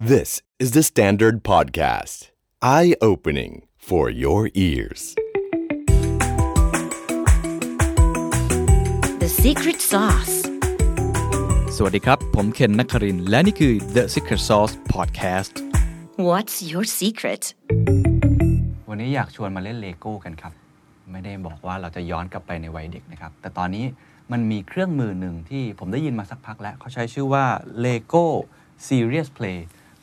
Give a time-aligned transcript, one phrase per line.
[0.00, 2.30] This is the Standard Podcast.
[2.62, 5.16] Eye opening for your ears.
[9.18, 10.34] The secret sauce.
[11.76, 15.52] สวัสดีครับ ผมเคนนักครินทร์และนี่คือ The Secret Sauce Podcast
[16.28, 17.42] What's your secret?
[18.88, 20.52] วันนี้อยากชวนมาเล่นเลโก้กันครับ
[21.12, 23.84] ไม่ได้บอกว่าเราจะย้อนกลับไปในวัยเด็กนะครับ แต่ตอนนี้
[24.32, 27.44] มันมีเครื่องมือหนึ่งที่ผมได้ยินมาสักพักแล้ว เขาใช้ชื่อว่า
[27.84, 28.26] Lego
[28.86, 29.58] Serious Play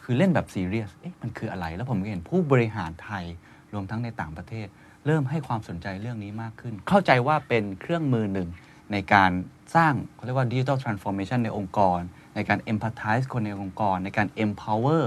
[0.08, 3.26] คือเล่นแบบ Serious เอ๊ะ มันคืออะไร แล้วผมก็เห็นผู้บริหารไทย
[3.74, 4.68] รวมทั้งในต่างประเทศ
[5.06, 8.50] เริ่มให้ความสนใจเรื่องนี้มากขึ้น เข้าใจว่าเป็นเครื่องมือหนึ่ง
[8.92, 9.32] ในการ
[9.76, 12.00] สร้างเขาเรียกว่า Digital Transformation ในองค์กร
[12.36, 15.04] ในการ Empathize คนในองค์กร ในการ Empower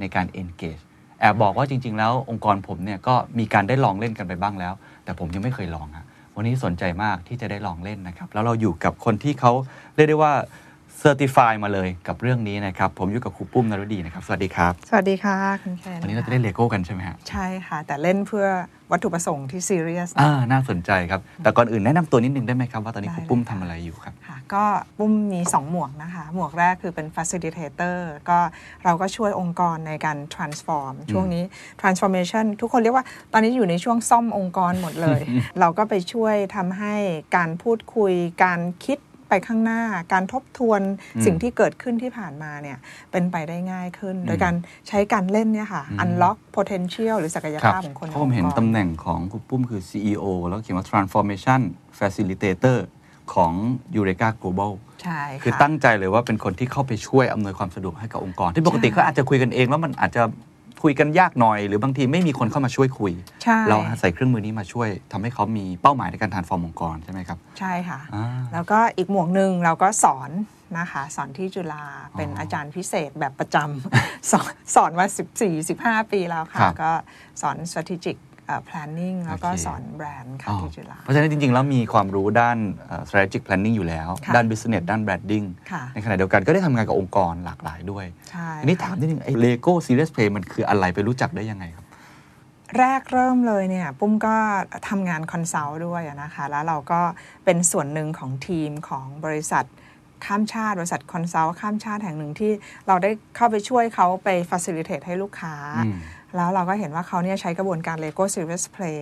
[0.00, 0.82] ในการ Engage
[1.20, 4.74] แอบบอกว่าจริง ๆ แล้วองค์กรผมเนี่ยก็มีการได้ลองเล่นกันไปบ้างแล้ว
[5.04, 9.52] แต่ผมยังไม่เคยลองฮะวันนี้สนใจมากที่จะได้ลองเล่นนะครับ แล้วเราอยู่กับคนที่เขา
[9.94, 10.32] เรียกได้ว่า
[10.98, 18.46] certify มาเลยกับเรื่องนี้นะครับ ผมอยู่กับครูปุ้มนรดีนะครับ สวัสดีครับ สวัสดีค่ะคุณแคนวันนี้เราจะเล่นเลโก้กันใช่ไหมฮะใช่ค่ะ แต่เล่นเพื่อ
[18.92, 24.64] วัตถุประสงค์ที่ซีเรียสอ่าน่าสนใจครับ แต่ก่อนอื่นแนะนำตัวนิดนึงได้ไหมครับ ว่าตอนนี้ได้ครูปุ้มเลยค่ะทำอะไรอยู่ครับค่ะก็
[24.98, 27.96] ปุ้มมี 2 หมวกนะคะ หมวกแรกคือเป็น facilitator
[28.28, 28.38] ก็
[28.84, 31.44] เราก็ช่วยองค์กรในการ transform ช่วงนี้
[31.80, 35.20] transformation ทุกคนเรียกว่าตอนนี้อยู่ในช่วงซ่อมองค์กรหมดเลย
[35.60, 36.94] เราก็ไปช่วยทำให้
[37.36, 38.12] การพูดคุย
[38.44, 38.98] การคิด
[39.32, 40.80] ไปข้างหน้า การทบทวน
[41.16, 42.78] อืมสิ่งที่เกิดขึ้นที่ผ่านมาเนี่ย
[43.10, 44.54] เป็นไปได้ง่ายขึ้น โดยอืมการ
[44.88, 51.60] ใช้การเล่นเนี่ยค่ะอืม unlock potential หรือศักยครับภาพของคนในเพราะผมเห็นองค์กรตำแหน่งของครูปุ้มคือ CEO แล้วเขียนว่า Transformation
[51.98, 52.78] Facilitator
[53.34, 53.52] ของ
[53.96, 54.72] Eureka Global
[55.02, 60.22] ใช่ค่ะคือตั้งใจเลยว่าเป็นคนที่เข้าไปช่วยอำนวยความสะดวกให้กับองค์กร ที่ปกติใช่เขาอาจจะคุยกันเองแล้วมันอาจจะ
[60.82, 70.30] คุยกันยากหน่อย หรือบางทีไม่มีคนเข้ามาช่วยคุยใช่เราใส่เครื่องมือนี้มาช่วยทำให้เขามีเป้าหมายในการทานฟอร์มองค์กรใช่ไหมครับ ใช่ค่ะอ่าแล้วก็อีกหมวกหนึ่งเราก็สอน
[70.78, 71.84] นะคะสอนที่จุฬา
[72.16, 75.06] เป็นอ๋อออาจารย์พิเศษแบบประจำสอนสอนมา
[75.58, 76.92] 14-15 ปีแล้วค่ะครับก็
[77.42, 78.31] สอน strategic เอ่อ
[78.68, 91.86] planning แล้วก็โอเคสอนแบรนด์ค่ะอ๋อที่จุฬาเพราะฉะนั้นจริง ๆ แล้วมีความรู้ด้านเอ่อ strategic planning อยู่แล้วค่ะด้าน business ด้าน branding ค่ะในขณะเดียวกันก็ได้ทำงานกับองค์กรหลากหลายด้วยใช่อันนี้ถามนิดนึงไอ้ Lego Serious Play มันคืออะไรไปรู้จักได้ยังไงครับ
[92.78, 94.36] แรกเริ่มเลยเนี่ยปุ้มก็
[94.88, 97.00] ทำงาน consult ด้วยอะนะคะ แล้วเราก็
[97.44, 99.66] เป็นส่วนหนึ่งของทีมของบริษัท
[100.24, 102.52] ข้ามชาติ บริษัท consult ข้ามชาติแห่งหนึ่งที่
[102.88, 105.54] เราได้เข้าไปช่วยเขาไป facilitate ให้ลูกค้า
[105.86, 105.96] อืม
[106.36, 109.00] แล้วเราก็เห็นว่าเขาเนี่ยใช้กระบวนการ Lego Serious Play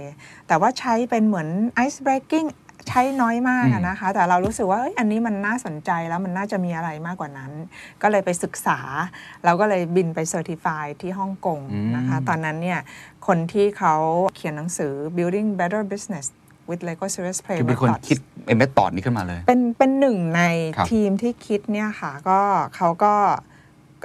[0.49, 1.49] แต่ว่าใช้เป็นเหมือน
[1.87, 2.49] Ice Breaking
[2.89, 7.53] ใช้น้อยมากอะนะคะ แต่เรารู้สึกว่าเอ้ยอันนี้มันน่าสนใจแล้วมันน่าจะมีอะไรมากกว่านั้น
[8.03, 8.79] ก็เลยไปศึกษา
[9.45, 11.61] เราก็เลยบินไป certify ที่ฮ่องกง
[11.97, 12.81] นะคะอืมตอนนั้นเนี่ย
[13.27, 13.95] คนที่เขา
[14.37, 16.27] เขียนหนังสือ Building Better Business
[16.69, 20.43] with Lego Serious Play คือเป็นคน Methods คิดเอ method นี้ขึ้นมาเลย เป็นเป็นหนึ่งใน
[20.77, 22.41] ครับทีมที่คิดเนี่ยค่ะก็
[22.77, 23.15] เขาก็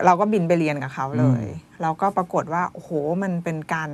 [0.05, 1.43] เราก็บินไปเรียนกับเขาเลย
[1.81, 2.89] แล้วก็ปรากฏว่าโอ้โห
[3.23, 3.89] มันเป็นการ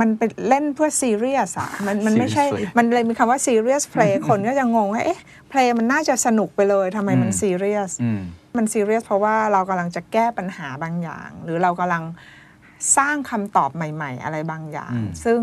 [0.00, 8.20] มันเป็นเล่นเพื่อซีเรียสอะมันมันไม่ใช่ Serious play มันเลยมีคำว่า Serious Play คนก็จะงงว่า เอ๊ะplay มันน่าจะสนุกไปเลยทำไมมันอืมซีเรียสอืม
[8.56, 12.04] มันซีเรียสเพราะว่าเรากำลังจะแก้ปัญหาบางอย่าง หรือเรากำลัง
[12.96, 15.40] สร้างคำตอบใหม่ ๆ อะไรบางอย่างอืมซึ่ง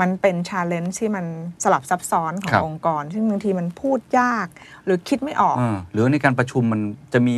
[0.00, 1.26] มันเป็น challenge ที่มัน
[1.64, 4.46] สลับซับซ้อนของครับองค์กร ซึ่งบางทีมันพูดยาก
[4.84, 6.80] หรือคิดไม่ออกอ่าหรือในการประชุมมัน
[7.12, 7.34] จะมี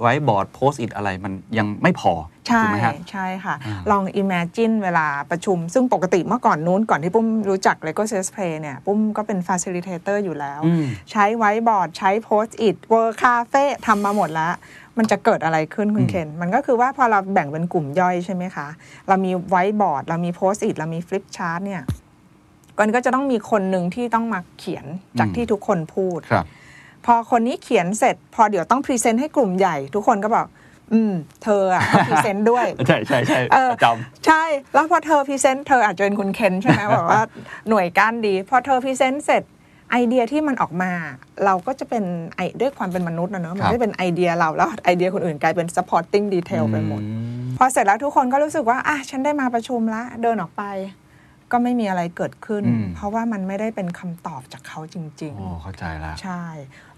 [0.00, 2.12] whiteboard Post-it อะไรมันยังไม่พอ
[2.46, 12.76] ใช่ถูกไหมฮะ ใช่ค่ะ อ่าลอง imagine เวลาประชุม ซึ่งปกติเมื่อก่อนนู้นก่อนที่ปุ้มรู้จัก Lego Serious Play เนี่ย ปุ้มก็เป็น facilitator อยู่แล้ว อืม ใช้ไว้บอร์ดใช้ Post-it
[12.90, 14.52] World Cafe ทำมาหมดแล้ว
[14.98, 18.66] มันจะเกิดอะไรขึ้นคุณเคน มันก็คือว่าพอเราแบ่งเป็นกลุ่มย่อยใช่ไหมคะ
[19.08, 21.82] เรามีไว้บอร์ดเรามี Post-it เรามี flipchart เนี่ย
[22.80, 24.84] มันก็จะต้องมีคนหนึ่งที่ต้องมาเขียน
[25.18, 26.46] จากอืมที่ทุกคนพูด ครับ
[27.06, 30.46] พอคนนี้เขียนเสร็จ พอเดี๋ยวต้อง present ให้กลุ่มใหญ่ ทุกคนก็บอก
[30.92, 31.12] อืม
[31.44, 33.86] เธออะต้อง present ด้วย ใช่ใช่ใช่เออประจ
[34.26, 34.42] ใช่
[34.74, 37.22] แล้วพอเธอ present เธออาจจะเป็นคุณเคนใช่ไหมบอกว่า
[37.68, 39.42] หน่วยก้านดี พอเธอ present เสร็จ
[39.90, 40.92] ไอเดียที่มันออกมา
[41.44, 42.04] เราก็จะเป็น
[42.36, 50.62] ไอด้วยความเป็นมนุษย์นะเนอะมันครับไม่เป็นไอเดียเราแล้วไอเดียคนอื่นกลายเป็น supporting detail ไปหมดอืมพอเสร็จแล้วทุกคนก็รู้สึกว่าอะฉันได้มาประชุมละเดินออกไป
[51.52, 56.44] ก็ไม่มีอะไรเกิดขึ้น อืม เพราะว่ามันไม่ได้เป็นคำตอบจากเขาจริงๆโอ้เข้าใจแล้วใช่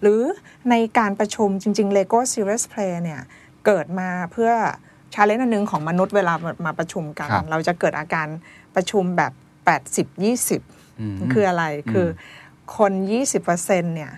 [0.01, 0.23] หรือ
[0.71, 3.21] ในการประชุมจริง ๆ Lego Serious Play เนี่ย
[3.67, 4.51] เกิดมาเพื่อ
[5.15, 6.35] challenge อันหนึ่งของมนุษย์เวลา
[6.67, 8.27] มาประชุมกัน ครับ เราจะเกิดอาการ
[8.75, 9.33] ประชุมแบบ
[9.67, 10.07] 80
[10.59, 12.07] 20อืมคืออะไร อืม คือ
[12.77, 12.93] คน
[13.45, 14.13] 20%เนี่ย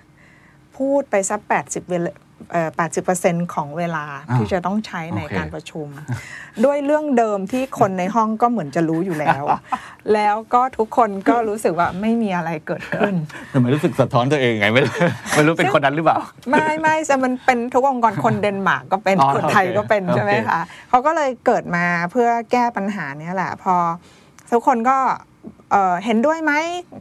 [0.77, 2.17] พูดไปสัก80เวลเอ่อ
[2.99, 5.89] 80%ของเวลาอ่าที่จะต้องใช้ในโอเคการประชุม
[6.65, 9.45] ด้วยเรื่องเดิมที่คนในห้องก็เหมือนจะรู้อยู่แล้ว
[10.15, 13.15] แล้วก็ทุกคนก็รู้สึกว่าไม่มีอะไรเกิดขึ้น
[13.53, 14.95] ทำไมรู้สึกสะท้อนตัวเองไงไม่รู้
[15.35, 16.19] ไม่รู้เป็นคนนั้นหรือเปล่า
[16.51, 23.75] ไม่ไม่แต่มันเป็นทุกองค์กรคนเดนมาร์กก็เป็นอ๋อคนไทยโอเคก็เป็นโอเคใช่ไหมคะเขาก็เลยเกิดมาเพื่อแก้ปัญหาเนี้ยแหละ พอ
[24.53, 24.99] ทุกคนก็
[25.73, 26.53] เอ่อเห็นด้วยไหม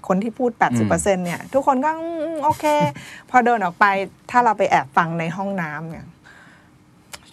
[0.07, 0.51] คนที่พูด
[0.83, 2.65] 80%เนี่ยทุกคนก็อืมโอเค
[3.29, 3.85] พอเดินออกไป
[4.31, 6.05] ถ้าเราไปแอบฟังในห้องน้ำเนี่ย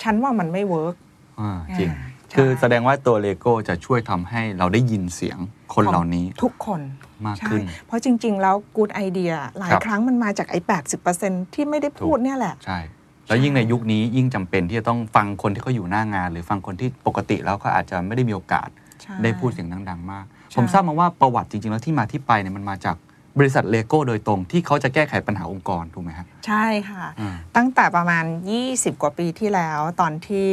[0.02, 0.94] ฉันว่ามันไม่ work
[1.40, 5.38] อ่าจริงอ่าใช่คือแสดงว่าตัวเลโก้จะช่วยทำให้เราได้ยินเสียง
[5.74, 6.80] คนเหล่านี้ ทุกคน
[7.26, 10.58] มากใช่ขึ้น เพราะจริง ๆ แล้วกูดไอเดียหลายครับครั้งมันมาจากไอ้
[11.06, 12.78] 80%ที่ไม่ได้พูดเนี่ยแหละใช่
[13.26, 18.68] แล้วยิ่งในยุคนี้ยิ่งจำเป็นที่จะต้องฟังคนที่เขาอยู่หน้างาน หรือฟังคนที่ปกติแล้วก็อาจจะไม่ได้มีโอกาส
[19.02, 22.96] ใช่ได้พูดเสียงดังๆมากใช่ ผมทราบมาว่าประวัติจริง ๆ แล้วที่มาที่ไปเนี่ยมันมาจาก
[23.38, 28.24] บริษัทเลโก้โดยตรงที่เขาจะแก้ไขปัญหาองค์กรถูกไหมครับใช่ค่ะอืมตั้งแต่ประมาณ
[28.62, 30.50] 20 กว่าปีที่แล้วตอนที่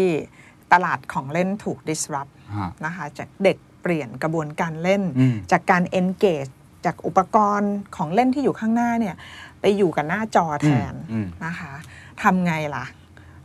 [0.73, 6.51] ตลาดของเล่นถูก disrupt ฮะนะคะจากเด็กเปลี่ยนกระบวนการเล่นอืมจากการ engage
[6.85, 9.15] จากอุปกรณ์ของเล่นที่อยู่ข้างหน้าเนี่ย
[9.61, 11.73] ไปอยู่กับหน้าจอแทนอืมนะคะ
[12.23, 12.85] ทำไงล่ะ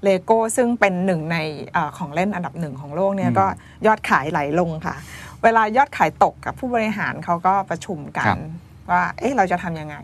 [0.04, 1.36] เลโก้ซึ่งเป็นหนึ่งใน
[1.72, 3.46] เออของเล่นอันดับหนึ่งของโลกเนี่ยอืมก็
[3.86, 4.96] ยอดขายไหลลงค่ะ
[5.44, 8.42] เวลายอดขายตกกับผู้บริหารเขาก็ประชุมกัครันบ
[8.90, 9.96] ว่าเอ๊ะเราจะทำยังไง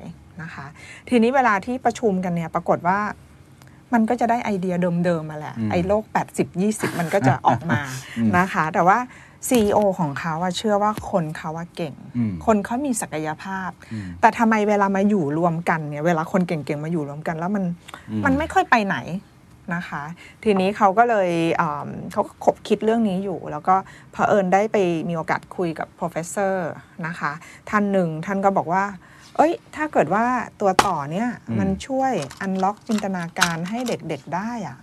[0.42, 0.66] นะคะ
[1.08, 2.98] ทีนี้เวลาที่ประชุมกันเนี่ยปรากฏว่า
[3.92, 4.74] มันก็จะได้ไอเดีย
[5.04, 6.04] เดิมๆมาแหละอืมไอ้โลก
[6.34, 7.80] 80 20 มันก็จะออกมา
[8.18, 8.98] อืมนะคะ แต่ว่า
[9.48, 17.64] CEO ของเขาอะเชื่อว่าคนเขาว่าเก่งอืมคนเขามีศักยภาพอืมแต่ทำไมเวลามาอยู่รวมกันเนี่ย เวลาคนเก่งๆ มาอยู่รวมกัน แล้วมัน
[18.10, 18.96] อืมมันไม่ค่อยไปไหน
[19.74, 20.02] นะคะ
[20.44, 21.30] ทีนี้เขาก็เลย
[21.60, 23.74] อ่าเขาก็ขบคิดเรื่องนี้อยู่ แล้วก็
[24.12, 24.76] เผอิญได้ไป
[25.08, 26.54] มีโอกาสคุยกับ professor
[27.06, 27.32] นะคะ
[27.70, 28.84] ท่านหนึ่งท่านก็บอกว่า
[29.36, 30.24] เอ้ย ถ้าเกิดว่า
[30.60, 34.78] ตัวต่อเนี่ยอืมมันช่วยอันล็อกจินตนาการให้เด็กๆได้อะ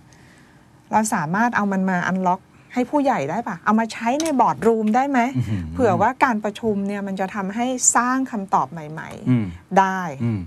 [0.92, 2.40] เราสามารถเอามันมาอันล็อก
[2.74, 7.66] ให้ผู้ใหญ่ได้ปะเอามาใช้ในบอร์ดรูมได้ไหมอื้อหือเผื่อว่าการประชุมเนี่ยมันจะทำให้
[7.96, 10.40] สร้างคำตอบใหม่อืมๆได้อืม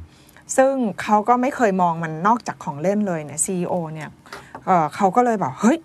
[0.56, 4.10] ซึ่งเขาก็ไม่เคยมองมันนอกจากของเล่นเลยเนี่ยซีอเนี่ย
[4.66, 5.80] เอ่อเขาก็เลยบอกเฮ้ย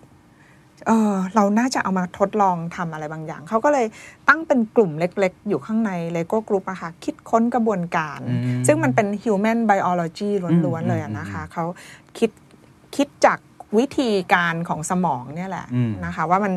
[0.87, 3.85] เออเราน่าจะเอามาทดลองทำอะไรบางอย่าง เขาก็เลย
[4.29, 11.63] ตั้งเป็นกลุ่มเล็กๆ อยู่ข้างใน Lego Group อะค่ะคิดค้นกระบวนการอืมซึ่งมันเป็น human biology ล้วนอืมๆเลยอะนะคะ เขา
[12.17, 12.31] คิด
[12.95, 13.39] คิดจาก
[13.77, 16.53] วิธีการของสมองเนี่ยแหละอืมนะคะ ว่ามัน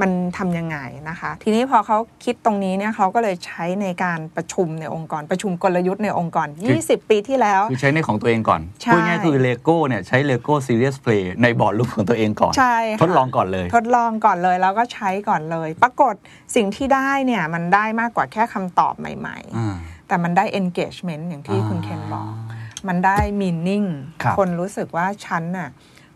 [0.00, 0.78] มันทำยังไง
[1.08, 6.48] นะคะ ทีนี้พอเขาคิดตรงนี้เนี่ยเขาก็เลยใช้ในการประชุมในองค์กรประชุมกลยุทธ์ในองค์กร
[6.78, 16.14] 20 ปีที่แล้วคือใช้ในของตัวเองก่อนใช่พูดง่ายๆคือเลโก้เนี่ยใช้เลโก้ Serious Play ใน boardroom ของตัวเองก่อน ใช่ค่ะทดลองก่อนเลย ทดลองก่อนเลยแล้วก็ใช้ก่อนเลย ปรากฏ
[16.54, 22.56] สิ่งที่ได้เนี่ยมันได้มากกว่าแค่คำตอบใหม่อ่าๆแต่มันได้ engagement อย่างที่คุณเคนบอกา
[22.88, 23.86] มันได้ meaning
[24.22, 25.68] ครับคนรู้สึกว่าฉันน่ะ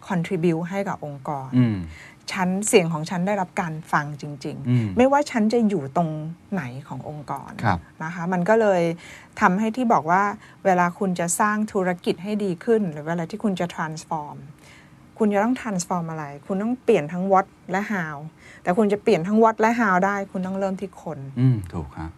[0.09, 1.77] contribute ให้กับองค์กรอืม
[2.32, 6.09] ฉันเสียงของฉันได้รับการฟังจริงอืมๆไม่ว่าฉันจะอยู่ตรง
[6.53, 8.82] ไหนขององค์กรครับนะคะ มันก็เลย
[9.41, 10.23] ทำให้ที่บอกว่า
[10.65, 14.37] เวลาคุณจะสร้างธุรกิจให้ดีขึ้น หรือเวลาที่คุณจะ transform
[15.19, 18.17] คุณจะต้อง transform อะไร คุณต้องเปลี่ยนทั้ง what และ how
[18.62, 22.11] แต่คุณจะเปลี่ยนทั้ง what และ how ได้ คุณต้องเริ่มที่คน อืมถูกครับ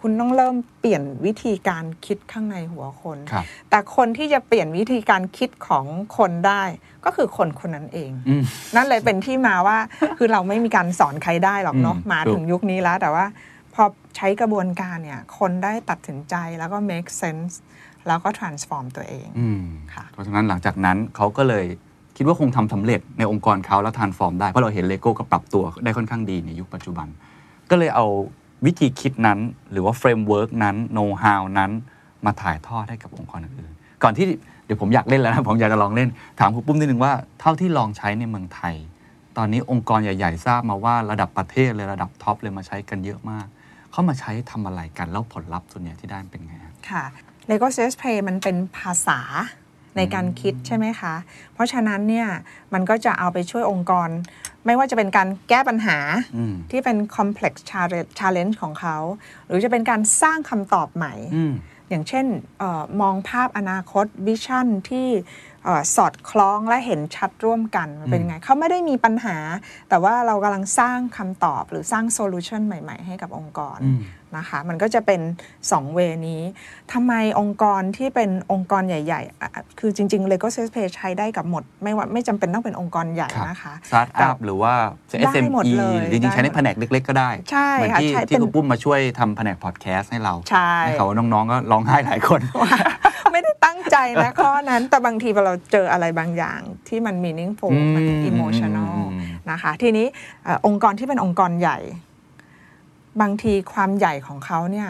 [0.00, 5.86] คุณต้องเริ่มเปลี่ยนวิธีการคิดข้างในหัวคนครับแต่คนที่จะเปลี่ยนวิธีการคิดของ
[6.16, 6.62] คนได้
[7.04, 8.42] ก็คือคนคนนั้นเองอืม
[8.76, 9.78] นั่นเลยเป็นที่มาว่า
[10.18, 13.24] คือเราไม่มีการสอนใครได้หรอกเนาะอืมมาถูกถึงยุคนี้แล้ว แต่ว่า
[13.74, 13.84] พอ
[14.16, 17.54] ใช้กระบวนการเนี่ย คนได้ตัดสินใจแล้วก็ make sense
[18.06, 19.62] แล้วก็ transform ตัวเองอืม
[19.94, 21.66] ค่ะเพราะฉะนั้นหลังจากนั้นเขาก็เลย
[22.16, 27.08] คิดว่าคงทำสำเร็จในองค์กรเขาแล้ว transform ได้ เพราะเราเห็นเลโก้ก็ปรับตัวได้ค่อนข้างดีในยุคปัจจุบัน
[27.70, 28.06] ก็เลยเอา
[28.66, 29.38] วิธีคิดนั้น
[29.72, 31.70] หรือว่า framework นั้น know-how นั้น
[32.24, 36.08] มาถ่ายทอดให้กับองค์กรอื่นๆก่อนที่เดี๋ยวผมอยากเล่นแล้วนะผมอยากจะลองเล่น
[36.40, 38.74] ถามคุณปุ้มนิดนึงว่าเท่าที่ลองใช้ในเมืองไทย
[39.36, 43.46] ตอนนี้องค์กรใหญ่ ๆ ทราบมาว่าระดับประเทศเลยระดับท็อปเลยมาใช้กันเยอะมาก
[43.90, 47.04] เขามาใช้ทำอะไรกันแล้วผลลัพธ์ส่วนใหญ่ที่ได้เป็นไงฮะค่ะ
[47.50, 49.20] Lego Serious Play มันเป็นภาษา
[49.96, 51.14] ในการคิดใช่ไหมคะ
[51.54, 52.28] เพราะฉะนั้นเนี่ย
[52.72, 54.08] มันก็จะเอาไปช่วยองค์กร
[54.66, 55.98] ไม่ว่าจะเป็นการแก้ปัญหา
[56.36, 58.96] อืมที่เป็น complex challenge- challenge ของเขา
[59.46, 61.14] หรือจะเป็นการสร้างคำตอบใหม่
[61.90, 62.26] อย่างเช่น
[62.62, 65.08] ออมองภาพอนาคต vision ที่
[65.96, 69.36] สอดคล้องและเห็นชัดร่วมกันมันเป็นไงเขาไม่ได้มีปัญหา
[69.88, 74.00] แต่ว่าเรากำลังสร้างคำตอบหรือสร้าง solution ใหม่ ๆ ให้กับองค์กรอืม
[74.36, 75.20] นะคะ มันก็จะเป็น
[75.60, 76.42] 2 way นี้
[76.92, 84.74] ทำไมองค์กรที่เป็นองค์กรใหญ่ๆอะคือจริง ๆ Lego Serious Play ใช้ได้กับหมด ไม่ว่าไม่จำเป็นต้องเป็นองค์กรใหญ่ครับนะคะสตาร์ทอัพหรือว่า
[85.18, 92.40] ได้ SME หมดเลยหรือจริงๆใช้ในได้หมดแผนกเล็ก ๆ ก็ได้ใช่เหมือนค่ะที่ใช่ที่เป็นคุณปุ้มมาช่วยทำแผนกพอดแคสต์ให้เราใช่ให้เขาว่าน้องๆก็ร้องไห้หลายคน
[93.32, 100.06] ไม่ได้ ตั้งใจนะข้อนั้น แต่บางทีพอเราเจออะไรบางอย่างที่มัน meaningful มันอืม emotional อืมนะคะ ทีนี้
[100.44, 101.78] เอ่อองค์กรที่เป็นองค์กรใหญ่
[103.20, 104.88] บางทีความใหญ่ของเขาเนี่ย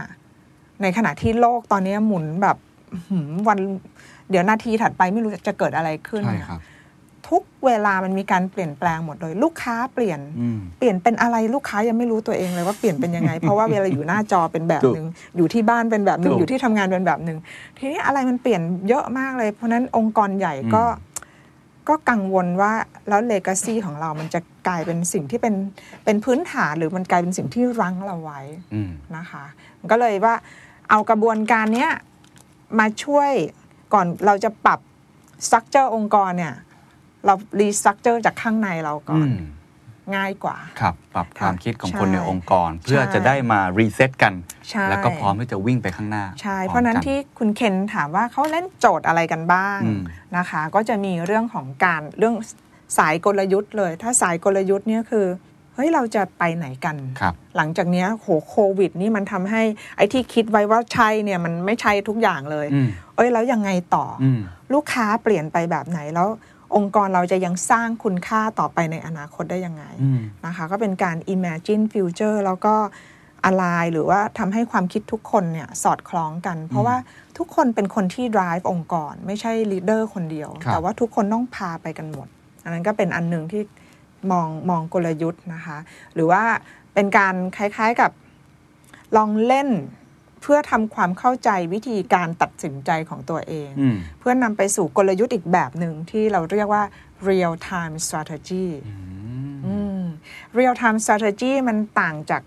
[0.82, 2.56] ในขณะที่โลกตอนนี้หมุนแบบ
[2.92, 3.58] อื้อหือวัน
[4.30, 6.60] เดี๋ยวนาทีถัดไปไม่รู้จะเกิดอะไรขึ้นใช่ครับ
[7.30, 15.06] ทุกเวลามันมีการเปลี่ยนแปลงหมดเลย ลูกค้าเปลี่ยนอืมเปลี่ยนเป็นอะไรลูกค้ายังไม่รู้ตัวเองเลยว่าเปลี่ยนเป็นยังไง เพราะว่าเวลาอยู่หน้าจอเป็นแบบหนึ่ง
[15.36, 17.38] อยู่ที่บ้านเป็นแบบหนึ่งถูกอยู่ที่ทำงานเป็นแบบหนึ่ง
[17.78, 21.08] ทีนี้อะไรมันเปลี่ยนเยอะมากเลย เพราะฉะนั้นองค์กรใหญ่ก็อืม
[21.88, 22.72] ก็กังวลว่า
[23.08, 25.54] แล้วเลกาซีของเรา มันจะกลายเป็นสิ่งที่เป็น
[26.04, 28.40] เป็นพื้นฐานหรือมันกลายเป็นสิ่งที่รั้งเราไว้
[28.74, 29.44] อืมนะคะ
[29.90, 30.34] ก็เลยว่า
[30.90, 31.90] เอากระบวนการเนี้ย
[32.78, 33.30] มาช่วย
[33.94, 34.80] ก่อนเราจะปรับ
[35.46, 36.54] สตรัคเจอร์องค์กรเนี่ย
[37.26, 39.38] เรารีสตรัคเจอร์จากข้างในเราก่อนอืม
[40.16, 44.34] ง่ายกว่า ครับ ปรับความคิดของคนใช่ในองค์กร เพื่อใช่จะได้มา reset กัน
[44.68, 50.02] ใช่แล้วก็พร้อมที่จะวิ่งไปข้างหน้า ใช่พอมเพราะฉะนั้นกันที่คุณเคนถามว่าเขาเล่นโจทย์อะไรกันบ้างอืม
[50.36, 52.34] นะคะ ก็จะมีเรื่องของการเรื่อง
[52.98, 55.26] สายกลยุทธ์เลย ถ้าสายกลยุทธ์เนี่ยคือ
[55.74, 59.62] เฮ้ยเราจะไปไหนกันครับหลังจากเนี้ยโหโควิด นี่มันทำให้
[59.96, 64.40] ไอ้ที่คิดไว้ว่าใช่เนี่ยมันไม่ใช่ทุกอย่างเลยอืมเอ้ยแล้วยังไงต่อออืม
[64.74, 66.28] ลูกค้าเปลี่ยนไปแบบไหนแล้ว
[66.76, 72.74] องค์กรเราจะยังสร้างคุณค่าต่อไปในอนาคตได้ยังไงอืมนะคะก็เป็นการ imagine future แล้วก็
[73.48, 76.96] align หรือว่าทำให้ความคิดทุกคนเนี่ยสอดคล้องกัน เพราะว่า
[77.38, 82.28] ทุกคนเป็นคนที่ drive องค์กร ไม่ใช่ leader คนเดียวครับแต่ว่าทุกคนต้องพาไปกันหมด
[82.62, 83.62] อันนั้นก็เป็นอันหนึ่งที่
[84.30, 85.78] มองมองกลยุทธ์นะคะ
[86.14, 86.42] หรือว่า
[86.94, 88.10] เป็นการคล้ายๆกับ
[89.16, 89.68] ลองเล่น
[90.42, 96.82] เพื่อทำความเข้าใจวิธีการตัดสินใจของตัวเองอืมเพื่อนำไปสู่กลยุทธ์อีกแบบหนึ่งที่เราเรียกว่า
[97.28, 98.66] real time strategy
[99.66, 100.02] อืม
[100.58, 102.42] real time strategy มันต่างจาก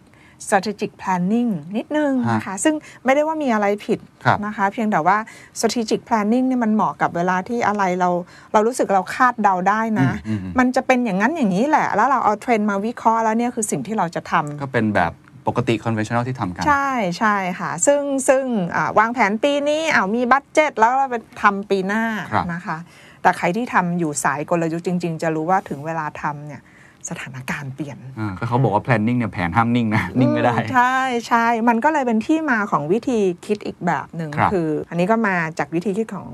[0.47, 5.17] strategic planning นิดนึงนะคะซึ่งไม่ได้ว่ามีอะไรผิดครับนะคะเพียงแต่ว่า
[5.59, 8.09] strategic planning เนี่ยมันเหมาะกับเวลาที่อะไรเรา
[8.53, 15.11] เรารู้สึกเราคาดเดาได้นะอืมอืมมันจะเป็นอย่างนั้นอย่างนี้แหละ แล้วเราเอาเทรนด์มาวิเคราะห์แล้วเนี่ยคือสิ่งที่เราจะทำก็เป็นแบบ
[15.47, 18.43] ปกติ conventional ที่ทำกัน ใช่ใช่ค่ะ ซึ่งซึ่ง
[18.75, 22.77] อ่าวางแผนปีนี้อ้าวมี budget แล้วเราไปทำปีหน้าครับนะคะ
[23.21, 26.61] แต่ใครที่ทำอยู่สายกลยุทธ์จริง ๆ จะรู้ว่าถึงเวลาทำเนี่ย
[27.09, 30.95] สถานการณ์เปลี่ยนอ่าก็เขาบอกว่า planning เนี่ยแผนห้ามนิ่งนะ นิ่งไม่ได้อืใช่
[31.27, 34.57] ใช่ มันก็เลยเป็นที่มาของวิธีคิดอีกแบบหนึ่งครับอ
[34.89, 36.27] อันนี้ก็มาจากวิธีคิดของ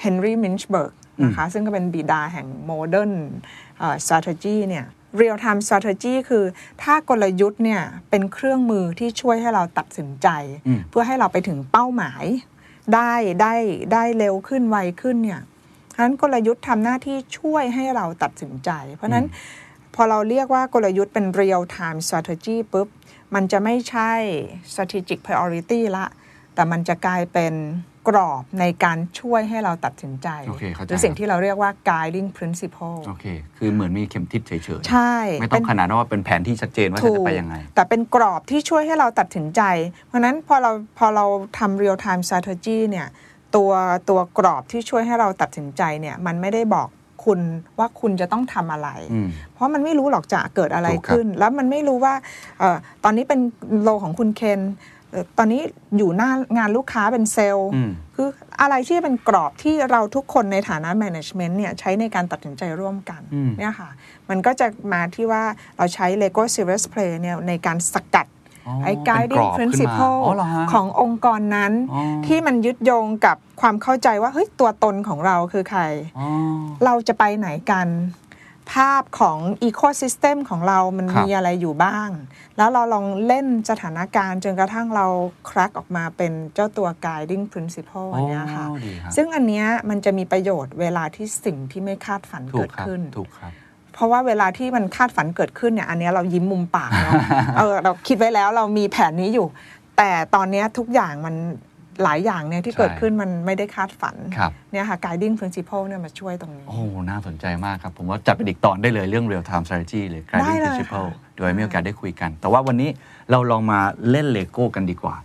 [0.00, 0.92] เฮนรี่มินช์เบิร์ก
[1.24, 3.12] นะคะ ซึ่งก็เป็นบิดาแห่งโมเดิร์น
[4.04, 4.86] strategy เนี่ย
[5.20, 6.44] real time strategy คือ
[6.82, 10.28] ถ้ากลยุทธ์เนี่ยเป็นเครื่องมือที่ช่วยให้เราตัดสินใจ
[10.66, 12.24] อืมเพื่อให้เราไปถึงเป้าหมาย
[12.94, 13.54] ได้ได้
[13.92, 19.26] ได้เร็วขึ้นไวขึ้นเนี่ยเพราะฉะนั้นกลยุทธ์ทำหน้าที่ช่วยให้เราตัดสินใจ เพราะฉะนั้น
[19.94, 22.88] พอเราเรียกว่ากลยุทธ์เป็น real time strategy ปุ๊บ
[23.34, 24.12] มันจะไม่ใช่
[24.70, 26.06] strategic priority ละ
[26.54, 27.54] แต่มันจะกลายเป็น
[28.08, 33.24] กรอบในการช่วยให้เราตัดสินใจโอเคเข้าใจหรือสิ่งที่เราเรียกว่า guiding principle โอเค
[33.56, 39.62] คือเหมือนมีเข็มทิศเฉยใช่ๆไม่ต้องขนาดนั้นว่าเป็นแผนที่ชัดเจนว่าถูจะกไปยังไง แต่เป็นกรอบที่ช่วยให้เราตัดสินใจ
[40.06, 41.24] เพราะฉะนั้นพอเราพอเรา
[41.58, 43.08] ทำ real time strategy เนี่ย
[43.54, 43.70] ตัว
[44.08, 46.88] ตัวกรอบที่ช่วยให้เราตัดสินใจเนี่ยมันไม่ได้บอก
[47.24, 47.40] คุณ
[47.78, 52.14] ว่าคุณจะต้องทำอะไรอืมเพราะมันไม่รู้หรอกจะเกิดอะไรถูกครับขึ้น แล้วมันไม่รู้ว่า
[52.58, 53.40] เออตอนนี้เป็น
[53.82, 54.99] โลของคุณเคนเอ่อ
[55.38, 55.62] ตอนนี้
[55.96, 58.28] อยู่หน้างานลูกค้าเป็นเซลล์อืมคือ
[58.60, 63.90] อะไรที่เป็นกรอบที่เราทุกคนในฐานะ management เนี่ยใช้ในการตัดสินใจร่วมกันอืมเนี่ยค่ะ
[64.28, 65.42] มันก็จะมาที่ว่า
[65.76, 68.26] เราใช้ Lego Serious Play เนี่ยในการสกัด
[68.66, 75.82] อ๋อไอ้เป็นกร guiding อบขึ้นมา principle อ๋อเหรอฮะขององค์กรนั้นอ๋อที่มันยึดโยงกับความเข้าใจว่าเฮ้ยตัวตนของเราคือใคร
[76.18, 76.26] อ๋อ
[76.84, 77.88] เราจะไปไหนกัน
[78.72, 82.10] ภาพของอีโค y ิสเต็มของเรามันครับมีอะไรอยู่บ้าง
[82.56, 85.06] แล้วเราลองเล่นสถานการณ์จนกระทั่งเรา
[85.50, 93.52] ครักออกมาเป็นเจ้าตัว guiding principle อันเนี้ยค่ะอ๋อดีครับซึ่งอันเนี้ยมันจะมีประโยชน์เวลาที่สิ่งที่ไม่คาดฝันถูเกิกดครับขึ้นถูกครับ
[93.94, 97.14] เพราะว่าเวลาที่มันคาดฝันเกิดขึ้นเนี่ยอันเนี้ยเรายิ้มมุมปากเนาะ
[97.58, 99.46] เออเราคิดไว้แล้วเรามีแผนนี้อยู่
[99.98, 101.34] แต่ตอนเนี้ยทุกอย่างมัน
[102.02, 112.90] หลายอย่างเนี่ยที่ใช่เกิดขึ้นมันไม่ได้คาดฝันครับเนี่ยค่ะ guiding principle เนี่ยมาช่วยตรงนี้ โอ้โหน่าสนใจมากครับ ผมว่าจัดเป็นอีกตอนได้เลยเรื่อง real time strategy หรือได้ guiding เลย principle ค่ะโดยมีโอกาสได้คุยกัน แต่ว่าวันนี้
[113.30, 113.80] เราลองมา
[114.10, 115.16] เล่นเลโก้กันดีกว่า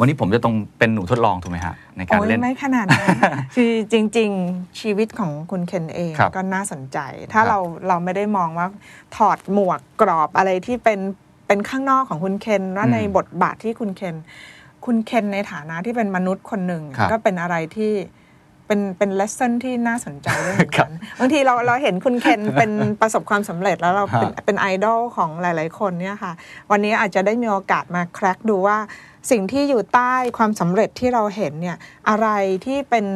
[0.00, 3.08] วันนี้ผมจะต้องเป็นหนูทดลองถูกไหมฮะในการโอ้ยเล่นไม่ขนาดนั้น
[3.54, 6.98] คือจริง ๆ ชีวิตของคุณเคนเองครับก็น่าสนใจ
[7.32, 7.58] ถ้าครับเรา
[7.88, 8.66] เราไม่ได้มองว่า
[9.16, 11.00] ถอดหมวกกรอบอะไรที่เป็น
[11.46, 14.16] เป็นข้างนอกของคุณเคนว่าอืมในบทบาทที่คุณเคน
[14.88, 17.92] คุณเคนในฐานะที่เป็นมนุษย์คนหนึ่ง ครับก็เป็นอะไรที่
[18.66, 26.32] เป็นเป็นเลสเซนที่น่าสนใจด้วยเหมือนครักับนบางทีเราเราเห็นคุณเคนเป็นประสบความสำเร็จแล้วเราเป็นฮะ เป็นไอดอลของหลาย ๆ คนเนี่ยค่ะ
[26.70, 28.78] วันนี้อาจจะได้มีโอกาสมาแคร็กดูว่า
[29.30, 31.76] สิ่งที่อยู่ใต้ความสำเร็จที่เราเห็นเนี่ย
[32.08, 32.28] อะไร
[32.66, 33.06] ที่เป็น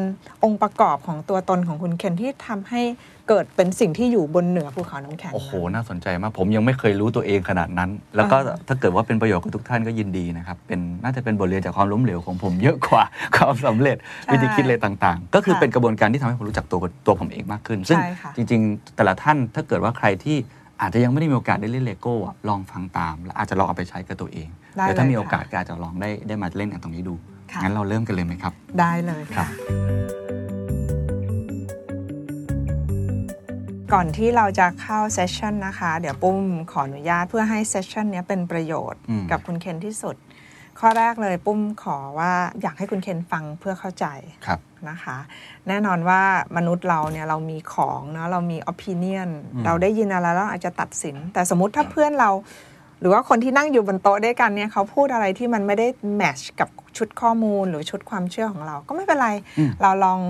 [0.45, 2.83] องค์ประกอบของตัวตนของคุณเคนที่ทำให้
[3.29, 13.05] เกิดเป็นสิ่งที่อยู่บนเหนือภูเขาน้ำแข็งโอ้โหนั้นน่าสนใจมาก ผมยังไม่เคยรู้ตัวเองขนาดนั้น แล้วก็อ่าถ้าเกิดว่าเป็นประโยชน์กับทุกท่านก็ยินดีนะครับ เป็นน่าจะเป็นบทเรียนจากความล้มเหลวของผมเยอะกว่า
[13.37, 13.97] ความสำเร็จ
[14.33, 20.37] วิธีคิดเลยต่างๆ ก็คือเป็นกระบวนการที่ทำให้ผมรู้จักตัวตัวผมเองมากขึ้น ซึ่งใช่ค่ะจริง ๆ แต่ละท่านถ้าเกิดว่าใครที่
[20.81, 27.15] อาจจะยังไม่ได้มีโอกาสได้เล่นเลโก้อะลองฟังตาม และอาจจะลองเอาไปใช้กับตัวเองได้เดี๋ยวถ้าเลยมีโอกาสค่ะก็อาจจะลองได้ได้มาเล่นกันตรงนี้ดู
[27.53, 29.51] ค่ะงั้นเราเริ่มกันเลยไหมครับ ได้เลยครัค่ะบ
[33.93, 36.39] ก่อนที่เราจะเข้าเซสชันนะคะ เดี๋ยวปุ้ม
[36.73, 40.17] ขออนุญาตเพื่อให้เซสชันนี้เป็นประโยชน์อืมกับคุณเคนที่สุด
[40.81, 44.07] ข้อแรกเลยปุ้มขอว่าอยากให้คุณเคนฟังเพื่อเข้าใจ
[44.47, 45.17] ครับนะคะ
[45.69, 46.23] แน่นอนว่า
[46.57, 52.31] มนุษย์เราเนี่ยเรามีของเนาะเรามี opinion อืมเราได้ยินอะไรแล้วอาจจะตัดสิน แต่สมมติถ้าเพื่อนเรา
[53.01, 55.87] หรือว่าคนที่นั่งอยู่บนโต๊ะด้วยกันเนี่ยเขาพูดอะไรที่มันไม่ได้
[56.17, 60.21] แมชกับชุดข้อมูลหรือชุดความเชื่อของเราก็ไม่เป็นไรอืมเราลอง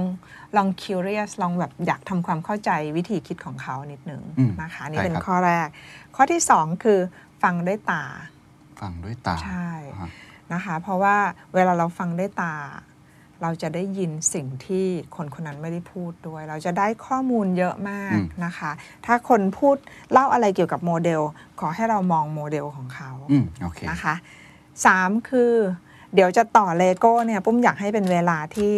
[0.56, 5.68] ลอง curious ลองแบบอยากทำความเข้าใจวิธีคิดของเขานิดหนึ่งอืมนะคะนี่ใช่เป็นครับข้อแรก
[6.16, 6.98] ข้อที่สองคือ
[7.42, 8.04] ฟังด้วยตา
[8.80, 10.08] ฟังด้วยตาใช่อ่า
[10.54, 11.16] นะคะ เพราะว่า
[11.54, 12.54] เวลาเราฟังด้วยตา
[13.42, 18.70] เราจะได้ยินสิ่งที่คนคนนั้นไม่ได้พูดด้วย เราจะได้ข้อมูลเยอะมากอืมนะคะ
[19.06, 19.76] ถ้าคนพูด
[20.12, 21.20] เล่าอะไรเกี่ยวกับโมเดล
[21.60, 24.14] ขอให้เรามองโมเดลของเขาอืมโอเคนะคะ
[24.86, 25.52] สามคือ
[26.14, 28.76] เดี๋ยวจะต่อเลโก้เนี่ยปุ้มอยากให้เป็นเวลาที่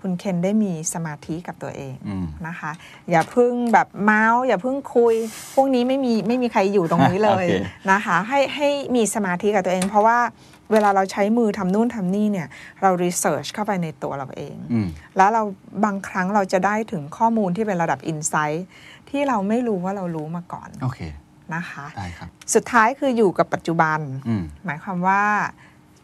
[0.00, 2.70] คุณเคนได้มีสมาธิกับตัวเองอืมนะคะ
[3.10, 5.14] อย่าเพึ่งแบบเมาส์ อย่าเพึ่งคุย
[5.54, 7.52] พวกนี้ไม่มีไม่มีใครอยู่ตรงนี้เลยโอเค
[7.92, 10.18] นะคะ ให้ให้มีสมาธิกับตัวเอง เพราะว่า
[10.72, 12.48] เวลาเราใช้มือทำนู่นทำนี่เนี่ย
[12.82, 15.42] เรา research เข้าไปในตัวเราเองอืมแล้วเรา
[15.84, 18.66] บางครั้งเราจะได้ถึงข้อมูลที่เป็นระดับอินไซต์
[19.10, 21.00] ที่เราไม่รู้ว่าเรารู้มาก่อนโอเค
[21.54, 23.98] นะคะได้ครับสุดท้ายคืออยู่กับปัจจุบัน
[24.28, 25.22] อืมหมายความว่า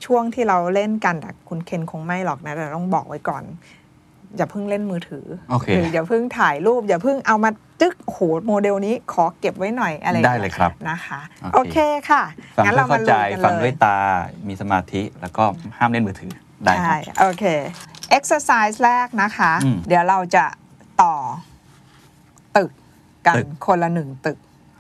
[0.05, 3.43] ช่วงที่เราเล่นกันแต่คุณเคนคงไม่หรอกนะแต่ต้องบอกไว้ก่อน
[4.37, 8.17] อย่าเพิ่งเล่นมือถือโอเคหรืออย่าเพิ่งถ่ายรูป อย่าเพิ่งเอามาจึ๊กโห
[8.47, 11.79] โมเดลนี้ขอเก็บไว้หน่อยอะไรอางได้งี้เลยครับนะคะโอโอเคเค
[12.11, 12.23] ค่ะ
[12.57, 13.97] ฟังงั้นเพื่เราอมาเข้าใจลุยกันฟังเลด้วยยตา
[14.49, 15.45] มีสมาธิแล้วก็
[15.79, 16.33] ห้ามเล่นมือถือ
[16.65, 17.45] ได้คใช่รับโอเค
[18.17, 20.45] exercise แรกนะคะอืมเดี๋ยวเราจะ
[21.03, 21.17] ต่อ
[22.57, 22.71] ตึก
[23.27, 24.39] กันตึกคนละหนึ่งตึก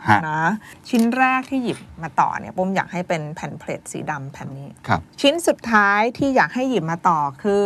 [0.09, 0.43] ฮะนะ
[0.88, 7.64] ชิ้นแรกที่หยิบมาต่อเนี่ยปุ้มอยากให้เป็นแผ่น plate สีดำแผ่นนี้ครับชิ้นสุดท้ายที่อยากให้หยิบมาต่อคือ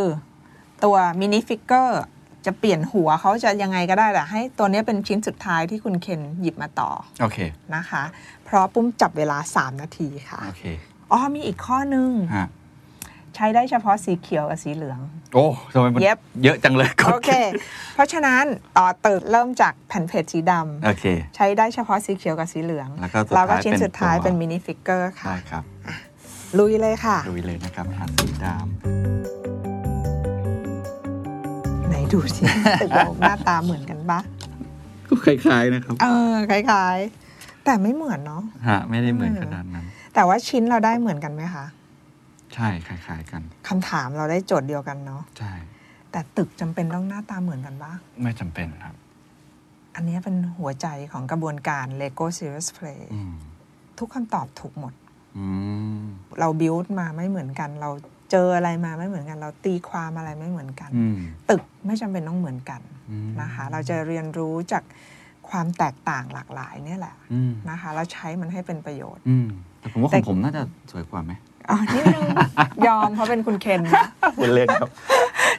[0.84, 2.02] ตัว minifigure
[2.46, 6.90] จะเปลี่ยนหัวเขาจะยังไงก็ได้แต่ให้ตัวเนี้ยเป็นชิ้นสุดท้ายที่คุณเคนหยิบมาต่อ
[7.20, 7.38] โอเค
[7.74, 8.02] นะคะ
[8.44, 10.64] เพราะปุ้มจับเวลา 3 นาทีค่ะ โอเค
[11.10, 12.48] อ๋อ มีอีกข้อนึงฮะ
[13.34, 15.00] ใช้ได้เฉพาะสีเขียวกับสีเหลือง
[15.34, 17.30] โอ้ทำไมมันเย็บเยอะจังเลย โอเค
[17.94, 18.44] เพราะฉะนั้น
[18.76, 20.52] ต่อตึกเริ่มจากแผ่นเพจสีด
[20.84, 25.64] โอเคำใช้ได้เฉพาะสีเขียวกับสีเหลือง แล้วก็สุดแล้วก็ท้ายชิ้นเป็นสุดท้ายตัวเป็น minifigure ค่ะ ได้ครับ
[26.58, 28.46] ลุยเลยค่ะดูเลยนะครับหาสีด
[31.92, 32.42] ไหนดูสิ
[32.82, 41.64] ตึกเราหน้าตาเหมือนกันปะำก็คล้ายๆนะครับ เออคล้ายๆ แต่ไม่เหมือนเนาะฮะไม่ได้เหมือนขนาดนั้น แต่ว่าชิ้นเราได้เหมือนกันไหมคะ
[42.54, 45.52] ใช่คล้าย ๆ กันคำถามเราได้โจทย์เดียวกันเนาะใช่
[46.12, 48.94] แต่ตึกจำเป็นต้องหน้าตาเหมือนกันปะไม่จำเป็นครับ
[49.94, 53.32] อันนี้เป็นหัวใจของกระบวนการ Lego Serious Play อืม
[53.98, 54.92] ทุกคำตอบถูกหมด
[55.36, 55.46] อื
[56.00, 56.02] ม
[56.38, 57.90] เราบิวต์มาไม่เหมือนกัน เรา
[58.32, 61.16] เจออะไรมาไม่เหมือนกัน เราตีความอะไรไม่เหมือนกันอืม
[61.50, 64.82] ตึกไม่จำเป็นต้องเหมือนกันอืมนะคะ เราจะเรียนรู้จาก
[65.50, 69.48] ความแตกต่างหลากหลายเนี่ยแหละอืมนะคะ แล้วใช้มันให้เป็นประโยชน์อืม
[69.80, 71.32] แต่ผมว่าขแต่องผมน่าจะสวยกว่าไหม
[71.70, 72.28] อ๋อนิดนึง
[72.86, 73.92] ยอมเพราะเป็นคุณเคนนะ
[74.36, 74.90] เป็นเล่นครับ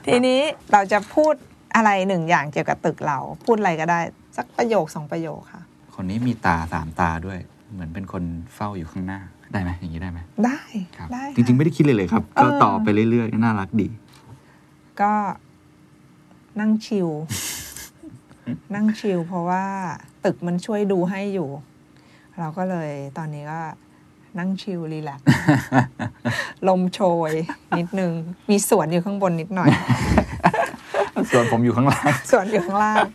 [0.05, 0.39] ทีนี้
[0.71, 1.33] เราจะพูด
[1.75, 3.99] อะไรหนึ่งอย่างเกี่ยวกับตึกเรา พูดอะไรก็ได้
[4.37, 5.63] สักประโยคสองประโยคค่ะ
[5.95, 7.39] คนนี้มีตาสามตาด้วย
[7.73, 8.23] เหมือนเป็นคน
[8.55, 9.19] เฝ้าอยู่ข้างหน้า
[9.53, 10.61] ได้ไหมอย่างนี้ได้ไหมได้
[10.97, 15.11] ครับได้จริง ๆ ไม่ได้คิดเลยเลยครับ ก็เออต่อไปเรื่อยๆน่ารักดีๆก็
[16.59, 17.09] นั่งชิล
[18.75, 19.63] นั่งชิลเพราะว่า
[20.25, 21.49] ตึกมันช่วยดูให้อยู่
[22.39, 23.61] เราก็เลยตอนนี้ก็
[24.39, 25.25] นั่งชิลรีแลกซ์
[26.67, 27.31] ลมโชย
[27.77, 28.11] นิดนึง
[28.49, 29.69] มีสวนอยู่ข้างบนนิดหน่อย
[31.31, 33.05] ส่วนผมอยู่ข้างล่างส่วนอยู่ข้างล่าง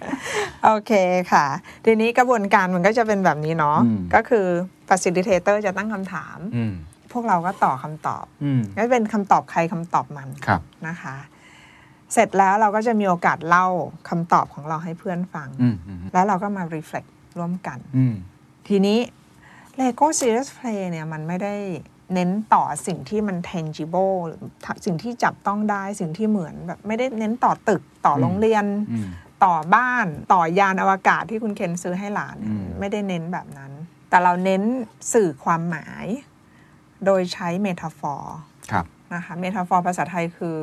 [0.64, 0.92] โอเค
[1.32, 1.46] ค่ะ
[1.84, 4.46] ทีนี้กระบวนการมันก็จะเป็นแบบนี้เนาะอืมก็คือ
[4.88, 6.74] facilitator จะตั้งคำถามอืม
[7.12, 11.16] พวกเราก็ต่อบคำตอบอืมก็เป็นคำตอบใครคำตอบมันครับนะคะ
[12.12, 13.66] เสร็จแล้วเราก็จะมีโอกาสเล่า
[14.08, 18.14] คำตอบของเราให้เพื่อนฟังอืมอืมแล้วเราก็มา reflect ร่วมกันอืม
[18.68, 18.98] ทีนี้
[19.80, 21.54] Lego Serious Play เนี่ยมันไม่ได้
[22.14, 24.40] เน้นต่อสิ่งที่มัน tangible หรือ
[24.84, 29.08] สิ่งที่จับต้องได้สิ่งที่เหมือนแบบไม่ได้เน้นต่อตึกต่อโรงเรียนอืม
[29.44, 33.72] ต่อบ้านต่อยานอวกาศที่คุณเคนซื้อให้หลานเนี่ยอืมไม่ได้เน้นแบบนั้น
[34.08, 34.62] แต่เราเน้น
[35.12, 36.06] สื่อความหมาย
[37.04, 38.36] โดยใช้ metaphor
[38.72, 40.56] ครับนะคะ metaphor ภาษาไทยคือ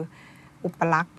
[0.65, 1.15] อุปลักษณ์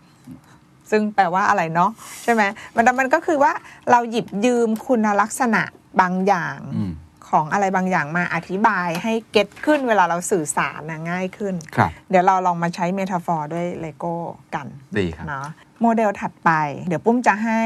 [0.90, 1.90] ซึ่งแปลว่าอะไรเนาะ
[2.24, 2.42] ใช่ไหม
[2.76, 3.52] มันมันก็คือว่า
[3.90, 5.62] เราหยิบยืมคุณลักษณะ
[6.00, 6.92] บางอย่างอืม
[7.28, 14.14] ของอะไรบางอย่างมาอธิบายให้ get ขึ้นเวลาเราสื่อสารนะง่ายขึ้นครับเดี๋ยวเราลองมาใช้ metaphor ด้วยเลโก้
[14.54, 14.66] กัน
[14.98, 15.46] ดีครับเนาะ
[15.82, 16.50] โมเดลถัดไป
[16.88, 17.62] เดี๋ยวปุ้มจะให้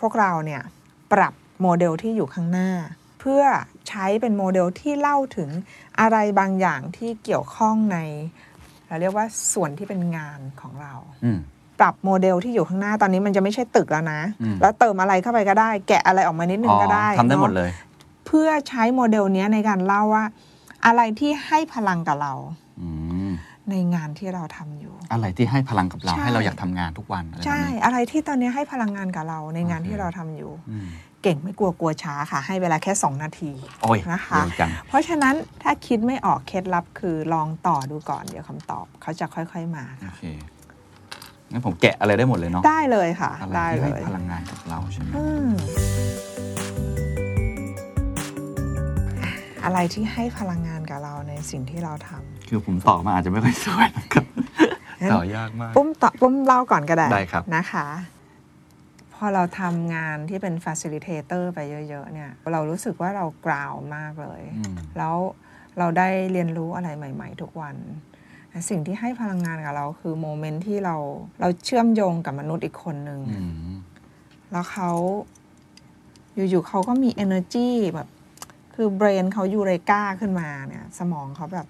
[0.00, 0.62] พวกเราเนี่ย
[1.12, 2.70] ปรับโมเดลที่อยู่ข้างหน้า
[3.20, 3.42] เพื่อ
[3.88, 5.50] ใช้เป็นโมเดลที่เล่าถึง
[6.00, 7.98] อะไรบางอย่างที่เกี่ยวข้องใน
[8.86, 11.38] เราเรียกว่าส่วนที่เป็นงานของเราอืม
[11.80, 17.70] ปรับโมเดลที่อยู่ข้างหน้าตอนนี้มันจะไม่ใช่ตึกแล้วนะอืมแล้วเติมอะไรเข้าไปก็ได้ แกะอะไรออกมานิดนึงก็ได้ทำได้หมดนอะเลย
[18.26, 20.24] เพื่อใช้โมเดลเนี้ยในการเล่าว่า
[20.86, 22.34] อะไรที่ให้พลังกับเรา
[22.80, 22.88] อื
[23.28, 23.30] ม
[23.70, 30.88] ในงานที่เราทำอยู่ อะไรที่ให้พลังกับเราใช่ให้เราอยากทำงานทุกวันอะไรแบบใช่นี้อะไรที่ตอนนี้ให้พลังงานกับเราในงานโอเคที่เราทำอยู่อืม
[31.22, 33.52] เก่งไม่กลัวกลัวช้าค่ะ ให้เวลาแค่ 2 นาที
[33.82, 40.24] โอ้ยนะคะเร็วจังเพราะฉะนั้นถ้าคิดไม่ออกเคล็ดลับคือลองต่อดูก่อนเดี๋ยวคำตอบเขาจะค่อย ๆมาโอค่ะเค
[41.50, 45.50] งั้นผมแกะอะไรได้หมดเลยเนาะได้เลยค่ะอะไรได้ที่เลให้ยพลังงานกับเราใช่ไหมอืม
[49.64, 54.24] อะไรที่ให้พลังงานกับเราในสิ่งที่เราทำคือผมตอบมาอาจจะไม่ค่อยสวยนะครับ
[55.12, 57.86] ต่อยากมากปุ้มต่อปุ้มเล่าก่อนก็ได้ได้ครับนะคะ
[58.19, 58.19] พ
[59.24, 65.16] อเราทำงานที่เป็น facilitator ไปเยอะ ๆ เนี่ย เรารู้สึกว่าเรากราวมากเลยอืมแล้ว
[65.78, 67.76] เราได้เรียนรู้อะไรใหม่ ๆ ทุกวัน
[68.70, 70.96] สิ่งที่ให้พลังงานกับเราคือโมเมนต์ที่เรา
[71.40, 73.76] เราเชื่อมโยงกับมนุษย์อีกคนหนึ่งอืม
[74.52, 74.90] แล้วเขา
[76.34, 78.08] อยู่ๆเขาก็มี energy แบบ
[78.74, 81.66] คือเบรนเขายูเรกาขึ้นมาเนี่ย สมองเขาแบบ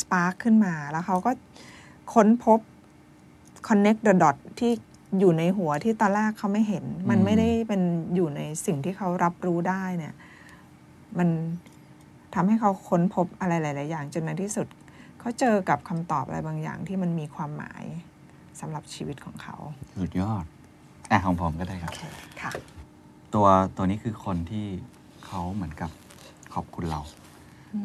[0.00, 1.30] สปาร์คขึ้นมา แล้วเขาก็
[2.14, 2.60] ค้นพบ
[3.68, 4.72] connect the dot ที่
[5.18, 7.82] อยู่ในหัวที่ตอนแรกเขาไม่เห็น มันอืมไม่ได้เป็น
[8.14, 10.14] อยู่ในสิ่งที่เขารับรู้ได้เนี่ย
[11.18, 11.28] มัน
[12.34, 14.66] ทำให้เขาค้นพบอะไรหลาย ๆ อย่างจนในที่สุด
[15.20, 17.84] เขาเจอกับคำตอบอะไรบางอย่างที่มันมีความหมาย
[18.60, 19.56] สำหรับชีวิตของเขา
[20.00, 20.44] สุดยอด
[21.10, 21.94] อะของผมก็ได้ครับ
[22.42, 22.52] ค่ะ
[23.34, 24.66] ตัวตัวนี้คือคนที่
[25.26, 25.90] เขาเหมือนกับ
[26.54, 27.00] ขอบคุณเรา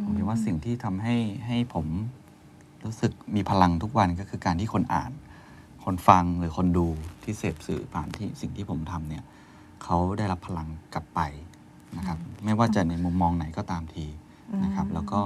[0.04, 1.16] ผมคิดว่าสิ่งที่ทำให้
[1.48, 1.86] ให้ผม
[2.84, 5.12] รู้สึกมีพลังทุกวันก็คือการที่คนอ่าน
[5.84, 6.88] คนฟังหรือคนดู
[7.24, 9.24] ที่เสพสื่อผ่านที่สิ่งที่ผมทำเนี่ย
[9.84, 11.22] เขาได้รับพลังกลับไป
[11.98, 14.06] นะครับ ไม่ว่าจะในมุมมองไหนก็ตามที
[14.64, 15.20] นะครับ แล้วก็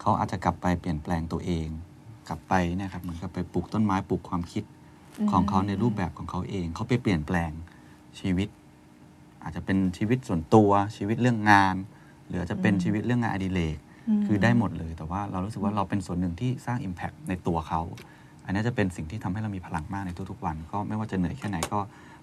[0.00, 1.68] เขาอาจจะกลับไปเปลี่ยนแปลงตัวเอง
[2.28, 4.64] กลับไปเนะครับเหมือนกับไปปลูกต้นไม้ปลูกความคิด
[5.30, 7.50] ของเขาในรูปแบบของเขาเอง เขาไปเปลี่ยนแปลง
[8.20, 8.48] ชีวิต
[9.42, 11.74] อาจจะเป็นชีวิตส่วนตัวชีวิตเรื่องงาน
[12.26, 13.76] หรืออาจจะเป็นชีวิตเรื่องงานอดิเรก
[14.26, 17.82] คือได้หมดเลย แต่ว่าเรารู้สึกว่าเราเป็นส่วนหนึ่งที่สร้าง Impact ในตัวเขา
[18.46, 21.78] อันนี้จะเป็นสิ่งที่ทำให้เรามีพลังมากในทุกๆวัน ก็ไม่ว่าจะเหนื่อยแค่ไหนก็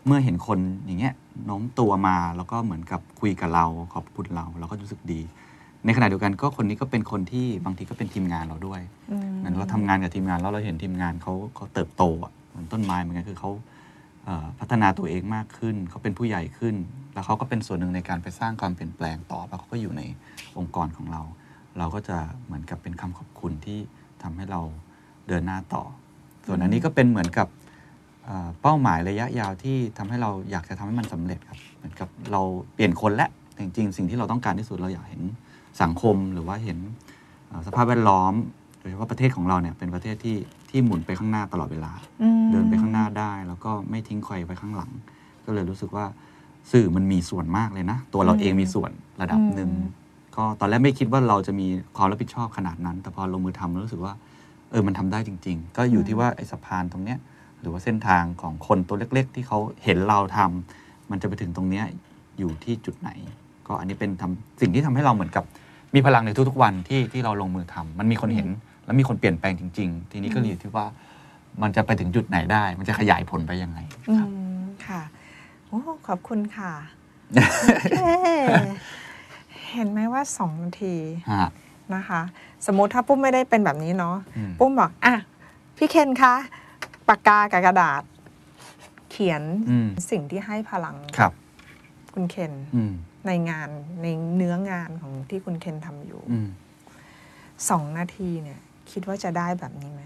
[0.05, 1.13] เมื่อเห็นคนอย่างเงี้ย
[1.45, 5.21] โน้มตัวมาแล้วก็เหมือนกับคุยกับเราขอบคุณเราเราก็รู้สึกดี
[5.86, 8.81] ในขณะเดียวกันก็คนนี้ก็เป็นคนที่บางทีก็เป็นทีมงานเราด้วย
[9.38, 13.51] เหมือนเราทำงานกับทีมงานแล้วเราเห็นทีมงานเขาเขาเติบโตอะเหมือนต้นไม้เหมือนกันคือเขา
[14.25, 16.75] เพัฒนาตัวเองมากขึ้นเขาเป็นผู้ใหญ่ขึ้น
[17.13, 20.01] แล้วเขาก็เป็นส่วนหนึ่งในการไปสร้างความเปลี่ยนแปลงต่อแล้วเขาก็อยู่ใน
[20.57, 21.21] องค์กรของเรา
[21.77, 23.79] เราก็จะเหมือนกับเป็นคำขอบคุณที่
[24.23, 24.62] ทำให้เรา
[25.27, 25.83] เดินหน้าต่อ
[26.45, 27.47] ส่วนอันนี้ก็เป็นเหมือนกับ
[28.25, 32.41] เอ่อเป้าหมายระยะยาวที่ทำให้เราอยากจะทำให้มันสำเร็จครับเหมือนกับเรา
[32.73, 33.29] เปลี่ยนคนและ
[33.60, 35.21] จริงๆสิ่งที่เราต้องการที่สุดเราอยากเห็น
[35.82, 36.77] สังคมหรือว่าเห็น
[37.47, 38.34] เอ่อสภาพแวดล้อม
[38.79, 40.38] โดยเฉพาะประเทศของเราเนี่ยเป็นประเทศที่
[40.69, 41.91] ที่หมุนไปข้างหน้าตลอดเวลา
[42.51, 44.91] เดินไปข้างหน้าได้ แล้วก็ไม่ทิ้งใครไว้ข้างหลัง
[45.45, 46.06] ก็เลยรู้สึกว่า
[46.71, 49.71] สื่อมันมีส่วนมากเลยนะ ตัวเราเองมีส่วนระดับหนึ่ง
[50.36, 54.13] ก็ตอนแรกไม่คิดว่าเราจะมีความรับผิดชอบขนาดนั้น แต่พอลงมือทำแล้วรู้สึกว่า
[54.73, 57.19] เออมันทำได้จริง ๆ ก็อยู่ที่ว่าไอ้สะพานตรงเนี้ย
[57.59, 61.86] หรือว่าเส้นทางของคนตัวเล็ก ๆ ที่เขาเห็นเราทำมันจะไปถึงตรงเนี้ย
[62.39, 63.09] อยู่ที่จุดไหน
[63.67, 65.43] ก็อันนี้เป็นทำสิ่งที่ทำให้เราเหมือนกับ
[65.95, 68.47] มีพลังในทุกๆวันที่ที่เราลงมือทำมันมีคนเห็น
[68.86, 70.86] แล้วมีคนเปลี่ยนแปลงจริง ๆ ทีนี้ก็อยู่ที่ว่า
[71.62, 74.27] มันจะไปถึงจุดไหนได้ มันจะขยายผลไปยังไงอืครับ
[74.59, 75.01] มค่ะ
[75.67, 76.71] โอ้ขอบคุณค่ะ
[77.93, 78.45] เอ๊ะ
[79.71, 80.95] เห็นไหมว่าสองนาที
[81.31, 81.49] ฮะ
[81.96, 82.22] นะคะ
[82.65, 85.15] สมมติถ้าปุ้มไม่ได้เป็นแบบนี้เนาะอืมปุ้มบอกอะ
[85.78, 86.34] พี่เคนคะ
[87.08, 88.04] ปากกากับกระดาษ
[89.12, 91.32] เขียนอืมสิ่งที่ให้พลังครับ
[92.13, 92.93] คุณเคนอืม
[93.28, 93.69] ในงาน
[94.02, 96.48] ในเนื้องานของที่คุณเคนทำอยู่อืม
[97.69, 98.60] สองนาทีเนี่ย
[98.91, 100.04] คิดว่าจะได้แบบนี้ไหม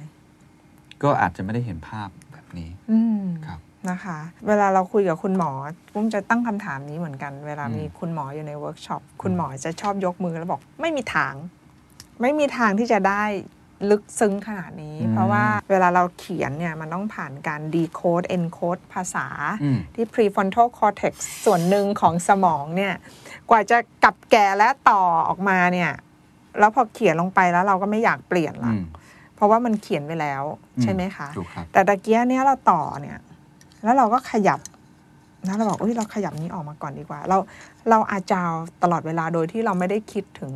[1.04, 3.60] ก็อาจจะไม่ได้เห็นภาพแบบนี้อืมครับ
[3.90, 5.52] นะคะ เวลาเราคุยกับคุณหมอ
[5.94, 11.34] ปุ้มจะตั้งคำถามนี้เหมือนกัน เวลาอืมมีคุณหมออยู่ในเวิร์กช็อปคุณหมอจะชอบยกมือแล้วบอกไม่มีทาง
[12.22, 13.24] ไม่มีทางที่จะได้
[13.90, 19.28] ลึกซึ้งขนาดนี้ เพราะว่าเวลาเราเขียนเนี่ย มันต้องผ่านการ decode encode ภาษา
[19.64, 21.14] อืมที่ prefrontal cortex
[21.46, 22.94] ส่วนหนึ่งของสมองเนี่ย
[23.50, 25.92] กว่าจะกลับแก่และต่อออกมาเนี่ย
[26.60, 28.86] แล้วพอเขียนลงไปแล้วเราก็ไม่อยากเปลี่ยนละอืม
[29.36, 30.44] เพราะว่ามันเขียนไว้แล้ว
[30.82, 33.18] ใช่ไหมคะถูกครับแต่ตะเกียเนี้ยเราต่อเนี่ย
[33.84, 34.60] แล้วเราก็ขยับ
[35.48, 37.38] นะเราบอกอุ้ยเราขยับนี้ออกมาก่อนดีกว่า เรา
[37.90, 38.52] เราอาจาว
[38.84, 40.54] ตลอดเวลาโดยที่เราไม่ได้คิดถึง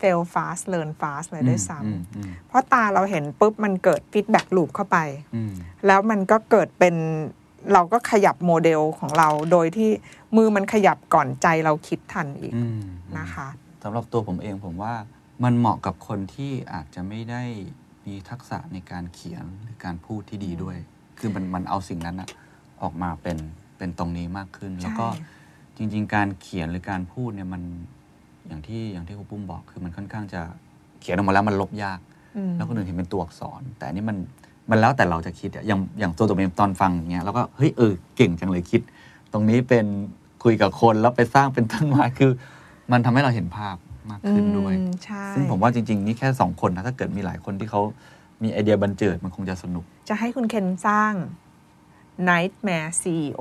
[0.00, 4.98] fail fast learn fast เลยด้วยซ้อืมอืมำเพราะตาเราเห็นปุ๊บมันเกิด feedback loop เข้าไป
[5.34, 5.52] อืม
[5.86, 6.94] แล้วมันก็เกิดเป็น
[7.72, 9.90] เราก็ขยับโมเดลของเราโดยที่
[10.36, 12.80] มือมันขยับก่อนใจเราคิดทันอีกอืม
[13.18, 13.48] นะคะ
[13.82, 14.94] สำหรับตัวผมเองผมว่า
[15.44, 17.42] มันเหมาะกับคนที่อาจจะไม่ได้
[18.06, 20.76] มีทักษะในการเขียนหรือการพูดที่ดีด้วย
[21.18, 22.28] คือมันมันเอาสิ่งนั้นอะ
[22.82, 23.38] ออกมาเป็น
[23.78, 25.38] เป็นตรงนี้มากขึ้น แล้วก็ใช่
[25.82, 27.62] จริง ๆ การเขียนหรือการพูดเนี่ยมัน
[28.50, 30.40] อย่างที่อย่างที่ครูปุ้มบอกคือมันค่อนข้างจะ
[31.00, 31.98] เขียนออกมาแล้วมันลบยาก
[32.36, 34.16] อืมแล้วคนอื่นเห็นเป็นตัวอักษร แต่อันนี้มัน
[34.70, 38.80] มันแล้วแต่เราจะคิดอะอย่างอย่างตัวตัวเองตอนฟังอย่างเงี้ยแล้วก็เฮ้ยเออเก่งจังเลยคิด
[39.32, 39.86] ตรงนี้เป็น
[40.44, 42.30] คุยกับคนแล้วไปสร้างเป็นต้นไม้คือ
[42.92, 43.76] มันทำให้เราเห็นภาพ
[44.10, 47.82] มากขึ้นด้วยอืมใช่ซึ่งผมว่าจริง ๆ นี่แค่สองคนนะถ้าเกิดมีหลายคนที่เขา
[48.42, 51.12] มีไอเดียบันเจิดมันคงจะสนุก จะให้คุณเคนสร้าง
[52.28, 53.40] Nightmare CEO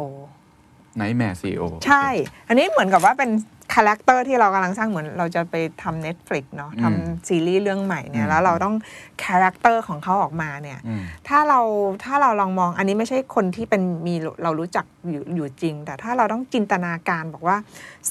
[0.97, 2.07] Nightmare CEO ใช่
[2.47, 3.29] อันนี้เหมือนกับว่าเป็น
[3.73, 8.75] คาแรคเตอร์ที่เรากำลังสร้างเหมือนเราจะไปทำ Netflix เนาะทำซีรีส์เรื่องใหม่เนี่ยแล้วเราต้อง
[9.23, 11.59] คาแรคเตอร์ของเขาออกมาเนี่ยอืมถ้าเรา
[12.03, 17.57] ถ้าเราลองมองอันนี้ไม่ใช่คนที่เป็นมีเรารู้จักอยู่อยู่จริง แต่ถ้าเราต้องจินตนาการบอกว่า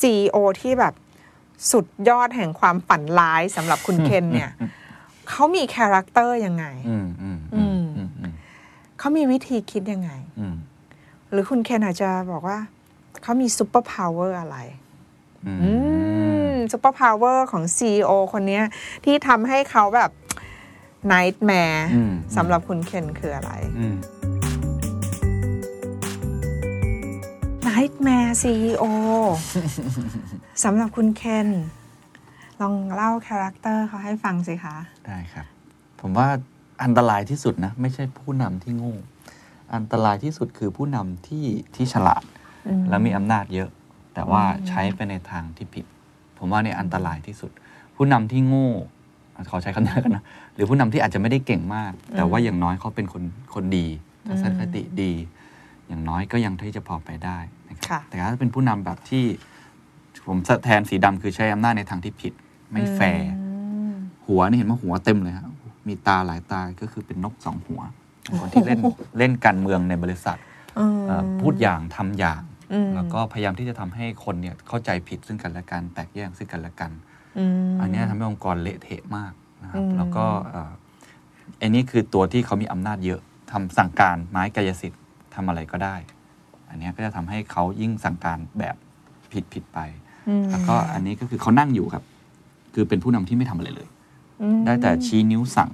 [0.01, 0.95] CEO ที่แบบ
[1.73, 4.51] สุดยอดแห่งความฝันร้ายสำหรับคุณเคนเนี่ย
[5.29, 8.33] เขามีคาแรคเตอร์ยังไงอืมอืมอืมอืมอืม
[8.99, 10.55] เขามีวิธีคิดยังไงอืม
[11.31, 12.59] หรือคุณเคนอาจจะบอกว่า
[13.23, 14.88] เขามี superpower อะไรอือืมม
[16.73, 18.65] superpower ของ CEO คนเนี้ย
[19.05, 20.11] ที่ทำให้เขาแบบ
[21.13, 23.97] Nightmare อืมสำหรับคุณเคนคืออะไรอืม
[27.69, 28.85] Nightmare CEO
[30.65, 31.49] สำหรับคุณเคน
[32.61, 35.47] ลองเล่าคาแรคเตอร์เขาให้ฟังสิคะ ได้ครับ
[36.01, 36.29] ผมว่า
[36.85, 38.95] อันตรายที่สุดนะ ไม่ใช่ผู้นำที่โง่
[39.75, 42.23] อันตรายที่สุดคือผู้นำที่ที่ฉลาด
[42.67, 43.71] อืมและมีอำนาจเยอะ
[44.19, 45.85] แต่ว่าใช้ไปในทางที่ผิด
[46.39, 47.51] ผมว่าเนี่ยอันตรายที่สุด
[47.97, 48.71] ผู้นำที่โง่
[49.51, 53.23] ขอใช้คำนี้กันนะหรือผู้นำที่อาจจะไม่ได้เก่งมาก แต่ว่าอย่างน้อยเขาเป็นคน
[53.55, 53.87] คนดี
[54.29, 55.13] ทัศนคติดี
[55.89, 59.25] อย่างน้อยก็ยังที่จะพอไปได้นะครับค่ะแต่ถ้าเป็นผู้นำแบบที่
[60.27, 62.33] ผมแทนสีดำคือใช้อำนาจในทางที่ผิด
[62.71, 63.51] ไม่แฟร์อื
[63.93, 63.95] ม
[64.27, 65.53] หัวนี่เห็นว่าหัวเต็มเลยครับ
[65.89, 67.81] มีตาหลายตาก็คือเป็นนกสองหัว
[68.41, 68.81] คนที่เล่น
[69.19, 70.39] เล่นการเมืองในบริษัท
[70.79, 72.48] อืมเอ่อพูดอย่างทำอย่างอืม
[72.95, 76.91] แล้วก็พยายามที่จะทำให้คนเนี่ยเข้าใจผิดซึ่งกันและกันแตกแยกซึ่งกันและกัน
[77.39, 80.73] อืมอันเนี้ยทำให้องค์กรเละเทะมากนะครับอืมแล้วก็เอ่อ
[81.61, 83.21] อันนี้คือตัวที่เขามีอำนาจเยอะ
[83.53, 85.01] ทำสั่งการไม้กายสิทธิ์
[85.35, 85.97] ทำอะไรก็ได้
[86.71, 88.77] อันเนี้ยก็จะทำให้เขายิ่งสั่งการแบบ
[89.33, 89.79] ผิดผิดไป
[90.29, 92.05] อืมแล้วก็อันนี้ก็คือเขานั่งอยู่ครับ
[92.75, 93.89] คือเป็นผู้นำที่ไม่ทำอะไรเลย
[94.43, 95.71] อืมได้แต่ชี้นิ้วสั่ง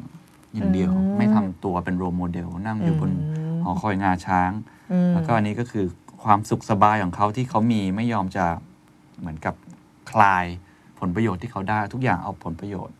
[0.54, 3.16] อย่างเดียวอืมไม่ทำตัวเป็นโรโมเดลนั่งอยู่บนอื
[3.58, 4.50] มหอคอยงาช้าง
[4.92, 5.84] อืมแล้วก็อันนี้ก็คือ
[6.24, 8.44] ความสุขสบายของเขาที่เขามีไม่ยอมจะ
[9.20, 9.54] เหมือนกับ
[10.10, 10.44] คลาย
[10.98, 12.96] ผลประโยชน์ที่เขาได้ทุกอย่างเอาผลประโยชน์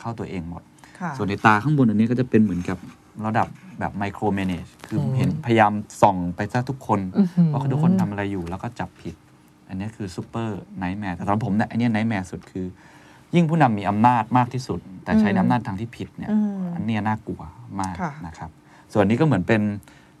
[0.00, 0.62] เข้าตัวเองหมด
[0.98, 2.78] ค่ะส่วนในตาข้างบนอันนี้ก็จะเป็นเหมือนกับ
[3.26, 9.14] ระดับแบบไมโคร a ม a g e คืออมเห็นพยายามส่องไปซะทุกคนอื้อหือว่าทุกคนทำอะไรอยู่แล้วก็จับผิด
[9.68, 12.66] อันนี้คือ super nightmare แต่สำหรับผมเนี่ยอันนี้ nightmare สุดคือ
[13.34, 17.42] ยิ่งผู้นำมีอำนาจมากที่สุด แต่ใช้อืมอำนาจทางที่ผิดเนี่ยอืมอันเนี้ยน่ากลัว
[17.80, 18.50] มากค่ะนะครับ
[18.92, 19.62] ส่วนนี้ก็เหมือนเป็น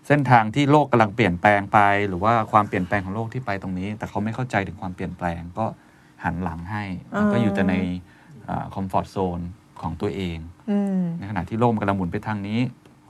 [0.08, 5.66] เส้นทางที่โลกกำลังเปลี่ยนแปลงไป หรือว่าความเปลี่ยนแปลงของโลกที่ไปตรงนี้ แต่เขาไม่เข้าใจถึงความเปลี่ยนแปลงก็
[6.24, 7.74] หันหลังให้แล้วก็อยู่แต่ใน
[8.74, 9.40] คอมฟอร์ทโซน
[9.80, 10.38] ของตัวเอง
[10.70, 12.60] อืมในขณะที่โลกมันกำลังหมุนไปทางนี้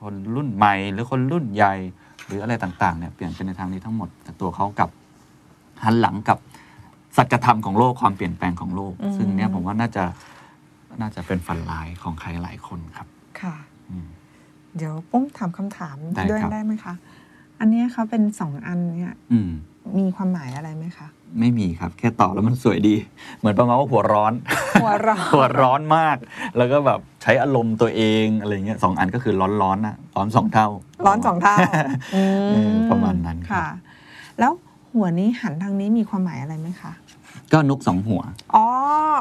[0.00, 1.74] คนรุ่นใหม่หรือคนรุ่นใหญ่
[2.26, 4.90] หรืออะไรต่างๆเนี่ยเปลี่ยนไปในทางนี้ทั้งหมดแต่ตัวเขากลับ
[5.84, 6.38] หันหลังกับ
[7.16, 10.04] สัจธรรมของโลกความเปลี่ยนแปลงของโลกอืมซึ่งเนี่ยผมว่าน่าจะ
[11.00, 13.06] น่าจะเป็นฝันร้ายของใครหลายคนครับ
[13.40, 13.67] ค่ะอืม
[14.76, 16.94] เดี๋ยวปุ้มถามคำถามได้ด้วยครับ ได้ไหมคะ
[17.60, 19.50] อันเนี้ยเขาเป็นสองอันเนี่ยอืม
[19.98, 21.06] มีความหมายอะไรไหมคะ
[21.38, 22.94] ไม่มีครับ แค่ตอบแล้วมันสวยดี
[23.38, 24.32] เหมือนประมาณว่าหัวร้อน
[24.82, 26.16] หัวเราะ หัวร้อนมาก
[26.56, 30.68] แล้วก็แบบใช้อารมณ์ตัวเองอะไรเงี้ยสองอันก็คือร้อนร้อนๆนะร้อนสองเท่า
[31.06, 31.56] ร้อนสองเท่า
[32.14, 33.66] อืเออประมาณนั้นครับ ค่ะ
[34.38, 34.52] แล้ว
[34.94, 36.92] หัวนี้หันทางนี้มีความหมายอะไรไหมคะ
[37.52, 38.22] ก็นกสองหัว
[38.54, 38.64] อ๋อ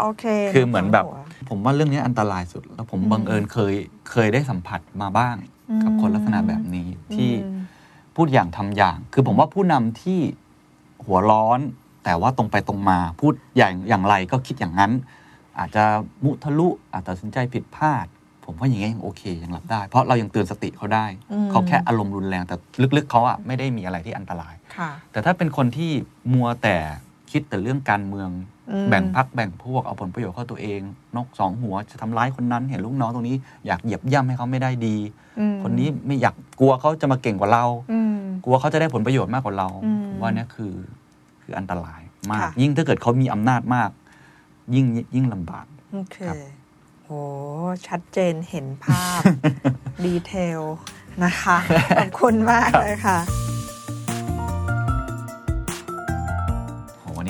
[0.02, 3.74] โอเค คือเหมือนแบบหัวผมว่าเรื่องนี้อันตรายสุด แล้วผมอืมบังเอิญเคย
[4.10, 5.36] เคยได้สัมผัสมาบ้าง
[5.84, 7.60] กับอืมคนลักษณะแบบนี้ที่อืม
[8.16, 10.20] พูดอย่างทำอย่าง คือผมว่าผู้นำที่
[11.06, 11.60] หัวร้อน
[12.04, 14.92] แต่ว่าตรงไปตรงมาพูดอย่างอย่างไรก็คิดอย่างนั้น
[15.60, 15.84] อาจจะ
[16.24, 18.06] มุทะลุอาจตัดสินใจผิดพลาด
[18.46, 22.56] ผมว่าอย่างเงี้ยยังโอเคยังรับได้ เพราะเรายังเตือนสติเขาได้อืมเขาแค่อารมณ์รุนแรงแต่
[22.98, 25.92] ลึกๆเขาอะไม่ได้มีอะไรที่อันตรายค่ะแต่ถ้าเป็นคนที่
[26.34, 26.78] มัวแต่
[27.32, 28.30] คิดแต่เรื่องการเมือง
[28.72, 30.82] อืมแบ่งพักแบ่งพวกเอาผลประโยชน์เข้าตัวเอง
[31.16, 33.36] นกสองหัวจะทำร้ายคนนั้น เห็นลูกน้องตรงนี้
[33.68, 34.98] อยากเหยียบย่ำให้เขาไม่ได้ดี
[35.40, 40.74] อืมคนนี้ไม่อยากกลัวเขาจะมาเก่งกว่าเราอืมกลัวเขาจะได้ผลประโยชน์มากกว่าเราอืมผมว่าเนี่ยคือ
[41.44, 43.90] คืออันตรายมากค่ะยิ่งถ้าเกิดเขามีอำนาจมาก
[44.76, 44.86] ยิ่ง
[45.16, 46.36] ยิ่งลำบากโอเคครับ
[47.04, 47.20] โอ้
[47.88, 49.22] ชัดเจนเห็นภาพ
[50.06, 50.62] ดีเทล
[51.24, 51.58] นะคะ
[51.98, 53.18] ขอบคุณมากเลยค่ะ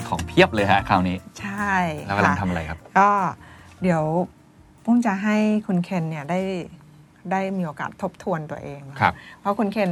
[0.09, 1.73] ของเพียบเลยฮะคราวนี้ ใช่
[2.07, 3.09] แล้วกำลังค่ะทำอะไรครับ ก็
[3.81, 4.03] เดี๋ยว
[4.83, 5.35] ปุ้มจะให้
[5.67, 6.41] คุณเคนเนี่ยได้
[7.31, 9.91] ได้มีโอกาสทบทวนตัวเองเนอะครับ เพราะคุณเคน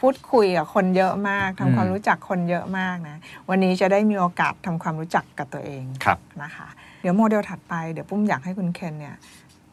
[0.00, 3.16] พูดคุยกับคนเยอะมากอืมทำความรู้จักคนเยอะมากนะ
[3.48, 6.66] วันนี้จะได้มีโอกาสทำความรู้จักกับตัวเองครับ นะคะ
[7.02, 9.16] เดี๋ยวโมเดลถัดไปเดี๋ยวปุ้มอยากให้คุณเคนเนี่ย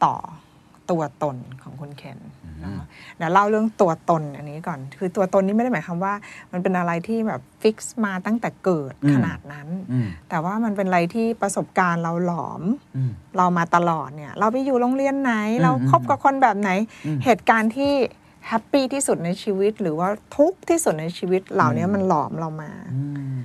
[0.04, 0.14] ต่อ
[0.90, 2.18] ตัวตนของคุณเคน
[2.60, 6.14] เนอะเดี๋ยวเล่าเรื่องตัวตนอันนี้ก่อน คือตัวตนนี้ไม่ได้หมายความว่า
[6.52, 12.62] มันเป็นอะไรที่แบบ fix มาตั้งแต่เกิดอืมขนาดนั้นอืมแต่ว่ามันเป็นอะไรที่ประสบการณ์เราหลอม
[12.96, 16.70] อืมเรามาตลอดเนี่ย เราไปอยู่โรงเรียนไหนอืมเราคบกับคนแบบไหน
[17.06, 17.92] อืมเหตุการณ์ที่
[18.48, 23.02] แฮปปี้ที่สุดในชีวิต หรือว่าทุกข์ที่สุดในชีวิตเหล่านี้อืมมันหลอมเรามาอื
[23.34, 23.36] ม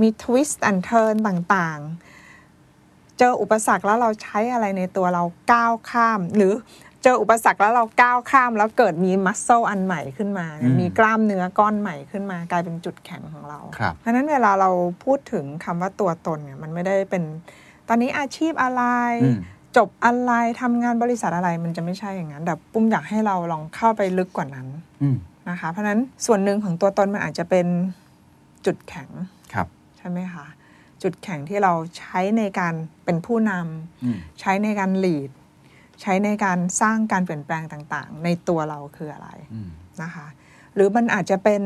[0.00, 6.52] มี twist and turn ต่างๆเจออุปสรรคแล้วเราใช้อะไรในตัวเราก้าวข้าม หรือ
[7.04, 14.70] เจออุปสรรคแล้วเราก้าวข้าม แล้วเกิดมี muscle อันใหม่ขึ้นมาอืมมีกล้ามเนื้อก้อนใหม่ขึ้นมากลายเป็นจุดแข็งของเราครับเพราะฉะนั้นเวลาเรา
[15.04, 17.22] พูดถึงคำว่าตัวตนเนี่ยมันไม่ได้เป็น
[17.88, 18.82] ตอนนี้อาชีพอะไร
[19.24, 19.38] อืม
[19.76, 24.66] จบอะไรทำงานบริษัทอะไรมันจะไม่ใช่อย่างนั้น แต่ปุ้มอยากให้เราลองเข้าไปลึกกว่านั้น
[25.02, 25.16] อืม
[25.48, 27.66] นะคะ เพราะฉะนั้นส่วนหนึ่งของตัวตนมันอาจจะเป็น
[28.66, 29.08] จุดแข็ง
[29.54, 30.46] ครับใช่ไหมคะ
[31.02, 33.58] จุดแข็งที่เราใช้ในการเป็นผู้นอื
[34.16, 35.30] มำใช้ในการ lead
[36.02, 39.68] ใช้ในการสร้างการเปลี่ยนแปลงต่างๆ ในตัวเราคืออะไรอืม
[40.02, 40.26] นะคะ
[40.74, 41.62] หรือมันอาจจะเป็น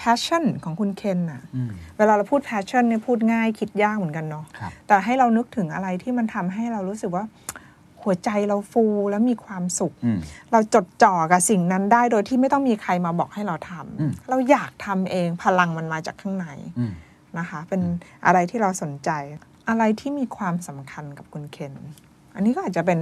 [0.00, 7.24] passion ของคุณเคนอะอืมเวลาเราพูด passion เนี่ยพูดง่ายคิดยากเหมือนกันเนาะครับแต่ให้เรานึกถึงอะไรที่มันทำให้เรารู้สึกว่า
[8.02, 10.18] หัวใจเราฟูแล้วมีความสุขอืม
[10.52, 16.46] เราจดจ่อกับสิ่งนั้นได้โดยที่ไม่ต้องมีใครมาบอกให้เราทอืมำเราอยากทำเองพลังมันมาจากข้างใน
[16.78, 16.92] อืม
[17.38, 17.82] นะคะ เป็น
[18.26, 19.10] อะไรที่เราสนใจ
[19.68, 21.74] อะไรที่มีความสำคัญกับคุณเคน
[22.34, 22.98] อันนี้ก็อาจจะเป็น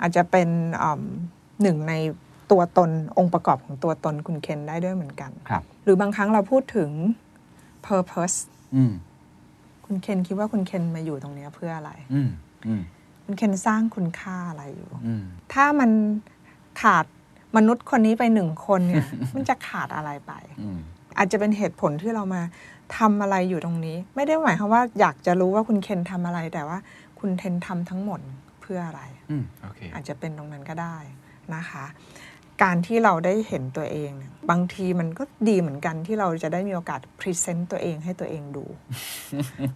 [0.00, 0.48] อาจจะเป็น
[0.82, 1.02] อืม
[1.62, 1.94] หนึ่งใน
[2.50, 6.90] ตัวตนองค์ประกอบของตัวตนคุณเคนได้ด้วยเหมือนกันครับ หรือบางครั้งเราพูดถึง
[7.86, 8.36] purpose
[8.74, 8.92] อืม
[9.84, 12.30] คุณเคนคิดว่าคุณเคนมาอยู่ตรงเนี้ยเพื่ออะไรอืม
[12.66, 12.82] อืม
[13.24, 15.90] คุณเคนสร้างคุณค่าอะไรอยู่อืมถ้ามัน
[16.82, 17.04] ขาด
[17.56, 20.78] มนุษย์คนนี้ไปหนึ่งคนเนี่ย มันจะขาดอะไรไปอืม
[21.18, 22.42] อาจจะเป็นเหตุผลที่เรามา
[22.96, 26.78] ทำอะไรอยู่ตรงนี้ ไม่ได้หมายความว่าอยากจะรู้ว่าคุณเคนทำอะไรแต่ว่า
[27.20, 30.96] คุณเคนทำทั้งหมดเพื่ออะไรอืมโอเคอาจจะเป็นตรงนั้นก็ได้
[31.54, 31.86] นะคะ
[32.64, 38.64] การที่เราได้เห็นตัวเองเนี่ยบางทีมันก็ดีเหมือนกันที่เราจะได้มีโอกาส present ตัวเองให้ตัวเองดู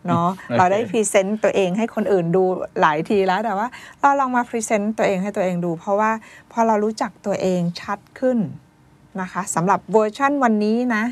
[0.06, 2.44] เนาะโอเคเราได้ present ตัวเองให้คนอื่นดู
[2.80, 3.68] หลายทีแล้วแต่ว่า
[4.00, 6.10] เราลองมา present ตัวเองให้ตัวเองดู เพราะว่า
[6.52, 8.38] พอเรารู้จักตัวเองชัดขึ้น
[9.20, 11.04] นะคะสำหรับเวอร์ชั่นวันนี้นะ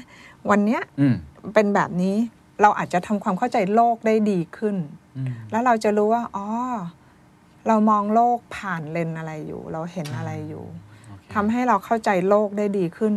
[0.50, 1.14] วันเนี้ยอืม
[1.54, 2.16] เป็นแบบนี้
[2.62, 4.76] เราอาจจะทำความเข้าใจโลกได้ดีขึ้น
[5.16, 6.46] อืมแล้วเราจะรู้ว่า อ๋อ
[7.68, 10.64] เรามองโลกผ่านเลนส์อะไรอยู่ เราเห็นอะไรอยู่
[11.08, 13.14] โอเคทำให้เราเข้าใจโลกได้ดีขึ้น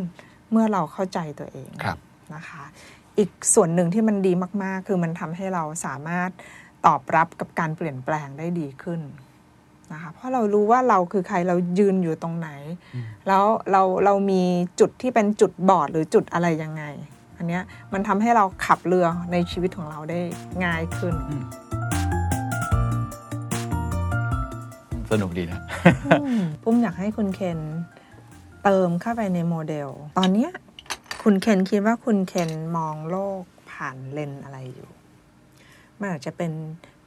[0.51, 1.97] เมื่อเราเข้าใจตัวเองครับ
[2.33, 2.63] นะคะ
[3.17, 4.33] อีกส่วนหนึ่งที่มันดี
[4.63, 6.29] มาก ๆ คือมันทำให้เราสามารถ
[6.85, 9.01] ตอบรับกับการเปลี่ยนแปลงได้ดีขึ้น
[9.93, 12.49] นะคะเพราะเรารู้ว่าเราคือใครเรายืนอยู่ตรงไหน
[13.27, 14.43] แล้วเราเรามี
[14.79, 16.83] จุดที่เป็นจุดบอดหรือจุดอะไรยังไง
[17.37, 20.19] อันเนี้ยมันทำให้เราขับเรือในชีวิตของเราได้
[20.65, 21.15] ง่ายขึ้น
[25.11, 25.59] สนุกดีนะ
[26.63, 27.59] ปุ้มอยากให้คุณเคน
[28.63, 30.51] เติมเข้าไปในโมเดล ตอนเนี้ย
[31.23, 34.89] คุณเคนคิดว่าคุณเคนมองโลกผ่านเลนส์อะไรอยู่
[35.99, 36.51] มันอาจจะเป็น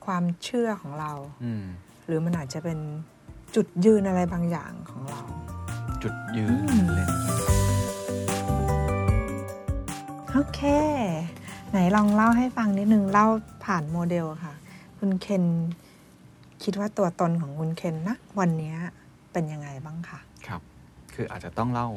[0.04, 1.12] ความเชื่อของเรา
[1.44, 1.64] อืม
[2.06, 2.78] หรือมันอาจจะเป็น
[3.54, 5.20] จุดยืนอะไรบางอย่างของเรา
[6.02, 7.10] จุดยืนเล่น
[10.30, 10.60] โอเค
[11.70, 13.26] ไหนลองเล่าให้ฟังนิดนึง เล่า
[13.64, 14.54] ผ่านโมเดลค่ะ
[14.98, 15.44] คุณเคน
[16.64, 18.76] คิดว่าตัวตนของคุณเคนนะวันเนี้ย
[19.32, 20.60] เป็นยังไงบ้างคะครับ
[21.14, 21.88] คืออาจจะต้องเล่า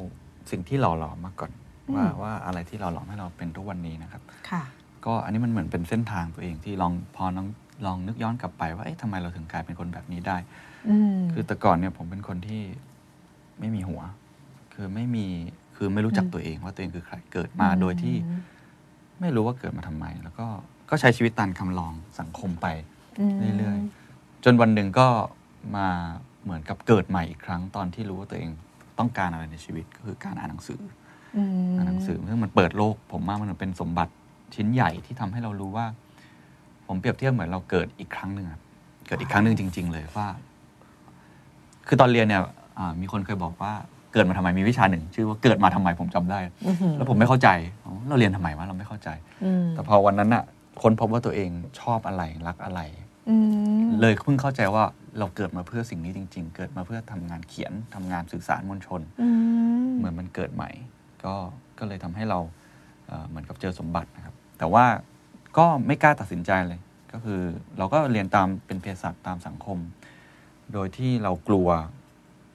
[0.50, 1.52] สิ่งที่หล่อหลอมมาก่อน
[1.88, 4.62] อืมว่าว่าอะไรที่หล่อหลอมให้เราเป็นทุกวันนี้นะครับ ค่ะ
[5.06, 7.48] ก็อันนี้มันเหมือนเป็นเส้นทางตัวเองที่ลองพอน้อง
[7.86, 10.36] ลองนึกย้อนกลับไปว่าเอ๊ะทำไมเราถึงกลายเป็นคนแบบนี้ได้
[10.88, 12.62] อืมคือแต่ก่อนเนี่ยผมเป็นคนที่
[13.60, 14.00] ไม่มีหัว
[14.74, 15.26] คือไม่มี
[15.76, 18.14] คือไม่รู้จักอืมตัวเองว่าตัวเองคือใครเกิดมาโดยที่
[19.20, 20.46] ไม่รู้ว่าเกิดมาทำไม แล้วก็
[20.90, 22.66] ก็ใช้ชีวิตตามคำลองสังคมไป
[23.58, 24.07] เรื่อยๆ
[24.44, 25.08] จนวันหนึ่งก็
[25.76, 25.88] มา
[26.44, 28.50] เหมือนกับเกิดใหม่อีกครั้งตอนที่รู้ว่าตัวเอง
[28.98, 30.80] ต้องการอะไรในชีวิตก็คือการอ่านหนังสือ
[31.36, 34.12] อืมอ่านหนังสือซึ่งมันเปิดโลก ผมว่ามันเป็นสมบัติ
[34.54, 35.86] ชิ้นใหญ่ที่ทำให้เรารู้ว่า
[36.86, 38.62] ผมเปรียบเทียบเหมือนเราเกิดอีกครั้งหนึ่งครับ
[39.06, 40.26] เกิดอีกครั้งหนึ่งจริง ๆ เลยว่า
[41.86, 42.42] คือตอนเรียนเนี่ย
[42.78, 43.72] อ่ามีคนเคยบอกว่า
[44.12, 46.38] เกิดมาทำไมมีวิชาหนึ่ง ชื่อว่าเกิดมาทำไมผมจำได้
[46.96, 47.48] แล้วผมไม่เข้าใจ
[47.84, 49.08] อ๋อเราเรียนทำไมวะเราไม่เข้าใจ
[49.44, 50.44] อืมแต่พอวันนั้นอะ
[50.82, 53.07] ค้นพบว่าตัวเองชอบอะไรรักอะไรอืม
[54.00, 54.84] เลยเพิ่งเข้าใจว่า
[55.18, 59.28] เราเกิดมาเพื่อสิ่งนี้จริง ๆ เกิดมาเพื่อทำงานเขียนทำงานสื่อสารมวลชนอื
[59.86, 60.70] มเหมือนมันเกิดใหม่
[61.24, 61.34] ก็
[61.78, 62.38] ก็เลยทำให้เรา
[63.06, 64.84] เอ่อเหมือนกับเจอสมบัตินะครับ แต่ว่า
[65.58, 66.80] ก็ไม่กล้าตัดสินใจเลย
[67.12, 67.40] ก็คือ
[67.78, 69.78] เราก็เรียนตามเป็นเภสัชตามสังคม
[70.72, 71.68] โดยที่เรากลัว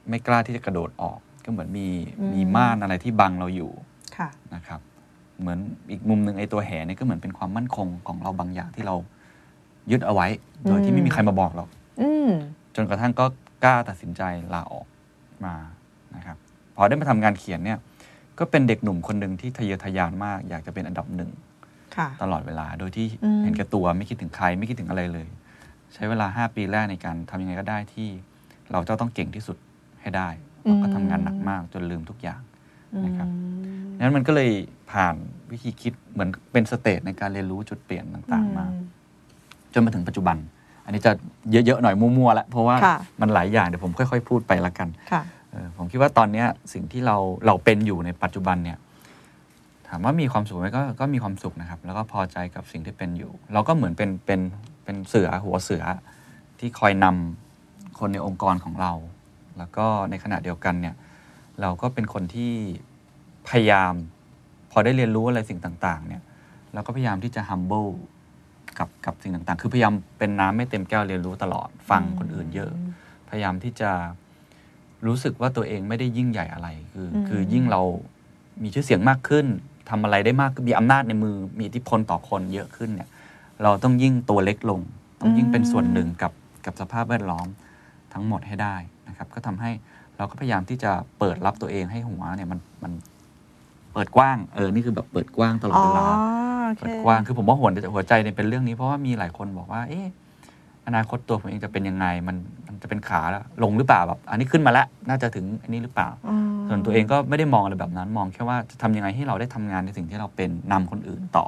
[0.08, 1.88] ไม่กล้าที่จะกระโดดออก ก็เหมือนมี
[2.34, 3.70] มีม่านอะไรที่บังเราอยู่
[4.16, 4.80] ค่ะนะครับ
[5.40, 5.58] เหมือน
[5.90, 8.96] อีกมุมหนึ่งไอ้ตัวแหเนี่ยก็เหมือนเป็นความมั่นคงของเราบางอย่างที่เรา
[9.90, 10.26] ยึดเอาไว้
[10.68, 11.64] โดยที่ไม่มีใครมาบอกเรา
[12.00, 12.30] อืม
[12.76, 13.24] จนกระทั่งก็
[13.64, 14.22] กล้าตัดสินใจ
[14.54, 14.86] ลาออก
[15.44, 15.54] มา
[16.16, 16.36] นะครับ
[16.76, 17.78] พอได้มาทำงานเขียนเนี่ย
[18.38, 21.30] ก็เป็นเด็กหนุ่มคนหนึ่งที่ทะเยอทะยานมาก อยากจะเป็นอันดับหนึ่ง
[21.96, 25.28] ค่ะตลอดเวลา โดยที่อืมเห็นแก่ตัวไม่คิดถึงใครไม่คิดถึงอะไรเลย
[25.94, 28.08] ใช้เวลา 5 ปีแรกในการทำยังไงก็ได้ที่
[28.72, 29.56] เราจะต้องเก่งที่สุด
[30.00, 30.28] ให้ได้
[30.62, 32.40] แล้วก็ทำงานหนักมากจนลืมทุกอย่าง
[33.06, 33.28] นะครับ
[33.98, 34.50] นั้นมันก็เลย
[34.92, 35.14] ผ่าน
[35.50, 38.66] วิธีคิดเหมือนเป็นสเตจในการเรียนรู้จุดเปลี่ยนต่างๆมา
[39.74, 40.36] จนมาถึงปัจจุบัน
[40.84, 41.12] อันนี้จะ
[41.52, 47.16] เยอะๆหน่อยมั่วๆแล้วเพราะว่าค่ะมันหลายอย่างเดี๋ยวผมค่อย ๆ พูดไปละกันค่ะเออผมคิดว่าตอนเนี้ยสิ่งที่เรา
[47.46, 48.78] เราเป็นอยู่ในปัจจุบันเนี่ย
[49.88, 54.40] ถามว่ามีความสุขไหมก็ก็มีความสุขนะครับ แล้วก็พอใจกับสิ่งที่เป็นอยู่ เราก็เหมือนเป็นเป็น
[54.84, 55.82] เป็นเสือหัวเสือ
[56.58, 58.92] ที่คอยนำคนในองค์กรของเรา
[59.58, 60.94] แล้วก็ในขณะเดียวกันเนี่ย
[61.60, 62.52] เราก็เป็นคนที่
[63.48, 63.92] พยายาม
[64.70, 66.22] พอได้เรียนรู้อะไรสิ่งต่าง ๆ เนี่ย
[66.74, 67.90] เราก็พยายามที่จะ humble
[68.78, 72.70] กับกับสิ่งต่างๆ คือพยายามเป็นน้ำไม่เต็มแก้วเรียนรู้ตลอดฟังคนอื่นเยอะ
[73.28, 73.90] พยายามที่จะ
[75.06, 77.82] รู้สึกว่าตัวเองไม่ได้ยิ่งใหญ่อะไร คืออมคือยิ่งเรา
[78.62, 79.46] มีชื่อเสียงมากขึ้น
[79.90, 83.08] ทำอะไรได้มากขึ้นมีอำนาจในมือมีอิทธิพลต่อคนเยอะขึ้นเนี่ย
[83.62, 84.80] เราต้องยิ่งตัวเล็กลง
[85.20, 86.32] ต้องยิ่งเป็นส่วนหนึ่งกับ
[86.66, 87.46] กับสภาพแวดล้อม
[88.14, 88.76] ทั้งหมดให้ได้
[89.08, 89.70] นะครับ ก็ทำให้
[90.16, 92.92] เราก็พยายามที่จะเปิดรับตัวเองให้หัวเนี่ยมันมัน
[93.94, 96.04] เปิดกว้างเออนี่คือแบบเปิดกว้างตลอดอ๋อเวลา
[96.66, 100.06] โอเคเปิดกว้างคือผมว่าหัวใจหัวใจเนี่ยเป็นเรื่องนี้เพราะว่ามีหลายคนบอกว่า เอ๊ะ
[100.86, 102.36] อนาคตตัวผมเองจะเป็นยังไงมัน
[102.66, 111.46] มันจะเป็นขาแล้วลงหรือเปล่าแบบอันนี้ขึ้นมาแล้วน่าจะถึงอันนี้หรือเปล่าอืมส่วนตัวเองก็ไม่ได้มองอะไรแบบนั้น มองแค่ว่าจะทำยังไงให้เราได้ทำงานในสิ่งที่เราเป็นนำคนอื่นต่อ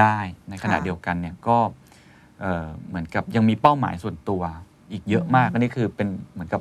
[0.00, 0.16] ได้
[0.48, 1.56] ในขณะค่ะเดียวกันเนี่ยก็
[2.40, 4.42] เอ่อเหมือนกับยังมีเป้าหมายส่วนตัว
[4.92, 6.60] อีกเยอะมากอันนี้คือเป็นเหมือนกับ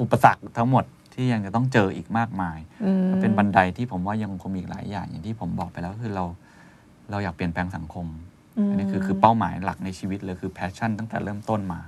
[0.00, 0.84] อุปสรรคทั้งหมด
[1.14, 6.24] ที่ยังจะต้องเจออีกมากมายอืมเป็นบันไดที่ผมว่ายังคงมีอีกหลายอย่าง อย่างที่ผมบอกไปแล้วก็คือเรา
[7.10, 8.06] เราอยากเปลี่ยนแปลงสังคม
[8.70, 11.80] อันนี้คือคือเป้าหมายหลักในชีวิตเลยคือ passion ตั้งแต่เริ่มต้นมา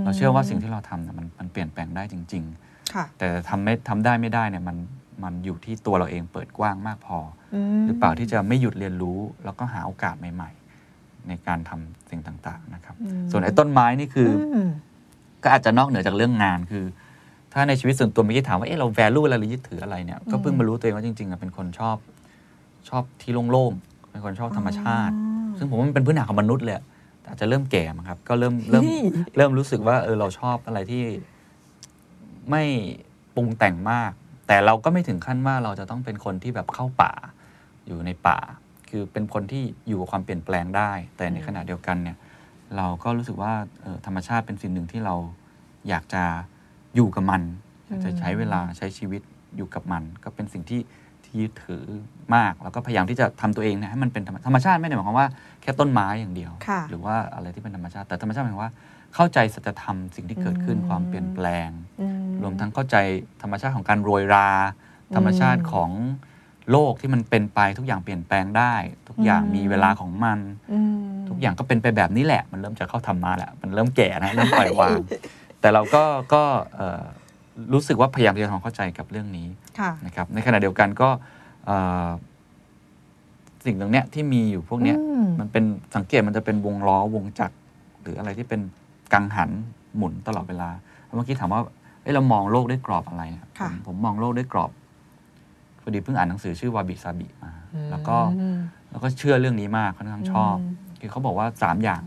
[0.00, 2.44] มเราเชื่อว่าสิ่งที่เราทำเนี่ยมันมันเปลี่ยนแปลงได้จริง
[2.94, 4.76] ค่ะๆแต่ทำไม่ทำได้ไม่ได้เนี่ยมัน
[5.24, 7.18] มันอยู่ที่ตัวเราเองเปิดกว้างมากพอ
[7.54, 10.50] อมหรือเปล่าที่จะไม่หยุดเรียนรู้ แล้วก็หาโอกาสใหม่
[10.88, 14.70] ๆ ในการทำสิ่งต่างๆนะครับอืมส่วนไอ้ต้นไม้นี่คืออม
[15.42, 16.84] ก็อาจจะนอกเหนือจากเรื่องงานคือ
[17.58, 21.96] ถ้าในชีวิตส่วนตัวเมื่อกี้ถามว่าเอ๊ะเราแวลูอะไรหรือยึดถืออะไรเนี่ยก็เพิ่งมารู้ตัวเองว่าจริงๆอะเป็นคนชอบ
[22.88, 25.14] ชอบที่โล่งๆเป็นคนชอบธรรมชาติ
[25.58, 26.84] ซึ่งผมว่ามันเป็นพื้นฐานของมนุษย์เลยอะ
[27.20, 29.00] แต่อาจจะเริ่มแก่มั้งครับ ก็เริ่มเริ่มเฮ้ย
[29.36, 31.02] เริ่มรู้สึกว่าเออเราชอบอะไรที่
[32.50, 32.62] ไม่
[33.34, 34.10] ปรุงแต่งมาก
[34.48, 37.12] แต่เราก็ไม่ถึงขั้นว่าเราจะต้องเป็นคนที่แบบเข้าป่า
[37.86, 38.38] อยู่ในป่า
[38.90, 42.16] คือเป็นคนที่อยู่กับความเปลี่ยนแปลงได้ แต่ในขณะเดียวกันเนี่ย
[42.76, 43.52] เราก็รู้สึกว่า
[43.82, 45.14] เอ่อธรรมชาติเป็นสิ่งหนึ่งที่เรา
[45.88, 46.24] อยากจะ
[46.96, 47.42] อยู่กับมัน
[47.86, 49.22] อยากจะใช้เวลาใช้ชีวิต
[49.56, 50.80] อยู่กับมัน ก็เป็นสิ่งที่
[51.24, 51.84] ที่ยึดถือ
[52.34, 55.28] มาก แล้วก็พยายามที่จะทำตัวเองเนี่ยให้มันเป็นธรรมธรรมชาติไม่ได้หมายความว่า
[55.62, 58.72] แค่ต้นไม้อย่างเดียวค่ะหรือว่าอะไรที่เป็นธรรมชาติ แต่ธรรมชาติหมายความว่า
[59.14, 61.68] เข้าใจสัจธรรมสิ่งที่เกิดขึ้นอืมความเปลี่ยนแปลง
[62.00, 62.06] อื
[62.42, 62.96] รวมทั้งเข้าใจ
[63.42, 64.48] ธรรมชาติของการโรยรา
[65.16, 65.90] ธรรมชาติของ
[66.70, 68.74] โลกที่มันเป็นไปทุกอย่างเปลี่ยนแปลงได้
[69.08, 70.38] ทุกอย่างมีเวลาของมัน
[70.72, 74.98] อืมทุกอย่างก็เป็นไปแบบนี้แหละ มันเริ่มจะเข้าธรรมะแหละมันเริ่มแก่นะเริ่มปล่อยวาง
[75.66, 76.04] แต่เราก็
[76.34, 76.42] ก็
[76.76, 77.04] เอ่อ
[77.72, 79.48] รู้สึกว่าพยายามที่จะทำความเข้าใจกับเรื่องนี้
[79.80, 81.08] ค่ะนะครับในขณะเดียวกันก็
[81.66, 82.08] เอ่อ
[83.66, 85.64] สิ่งตรงเนี้ยที่มีอยู่พวกเนี้ยอืมมันเป็น
[85.96, 87.56] สังเกตมันจะเป็นวงล้อวงจักร
[88.02, 88.60] หรืออะไรที่เป็น
[89.12, 89.50] กังหัน
[89.96, 90.68] หมุนตลอดเวลา
[91.04, 91.60] เมื่อกี้ถามว่า
[92.02, 94.70] เอ้ยเรามองโลกด้วยกรอบอะไรนะครับผค่ะมผมมองโลกด้วยกรอบ
[95.82, 97.52] พอดีเพิ่งอ่านหนังสือชื่อวาบิซาบิมา
[97.90, 98.58] แล้วก็อืม
[98.90, 102.02] แล้วก็เชื่อเรื่องนี้มากค่อนข้างชอบอืมคือเขาบอกว่าสามอย่าง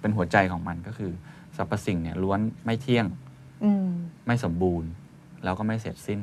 [0.00, 1.12] เป็นหัวใจของมันก็คือ
[1.56, 3.06] สรรพสิ่งเนี่ยล้วนไม่เที่ยง
[3.64, 3.88] อืม
[4.26, 4.88] ไม่สมบูรณ์
[5.44, 6.20] แล้วก็ไม่เสร็จสิ้น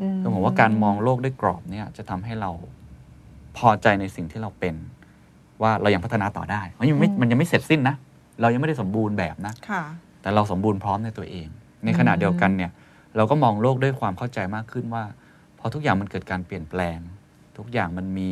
[0.00, 2.50] อืก็ผมว่าการมองโลกด้วยกรอบเนี่ยจะทำให้เรา
[3.56, 4.74] พอใจในสิ่งที่เราเป็น
[5.62, 7.96] ว่าเรายังพัฒนาต่อได้มันยังไม่มันยังไม่เสร็จสิ้นนะ
[8.40, 9.82] เรายังไม่ได้สมบูรณ์แบบนะค่ะ
[10.22, 11.48] แต่เราสมบูรณ์พร้อมในตัวเอง
[11.84, 12.70] ในขณะเดียวกันเนี่ย
[13.16, 15.04] เราก็มองโลกด้วยความเข้าใจมากขึ้นว่า
[15.58, 16.98] พอทุกอย่างมันเกิดการเปลี่ยนแปลง
[17.58, 18.30] ทุกอย่างมันมี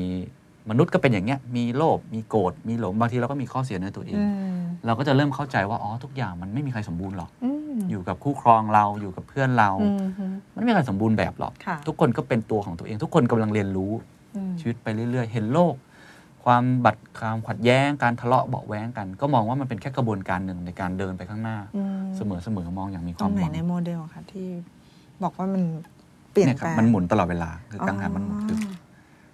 [0.71, 13.93] มนุษย์ก็เป็นอย่างเงี้ยมีโลภมีโกรธมีหลงบางทีเราก็มีข้อเสียในตัวเองอืมเราก็จะเริ่มเข้าใจว่าอ๋อทุกอย่างมันไม่มีใครสมบูรณ์หรอกอืมอยู่กับคู่ครองเราอยู่กับเพื่อนเราอืมฮึมันไม่มีใครสมบูรณ์แบบหรอกค่ะทุกคนก็เป็นตัวของตัวเอง ทุกคนกำลังเรียนรู้
[14.37, 15.75] อืมชีวิตไปเรื่อย ๆ เห็นโลก
[16.45, 24.49] ความบัดความขัดแย้งการทะเลาะเบาะแว้งกัน ก็มองว่ามันเป็นแค่กระบวนการหนึ่งในการเดินไปข้างหน้าอืมเสมอเสมอมองอย่างมีคตรวามงไหนหวังในโมเดลค่ะที่
[25.23, 25.63] บอกว่ามัน
[26.33, 28.39] เปลี่ยนเนี่ยคแปรับลงมันหมุนตลอดเวลาคือกังหันมันหมุน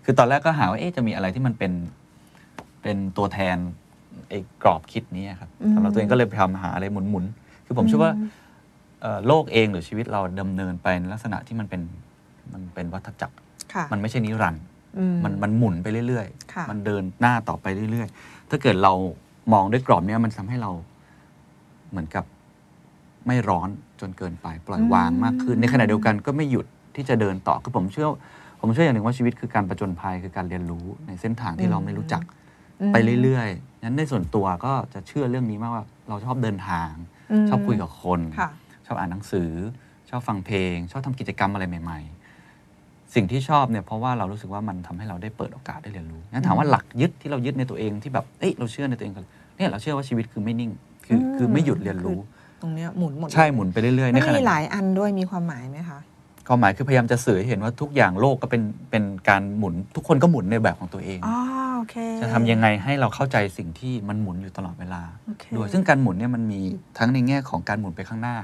[0.07, 1.73] คือคือตอนแรกก็หาว่าเอ๊ะจะมีอะไรที่มันเป็น
[2.83, 3.57] เป็นตัวแทน
[4.29, 8.13] ไอ้กรอบคิดนี้ครับอืมสำหรับตัวเองก็เลยพยายามหาอะไรหมุนๆคือผมเชื่อว่า
[9.01, 11.81] เอ่อโลกเองหรือชีวิตเราดำเนินไปในลักษณะที่มันเป็น
[12.53, 13.37] มันเป็นวัฏจักร
[13.73, 14.63] ค่ะมันไม่ใช่นิรันดร์
[14.99, 18.93] อืมันมันหมุนไปเรื่อยค่ะๆมันเดินหน้าต่อไปเรื่อยๆ ถ้าเกิดเรา
[19.53, 20.71] มองด้วยกรอบเนี้ยมันทำให้เรา
[21.91, 22.25] เหมือนกับ
[23.27, 23.69] ไม่ร้อน
[24.01, 28.09] จนเกินไป ปล่อยวางมากขึ้น ในขณะเดียวกันก็ไม่หยุดที่จะเดินต่อคือผมเชื่อ
[28.67, 32.23] ผมเชื่ออย่างหนึ่งว่าชีวิตคือการประจนภัยคือการเรียนรู้ในเส้นทางที่เราไม่รู้จัก
[32.91, 36.91] มไปเรื่อยๆนั้นในส่วนตัวก็จะเชื่อเรื่องนี้มากว่าเราชอบเดินทาง
[37.45, 38.51] มชอบคุยกับคนค่ะ
[38.87, 39.51] ชอบอ่านหนังสือ
[40.11, 42.01] ชอบฟังเพลง ชอบทำกิจกรรมอะไรใหม่
[42.57, 49.25] ๆ สิ่งที่ชอบเนี่ยเพราะว่าเรารู้สึกว่ามันทำให้เราได้เปิดโอกาสได้เรียนรู้งั้นถามว่าหลักยึดที่เรายึดในตัวเองที่แบบเอ้ยเราเชื่อในตัวเองกัน
[49.57, 50.71] เนี่ยเราเชื่อว่าชีวิตคือไม่นิ่ง
[51.07, 52.19] คืออมคือไม่หยุดเรียนรู้
[52.63, 55.99] ตรงเนี้ยหมุนหมดใช่หมุนไปเรื่อยๆในไม่ขณะมีหลายอันด้วยมีความหมายไหมคะ
[56.49, 61.37] ความหมายคือพยายามจะสื่อให้เห็นว่าทุกอย่างโลกก็เป็นเป็นการหมุน ทุกคนก็หมุนในแบบของตัวเอง อ๋อ
[61.77, 66.61] โอเค จะทำยังไงให้เราเข้าใจสิ่งที่มันหมุนอยู่ตลอดเวลาโอเค ด้วยซึ่งการหมุนเนี่ยมันมี
[66.99, 68.37] ทั้งในแง่ของการหมุนไปข้างหน้า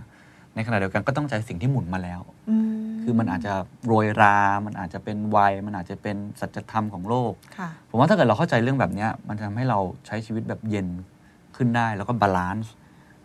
[0.55, 3.53] ในขณะเดียวกันก็ต้องใจสิ่งที่หมุนมาแล้ว อืมคือมันอาจจะ
[3.87, 10.89] โรยรา มันอาจจะเป็นวัย มันอาจจะเป็นสัจธรรมของโลก ค่ะ ผมว่าถ้าเกิดเราเข้าใจเรื่องแบบเนี้ยมันจะทำให้เราใช้ชีวิตแบบเย็น
[11.57, 12.73] ขึ้นได้แล้วก็ balance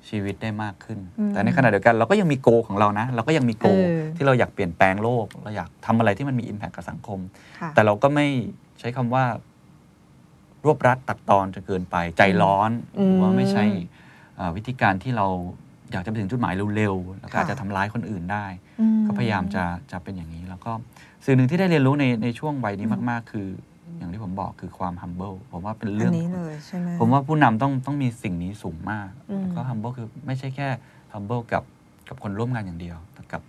[0.10, 7.20] ชีวิตได้มากขึ้นอืมแต่ในขณะเดียวกันเราก็ยังมี goal ของเรานะ เราก็ยังมี goal เออที่เราอยากเปลี่ยนแปลงโลก เราอยากทำอะไรที่มันมี impact กับสังคม
[7.60, 8.28] ค่ะแต่เราก็ไม่
[8.80, 9.24] ใช้คำว่า
[10.66, 13.66] รวบรัดตัดตอนจนเกินไปใจร้อนอืมหรือว่าไม่ใช่
[14.36, 15.28] เอ่อวิธีการที่เรา
[15.92, 18.46] อยากจะไปถึงจุดหมายเร็วๆ แล้วก็ค่ะอาจจะทำร้ายคนอื่นได้
[18.80, 20.72] อืก็พยายามจะจะเป็นอย่างนี้ แล้วก็
[21.26, 23.48] สิ่งหนึ่งที่ได้เรียนรู้ในในช่วงวัยนี้มาก ๆ คือ
[23.98, 30.68] อย่างที่ผมบอกคือความ humble ผมว่าเป็นอัเรื่องนนี้เลยใช่ไหมผมว่าผู้นำต้องต้องมีสิ่งนี้สูงมากอืมแล้วก็ humble คือไม่ใช่แค่
[31.14, 31.64] humble กับ
[32.08, 33.42] กับคนร่วมงานอย่างเดียว แต่กับ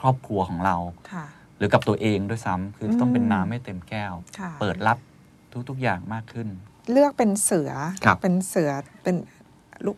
[0.00, 0.76] ครอบครัวของเรา
[1.12, 1.26] ค่ะ
[1.58, 4.98] หรือกับตัวเองด้วยซ้ำคือต้องเป็นอืมน้ำไม่เต็มแก้วค่ะเปิดรับ
[5.68, 6.48] ทุกๆอย่างมากขึ้น
[6.92, 7.70] เลือกเป็นเสือ
[8.04, 8.70] ครับเป็นเสือ
[9.02, 9.16] เป็น
[9.86, 9.96] ลูก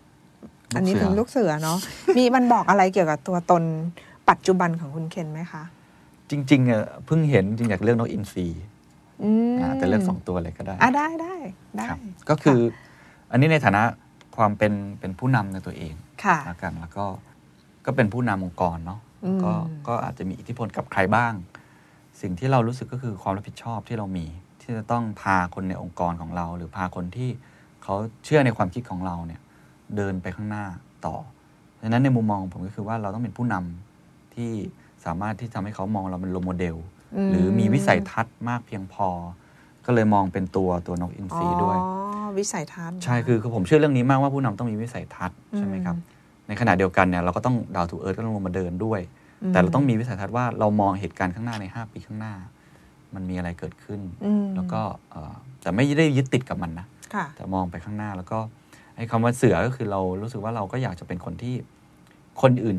[0.75, 1.79] ลูกเสืออัอันนี้เป็นลูกเสือเนาะ
[2.19, 3.63] มีมันบอกอะไรเกี่ยวกับตัวตน
[4.31, 5.63] ปัจจุบันของคุณเคนไหมคะ
[6.31, 8.47] จริงๆอะเพิ่งเห็นจริงอยากเลือกนกอินทรี
[9.23, 11.35] อืมอ่าแต่เลือกสองตัวเลยก็ได้อะได้ได้
[11.77, 11.99] ได้ครับ
[12.29, 12.61] ก็คือ
[13.31, 13.83] อันนี้ในฐานะ
[14.37, 15.95] ความเป็นเป็นผู้นำในตัวเอง
[16.25, 17.07] ค่ะละกันแล้วก็
[17.87, 19.53] ก็เป็นผู้นำองค์กรเนาะอืม ก็
[19.89, 21.33] ก็อาจจะมีอิทธิพลกับใครบ้าง
[22.21, 24.27] สิ่งที่เรารู้สึกก็คือความรับผิดชอบที่เรามี
[24.61, 27.31] ที่จะต้องพาคนในองค์กรของเรา หรือพาคนที่
[27.83, 27.95] เขา
[28.25, 29.41] เชื่อในความคิดของเราเนี่ย
[29.97, 30.65] เดินไปข้างหน้า
[31.07, 31.17] ต่อ
[31.81, 34.51] ดังนั้นในมุมมองของผมก็คือว่าเราต้องเป็นผู้นำที่
[35.05, 36.79] สามารถที่ทำให้เขามองเราเป็นโรโมเดลม
[37.31, 39.09] หรือมีวิสัยทัศน์มากเพียงพอ
[39.87, 41.87] ก็เลยมองเป็นตัวตัวนกอินทรีด้วยอ๋
[42.25, 45.97] อวิสัยทัศน์ ใช่คือคือผมเชื่อเรื่องนี้มากว่าผู้นำต้องมีวิสัยทัศน์ใช่ไหมครับ
[46.49, 49.01] ในขณะเดียวกันเนี่ยเราก็ต้องดาวทูเอิร์ธก็ต้องลงมาเดินด้วย
[49.51, 52.35] มแต่เราต้องมีวิสัยทัศน์ว่าเรามองเหตุการณ์ข้างหน้าใน 5 ปีข้างหน้า
[53.15, 54.81] มันมีอะไรเกิดขึ้นอืมแล้วก็
[55.11, 58.39] เอ่อแต่ไม่ได้ยึดติดกับมันนะค่ะแต่มองไปข้างหน้าแล้วก็
[58.97, 61.55] ไอ้คำว่าเสือก็คือเรารู้สึกว่าเราก็อยากจะเป็นคนที่
[62.43, 62.79] คนอื่น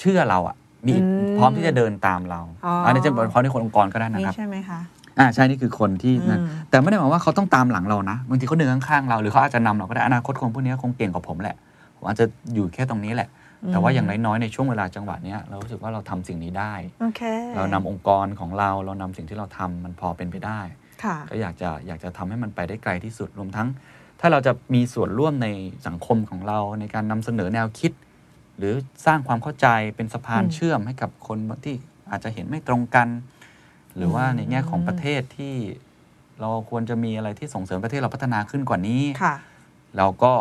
[0.00, 0.56] เชื่อเราอะ
[0.86, 4.80] มีอืมพร้อมที่จะเดินตามเราอ๋ออัอันนี้จะเป็นพร้อมในคนองค์กรก็ได้นะนี่ครับใช่ไหมคะ
[5.18, 11.56] อ่าใช่นี่คือคนที่นั่นอืมแต่ไม่ได้หมายว่าเขาต้องตามหลังเรานะบางทีเขาเดินข้างๆเราหรือเขาอาจจะนำเราก็ได้อนาคตคนพวกนี้คงเก่งกว่าผมแหละ
[11.96, 13.28] ผมอาจจะอยู่แค่ตรงนี้แหละ
[13.72, 17.22] แต่ว่าอย่างน้อยๆในช่วงเวลาจังหวะเนี้ยเรารู้สึกว่าเราทำสิ่งนี้ได้โอเค
[17.56, 20.60] เรานำองค์กรของเราเรานำสิ่งที่เราทำมันพอเป็นไปได้
[21.04, 23.68] ค่ะก็อยากจะอยากจะทำให้มันไปได้ไกลที่สุดรวมทั้ง
[24.20, 25.48] ถ้าเราจะมีส่วนร่วมใน
[25.86, 27.92] สังคมของเราในการนำเสนอแนวคิด
[28.58, 28.74] หรือ
[29.06, 31.74] สร้างความเข้าใจเป็นสะพานอืมเชื่อมให้กับคนที่
[32.10, 33.08] อาจจะเห็นไม่ตรงกัน
[33.96, 35.54] หรือว่าในแง่ของประเทศที่
[36.40, 39.34] เราควรจะมีอะไรที่ส่งเสริมประเทศเราพัฒนาขึ้นกว่านี้ค่ะ
[39.96, 40.32] เราก็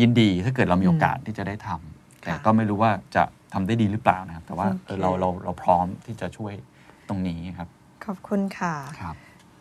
[0.00, 3.22] ยินดีถ้าเกิดเรามีอืมโอกาสที่จะได้ทำแต่ค่ะก็ไม่รู้ว่าจะ
[3.52, 6.52] ทำได้ดีหรือเปล่านะครับ แต่ว่าโอเคเออเราเราเราพร้อมที่จะช่วย
[7.08, 7.68] ตรงนี้ครับ
[8.04, 9.14] ขอบคุณค่ะครับ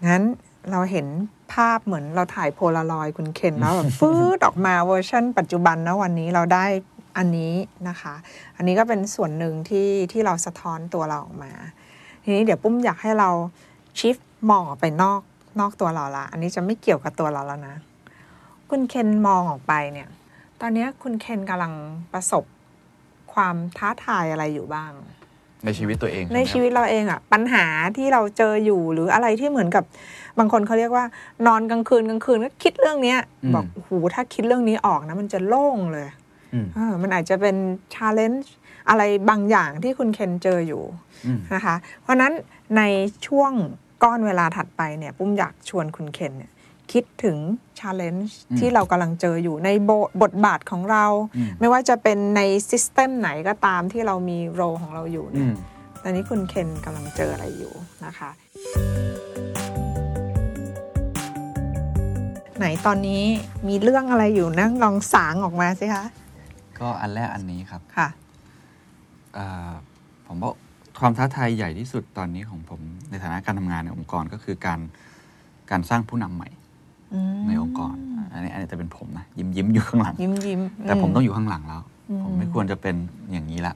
[0.08, 0.24] งั้น
[0.72, 1.08] เราเห็น
[1.54, 6.66] ภาพเหมือนเราถ่ายโพลารอยด์คุณเคนแล้วแบบฟืดออกมาเวอร์ชันปัจจุบันนะวันนี้เราได้
[7.18, 7.54] อันนี้
[7.90, 8.14] นะคะ
[8.56, 11.52] อันนี้ก็เป็นส่วนหนึ่งที่ที่เราสะท้อนตัวเราออกมา
[12.24, 13.30] ทีนี้เดี๋ยวปุ้มอยากให้เรา
[14.00, 14.16] ชิฟ
[14.50, 15.22] มองออกไปนอก
[15.60, 17.76] นอกตัวเราละ อันนี้จะไม่เกี่ยวกับตัวเราแล้วนะ
[18.70, 20.10] คุณเคนมองออกไปเนี่ย
[20.62, 21.74] ตอนนี้คุณเคนกำลัง
[22.14, 22.44] ประสบ
[23.34, 24.92] ความท้าทายอะไรอยู่บ้าง
[25.64, 27.66] ในในชีวิตตัวเอง ในช่ไหมครับชีวิตเราเองอะปัญหา
[27.98, 29.84] ที่เราเจออยู่หรืออะไรที่เหมือนกับ
[30.40, 31.06] บางคนเขาเรียกว่า
[31.48, 33.20] นอนกลางคืนกลางคืนก็คิดเรื่องเนี้ย
[33.56, 36.25] บอกโอ้โหถ้าคิดเรื่องนี้ออกนะ มันจะโล่งเลยอื
[36.64, 37.56] มเออมันอาจจะเป็น
[37.94, 38.54] ชาเลนจ์
[38.90, 40.84] อะไรบางอย่างที่คุณเคนเจออยู่
[41.26, 42.34] อืมนะคะ เพราะฉะนั้น
[42.78, 42.82] ใน
[43.28, 43.52] ช่วง
[44.04, 46.52] ก้อนเวลาถัดไปเนี่ยปุ้มอยากชวนคุณเคนเนี่ย
[46.92, 47.38] คิดถึง
[47.80, 55.56] challenge อืมที่เรากำลังเจออยู่ในบทบทบาทของเราอืมไม่ว่าจะเป็นใน system ไหนก็ตามที่เรามี role ของเราอยู่อืเนี่ยม
[56.04, 57.74] ตอนนี้คุณเคนกำลังเจออะไรอยู่
[58.06, 58.30] นะคะ
[62.58, 63.24] ไหนตอนนี้
[63.68, 66.06] มีเรื่องอะไรอยู่นั่งลองสางออกมาสิคะ
[66.80, 68.08] ก็อันแรกอันนี้ครับค่ะ
[69.34, 69.72] เอ่อ
[70.28, 70.52] ผมว่า
[71.00, 74.80] ความท้าทายใหญ่ที่สุดตอนนี้ของผมในฐานะการทำงานในองค์กรก็คือการ
[75.72, 76.50] การสร้างผู้นำใหม่
[77.14, 77.96] อืมในองค์กร
[78.32, 82.96] อันนี้อันนี้จะเป็นผมนะยิ้มยิ้มอยู่ข้างหลังยิ้มยิ้มแต่ผมต้องอยู่ข้างหลังแล้วอืมผมไม่ควรจะเป็น
[83.32, 83.76] อย่างนี้ละ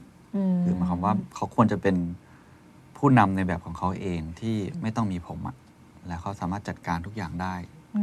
[0.54, 1.96] มคือหมายความว่าเขาควรจะเป็น
[2.98, 5.56] ผู้นำในแบบของเขาเองที่ไม่ต้องมีผมอะ
[6.08, 7.56] แล้วเขาสามารถจัดการทุกอย่างได้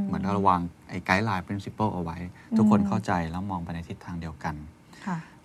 [0.06, 2.16] เหมือนเราวางไอ้ไกด์ไลน์ principle เอาไว้
[2.56, 4.75] ทุกคนเข้าใจแล้วมองไปในทิศทางเดียวกันค่ะ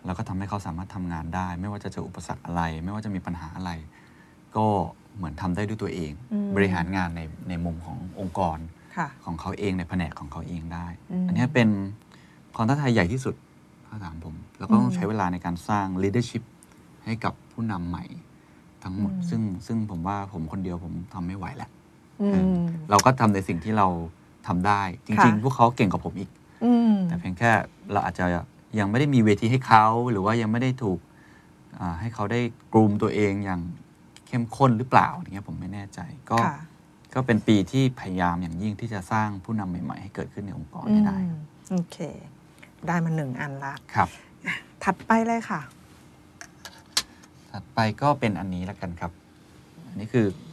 [0.06, 3.72] แล้วก็ทำให้เขาสามารถทำงานได้ ไม่ว่าจะเจออุปสรรคอะไร ไม่ว่าจะมีปัญหาอะไร
[4.56, 4.66] ก็
[5.16, 8.58] เหมือนทำได้ด้วยตัวเองอืมบริหารงานในในมุมขององค์กร
[8.98, 11.70] ค่ะของเขาเองในแผนกของเขาเองได้อืมอันนี้เป็น
[12.56, 13.36] ความท้าทายใหญ่ที่สุด
[13.88, 16.44] ถ้าถามผม แล้วก็ต้ออืงมใช้เวลาในการสร้าง leadership
[17.06, 18.06] ให้กับผู้นำใหม่
[18.84, 21.70] ทั้งหมดอืมซึ่งซึ่งผมว่าผมคนเดียวผมทำไม่ไหวแหละ
[22.22, 22.54] อืม
[22.90, 23.88] เราก็ทำในสิ่งที่เรา
[24.48, 26.30] ทำได้ จริงค่ะๆพวกเขาเก่งกว่าผมอีก
[26.64, 27.52] อืมแต่เพียงแค่
[27.92, 28.26] เราอาจจะ
[28.80, 31.00] ยังไม่ได้มีเวทีให้เขาหรือว่ายังไม่ได้ถูก
[31.80, 32.40] อ่าให้เขาได้
[32.74, 33.62] กรูมตัวเองอย่าง
[34.28, 36.00] เข้มข้นหรือเปล่าอย่างเงี้ยผมไม่แน่ใจ
[36.32, 36.58] ก็ค่ะ
[37.14, 41.42] ก็เป็นปีที่พยายามอย่างยิ่งที่จะสร้างผู้นำใหม่ ๆ ให้เกิดขึ้นในองค์กรให้ได้อืม
[41.72, 41.98] โอเค
[42.88, 44.10] ได้มาหนึ่งอันละครับ
[44.84, 45.62] ถัดไปเลยค่ะ
[47.52, 49.12] ถัดไปก็เป็นอันนี้แล้วกันครับ
[49.88, 50.51] อันนี้คือผม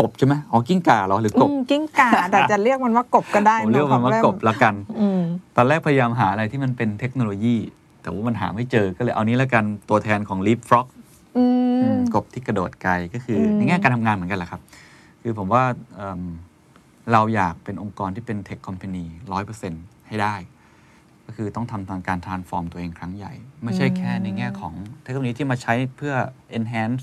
[0.00, 5.20] กบใช่ไหมอ๋อกิ้งก่าเหรอหรือกบอืมกิ้งก่าแต่จะเรียกมันว่ากบก็ได้ผมเรียกมันว่ากบละกันอืม
[5.56, 7.56] ตอนแรกพยายามหาอะไรที่มันเป็นเทคโนโลยี
[8.02, 10.86] แต่ว่ามันหาไม่เจอก็เลยเอานี้แล้วกันตัวแทนของ Leap Frog
[11.36, 11.44] อื
[11.96, 14.60] มกบที่กระโดดไกลก็คืออมในแง่การทำงานเหมือนกันแหละครับ
[15.22, 15.62] คือผมว่า
[15.96, 16.22] เอิ่ม
[17.12, 19.72] เราอยากเป็นองค์กรที่เป็นเทคคอมพานีร้อยเปอร์เซ็น
[20.08, 20.34] ให้ได้
[21.26, 23.32] ก็คือต้องทำทางการ transform ตัวเองครั้งใหญ่
[23.64, 24.72] ไม่ใช่แค่ในแง่ของ
[25.02, 26.14] เทคโนโลยีที่มาใช้เพื่อ
[26.58, 27.02] enhance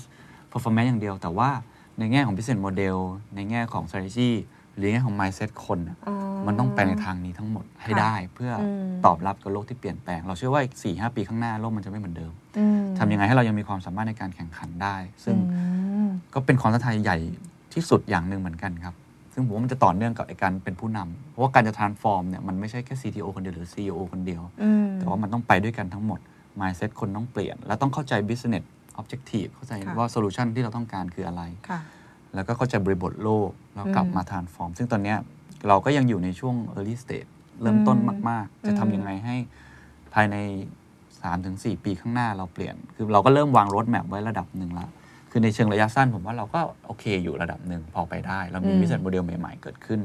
[0.52, 1.50] performance อย่างเดียว แต่ว่า
[1.98, 2.98] ในแง่ของ business model
[3.34, 4.30] ในแง่ของ strategy
[4.76, 6.14] หรือในแง่ของ mindset คนน่ะอ๋อ
[6.46, 17.18] มันต้องไปในทางนี้ทั้งหมดให้ค่ะได้ เพื่ออมตอบรับกับโลกที่เปลี่ยนแปลง เราเชื่อว่าอีก4 5 ปีข้างหน้าโลกมันจะไม่เหมือนเดิมอืมทำยังไงให้เรายังมีความสามารถในการแข่งขันได้ ซึ่งอืมก็เป็นความท้าทายใหญ่
[17.74, 18.94] ที่สุดอย่างหนึ่งเหมือนกันครับ
[19.34, 26.20] ซึ่งผมว่ามันจะต่อเนื่องกับไอ้การเป็นผู้นำเพราะว่าการจะ transform เนี่ยมันไม่ใช่แค่ CTO คนเดียวหรือ CEO คนเดียวอืมแต่ว่ามันต้องไปด้วยกันทั้งหมด
[26.60, 28.64] mindset คนต้องเปลี่ยน แล้วต้องเข้าใจ business
[29.00, 31.80] objective เข้าใจค่ะว่า solution ที่เราต้องการคืออะไรค่ะ
[32.34, 35.18] แล้วก็เข้าใจบริบทโลก แล้วกลับอืมมา transform ซึ่งตอนเนี้ย
[35.68, 37.30] เราก็ยังอยู่ในช่วง early stage
[37.62, 39.36] เริ่มต้นอืมมาก ๆ จะอืมทำยังไงให้
[40.14, 40.36] ภายใน
[41.14, 44.88] 3-4 ปีข้างหน้าเราเปลี่ยน คือเราก็เริ่มวางรถแมพไว้ระดับหนึ่งแล้ว
[45.30, 50.00] คือในเชิงระยะสั้นผมว่าเราก็โอเคอยู่ระดับหนึ่งพอไปได้ เรามีอืม business model ใหม่ ๆ เกิดขึ้น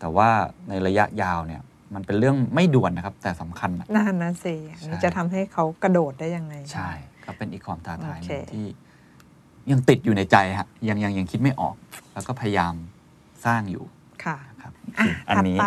[0.00, 0.28] แต่ว่า
[0.68, 1.62] ในระยะยาวเนี่ย
[1.94, 6.90] มันเป็นเรื่องไม่ด่วนนะครับ แต่สำคัญนะนั่นนะสิอันนี้ใช่จะทำให้เขากระโดดได้ยังไง ใช่
[7.28, 8.66] ก็เป็นอีกความท้าทายหนึ่งโอเคที่
[9.70, 11.74] ยังติดอยู่ในใจฮะยังยังยังคิดไม่ออก
[12.14, 12.74] แล้วก็พยายาม
[13.44, 13.84] สร้างอยู่
[14.24, 15.66] ค่ะครับอะอันถัดนี้ไป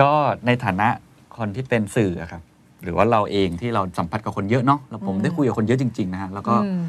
[0.00, 0.10] ก็
[0.46, 0.88] ในฐานะ
[1.36, 2.42] คนที่เป็นสื่ออะครับ
[2.82, 6.82] หรือว่าเราเองที่เราสัมผัสกับคนเยอะเนาะแล้วผมอืมได้คุยกับคนเยอะจริง ๆ นะฮะแล้วก็อืม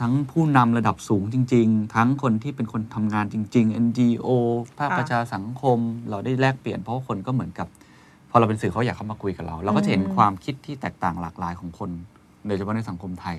[0.00, 4.28] ทั้งผู้นำระดับสูงจริง ๆ ทั้งคนที่เป็นคนทำงานจริง ๆ NGO
[4.78, 5.78] ภาคค่ะประชาสังคม
[6.10, 7.68] เราได้แลกเปลี่ยนเพราะว่าคนก็เหมือนกับ
[8.30, 11.90] พอเราเป็นสื่อเขาอยากเข้ามาคุยกับเรา เราก็จะเห็นอืมความคิดที่แตกต่างหลากหลายของคน
[12.46, 13.38] โดยเฉพาะในสังคมไทย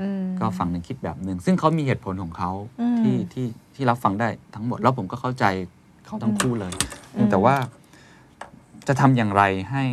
[0.00, 2.50] อืมก็ฝั่งหนึ่งคิดแบบหนึ่งซึ่งเขามีเหตุผลของเขา
[2.80, 5.44] อืมที่ที่ที่รับฟังได้ทั้งหมด แล้วผมก็เข้าใจ
[6.06, 6.72] เขาทั้งคู่เลย
[7.14, 7.54] อืมแต่ว่า
[8.88, 9.84] จะทำอย่างไรให้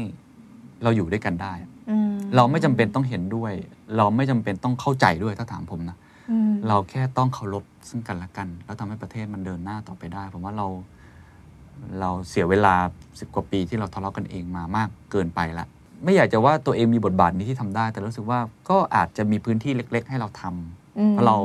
[0.84, 1.54] เราอยู่ด้วยกันได้
[1.90, 3.54] อืมเราไม่จำเป็นต้องเห็นด้วย
[3.98, 5.98] เราไม่จำเป็นต้องเข้าใจด้วยถ้าถามผมนะ
[6.32, 10.68] อืมเราแค่ต้องเคารพซึ่งกันและกัน แล้วทำให้ประเทศมันเดินหน้าต่อไปได้ ผมว่าเรา
[12.00, 12.76] เราเสียเวลา
[13.20, 15.68] สิบกว่าปีที่เราทะเลาะกันเองมามากเกินไปละ
[16.04, 18.40] ไม่อยากจะว่าตัวเองมีบทบาทนี้ที่ทำได้ แต่รู้สึกว่า
[18.70, 21.38] ก็อาจจะมีพื้นที่เล็ก ๆ ให้เราทำอืมเพราะเรา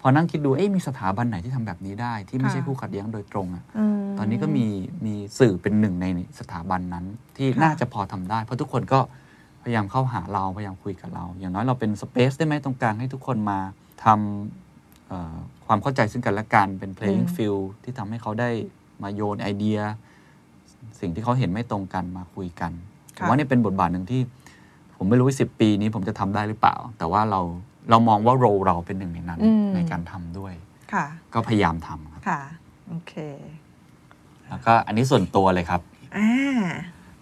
[0.00, 3.64] พอนั่งคิดดูเอ๊ะมีสถาบันไหนที่ทำแบบนี้ได้ ที่ไม่ใช่ค่ะคู่ขัดแย้งโดยตรงอะ
[3.94, 4.66] มตอนนี้ก็มี
[5.04, 6.06] มีสื่อเป็นหนึ่งใน
[6.38, 7.04] สถาบันนั้น
[7.36, 9.00] ที่ค่ะน่าจะพอทำได้ เพราะทุกคนก็
[9.62, 13.58] พยายามเข้าหาเราพยายามคุยกับเรา อย่างน้อยเราเป็นสเปซได้ไหมตรงกลางให้ทุกคนมา
[14.04, 15.34] ทำเอ่อ
[15.66, 18.50] ความเข้าใจซึ่งกันและกันเป็น playing field ที่ทำให้เขาได้
[19.02, 19.78] มาโยนไอเดีย
[21.00, 22.72] สิ่งที่เขาเห็นไม่ตรงกันมาคุยกัน
[23.16, 24.20] ผมว่านี่เป็นบทบาทหนึ่งที่
[24.96, 27.40] ผมไม่รู้ว่าสิปีนี้ผมจะทำได้หรือเปล่า แต่ว่าเรา
[27.90, 30.52] เรามองว่าโรเราเป็นหนึ่งในนั้นอืมในการทำด้วย
[30.92, 31.04] ค่ะ
[31.34, 32.40] ก็พยายามทำครับค่ะ
[32.88, 33.14] โอเค
[34.48, 35.80] แล้วก็อันนี้ส่วนตัวเลยครับ
[36.16, 36.30] อ่า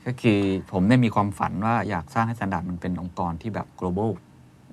[0.06, 0.40] ก็คือ
[0.72, 4.10] ผมเนี่ยมีความฝันว่าอยากสร้างให้ Standard มันเป็นองค์กรที่แบบ global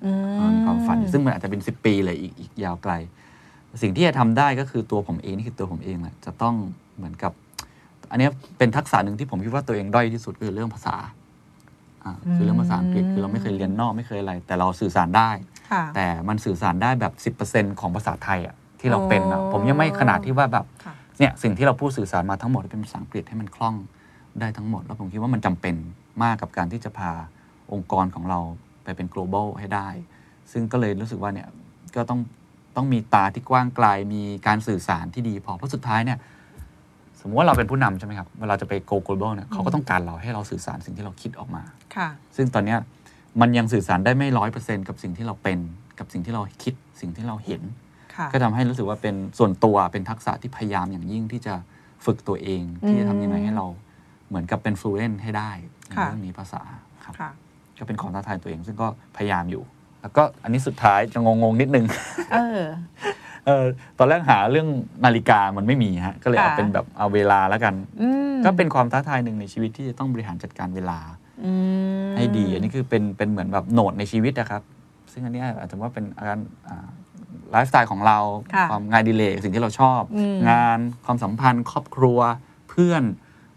[0.04, 2.92] อืเออมีความฝัน ซึ่งมันอาจจะเป็น 10 ปีเลยอีกอีกยาวไกล
[3.82, 6.54] สิ่งที่จะทำได้ก็คือตัวผมเอง นี่คือตัวผมเองแหละจะต้อง
[6.96, 7.32] เหมือนกับ
[8.10, 10.96] อันเนี้ยเป็นทักษะหนึ่งที่ผมคิดว่าตัวเองด้อยที่สุดคือเรื่องภาษา
[12.04, 15.30] อ่าคือเรื่องภาษาอังกฤษคือเราไม่เคยเรียนนอกไม่เคยอะไร แต่เราสื่อสารได้
[15.70, 23.76] ค่ะแต่มันสื่อสารได้แบบ 10%ของภาษาไทยอะที่เราเป็นอะอ๋อผมยังไม่ขนาดที่ว่าแบบค่ะเนี่ยสิ่งที่เราพูดสื่อสารมาทั้งหมดเป็นภาษาอังกฤษให้มันคล่อง
[24.40, 25.74] ได้ทั้งหมด แล้วผมคิดว่ามันจำเป็น
[26.22, 27.12] มากกับการที่จะพา
[27.72, 28.40] องค์กรของเรา
[28.84, 29.88] ไปเป็น global ให้ได้
[30.52, 31.48] ซึ่งก็เลยรู้สึกว่าเนี่ย
[31.96, 32.20] ก็ต้อง
[32.76, 36.18] ต้องมีตาที่กว้างไกลมีการสื่อสารที่ดีพอเพราะสุดท้ายเนี่ย
[37.20, 41.62] สมมติว่าเราเป็นผู้นำใช่ไหมครับ เวลาจะไป go global เนี่ยเขาก็ต้องการเราให้เราสื่อสารสิ่งที่เราคิดออกมา
[41.96, 42.78] ค่ะ ซึ่งตอนเนี้ย
[43.40, 45.58] มันยังสื่อสารได้ไม่ร้อยเปอร์เซ็นกับสิ่งที่เราเป็น
[45.98, 47.62] กับสิ่งที่เราคิดสิ่งที่เราเห็น
[48.14, 51.54] ค่ะ ก็ทำให้รู้สึกว่าเป็นส่วนตัวเป็นทักษะที่พยายามอย่างยิ่งที่จะ
[52.06, 53.66] ฝึกตัวเอง ที่จะทำยังไงให้เรา
[54.28, 55.50] เหมือนกับเป็น fluent ให้ได้
[55.86, 56.62] ในค่ะ เรื่องนี้ภาษา
[57.04, 57.30] ครับ ค่ะ
[57.78, 59.62] ก็เป็นของท้าทายตัวเองซึ่งก็พยายามอยู่
[60.02, 61.84] แล้วก็อันนี้สุดท้ายจะงงๆนิดนึง
[62.32, 62.62] เออ
[63.46, 63.64] เออ
[63.98, 64.68] ตอนแรกหาเรื่อง
[65.04, 70.98] นาฬิกามันไม่มีฮะก็เลยเอาค่ะเป็นแบบเอาเวลาแล้วกันอืมก็เป็นความท้าทายหนึ่งในชีวิตที่จะต้องบริหารจัดการเวลา
[71.44, 71.52] อื
[72.08, 74.62] มให้ดี อันนี้คือเป็นเป็นเหมือนแบบโหนดในชีวิตนะครับ
[75.12, 76.38] ซึ่งอันเนี้ยอาจจะว่าเป็นอาการ
[77.50, 78.18] ไลฟ์สไตล์ของเรา
[78.54, 82.18] ค่ะความงานอดีเลกสิ่งที่เราชอบอืมงานความสัมพันธ์ ครอบครัว
[82.70, 83.02] เพื่อน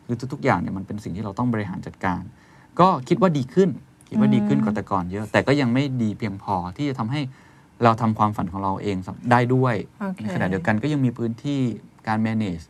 [0.06, 2.22] คือทุกๆอย่างเนี่ยมันเป็นสิ่งที่เราต้องบริหารจัดการ
[2.80, 3.70] ก็คิดว่าดีขึ้น
[4.10, 7.22] คิดว่าดีขึ้นกว่าแต่ก่อนเยอะ แต่ก็ยังไม่ดีเพียงพอที่จะทำให้
[7.84, 8.98] เราทำความฝันของเราเอง
[9.32, 11.60] ได้ด้วยโอเคในขณะเดียวกันก็ยังมีพื้นที่
[12.08, 12.66] การ manage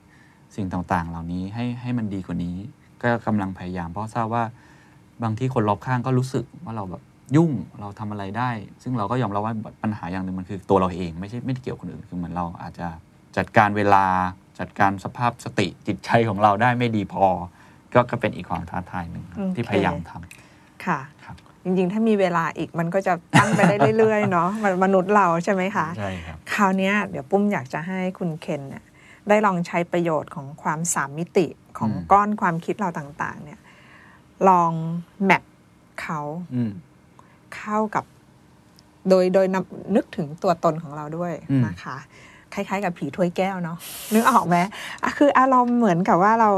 [0.56, 2.56] สิ่งต่างๆ เหล่านี้ให้ให้มันดีกว่านี้
[3.04, 4.44] ก็กำลังพยายามเพราะทราบว่า
[5.24, 7.02] บางที่คนรอบข้างก็รู้สึกว่าเราแบบ
[7.36, 8.50] ยุ่งเราทำอะไรได้
[8.84, 9.54] ซึ่งเราก็ยอมรับว่า
[9.84, 12.88] ปัญหาอย่างหนึ่งมันคือตัวเราเอง ไม่ใช่ไม่ได้เกี่ยวกับคนอื่นคือเหมือนเราอาจจะ
[13.38, 14.06] จัดการเวลา
[14.60, 17.26] จัดการสภาพสติจิตใจของเราได้ไม่ดีพอ
[17.94, 21.13] ก็ก็เป็นอีกความท้าทายหนึ่งครับโอเคที่พยายามทำค่ะครับ
[21.64, 28.84] จริงๆ ถ้ามีเวลาอีกมันก็จะตั้งไปได้เรื่อยๆเนาะมันมนุษย์เราใช่ไหมคะใช่ครับคราวเนี้ยเดี๋ยวปุ้มอยากจะให้คุณเคนเนี่ย
[29.30, 31.48] ได้ลองใช้ประโยชน์ของความสามมิติ
[31.78, 33.60] ของอืมก้อนความคิดเราต่างๆ เนี่ย
[34.50, 34.72] ลอง
[35.26, 35.44] แมป
[36.02, 36.20] เขา
[36.56, 36.72] อืม
[37.56, 38.06] เข้ากับ
[39.10, 41.98] โดยโดยนำนึกถึงตัวตนของเราด้วยอืมนะคะ
[42.54, 43.78] คล้ายๆ กับผีถ้วยแก้วเนาะ
[44.14, 44.58] นึกออกไหม
[45.04, 46.50] อะคืออารมณ์เหมือนกับว่าเรา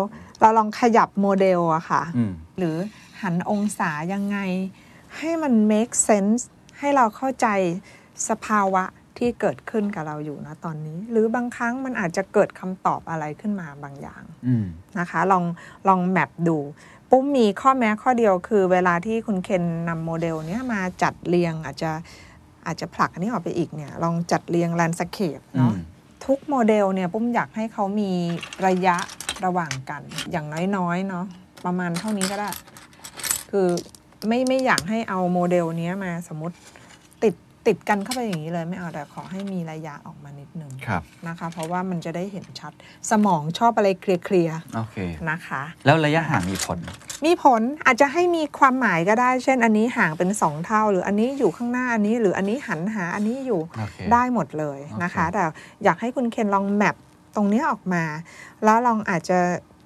[0.42, 2.76] เราลองขยับโมเดลอะค่ะอืมหรือ
[3.22, 4.38] หันองศายังไง
[5.20, 6.42] ให้มัน make sense
[6.80, 7.48] ให้เราเข้าใจ
[8.30, 8.84] สภาวะ
[9.18, 14.66] ที่เกิดขึ้นกับเราอยู่นะตอนนี้ หรือบางครั้งมันอาจจะเกิดคำตอบอะไรขึ้นมาบางอย่างอืม
[15.00, 15.44] นะคะ ลอง
[15.88, 16.58] ลอง map ดู
[17.10, 21.92] ปุ้มมีข้อแม้ข้อเดียวคือ เวลาที่คุณเคนนำโมเดลเนี้ยมาจัดเรียงอาจจะ
[22.66, 25.84] อาจจะผลักอันนี้ออกไปอีกเนี่ย ลองจัดเรียง landscape เนาะอืม
[26.26, 28.12] ทุกโมเดลเนี่ยปุ้มอยากให้เขามี
[28.68, 28.98] ระยะ
[29.46, 30.02] ระหว่างกัน
[30.32, 30.48] อย่าง
[30.78, 31.26] น้อยๆเนาะ
[31.66, 32.50] ประมาณเท่านี้ก็ได้
[33.52, 33.68] คือ
[34.28, 36.56] ไม่ไม่อยากให้เอาโมเดลเนี้ยมาสมมติ
[37.24, 37.34] ติด
[37.68, 42.74] ติดกันเข้าไปอย่างนี้เลยไม่เอาแต่ขอให้มีระยะออกมานิดนึงครับนะคะ เพราะว่ามันจะได้เห็นชัด
[43.12, 46.80] สมองชอบอะไรเคลียร์โอเคๆนะคะ แล้วระยะห่างมีผล
[47.26, 55.44] มีผลอาจจะให้มีความหมายก็ได้ เช่น อันนี้ห่างเป็นสองเท่า หรืออันนี้อยู่ข้างหน้าอันนี้ หรืออันนี้หันหาอันนี้อยู่โอเคได้หมดเลยนะคะโอเคแต่
[55.84, 56.96] อยากให้คุณเคนลองแมป
[57.36, 58.04] ตรงเนี้ยออกมา
[58.64, 59.40] แล้วลองอาจจะ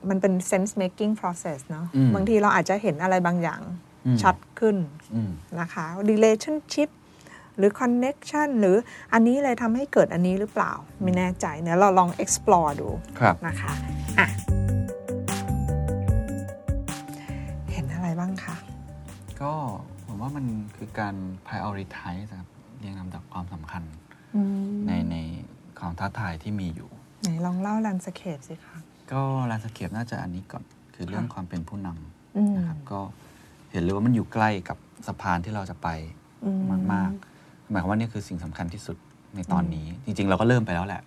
[0.09, 3.88] มันเป็น sense making process เนาะอืมบางทีเราอาจจะเห็นอะไรบางอย่างอืม
[4.23, 4.75] ชัดขึ้น
[5.15, 6.89] อืมนะคะ relationship
[7.57, 8.75] หรือ connection หรือ
[9.13, 12.89] อันนี้เลยทำให้เกิดอันนี้หรือเปล่า ไม่แน่ใจเนี่ยเราลอง explore ดู
[13.19, 13.71] ครับนะคะ
[14.19, 14.27] อะ
[17.71, 18.55] เห็นอะไรบ้างคะ
[19.41, 19.53] ก็
[20.05, 20.45] ผมว่ามัน
[20.77, 21.15] คือการ
[21.47, 22.49] prioritize ครับ
[22.79, 23.83] เรียงลำดับความสำคัญ
[24.35, 25.15] อืมในใน
[25.79, 26.89] ความท้าทายที่มีอยู่
[27.21, 28.77] ไหนลองเล่า landscape สิคะ
[29.11, 30.63] ก็แลนสเคปน่าจะอันนี้ก่อน
[30.95, 31.89] คือเรื่องค่ะความเป็นผู้น
[32.37, 32.99] อืมำนะครับก็
[33.71, 35.87] เห็นเลยว่ามันอยู่ใกล้กับสะพานที่เราจะไป
[36.43, 36.49] อื
[36.93, 38.97] มากๆหมายความว่านี่คือสิ่งสำคัญที่สุด
[39.35, 41.01] ในตอนนี้ จริง ๆ เราก็เริ่มไปแล้วแหละ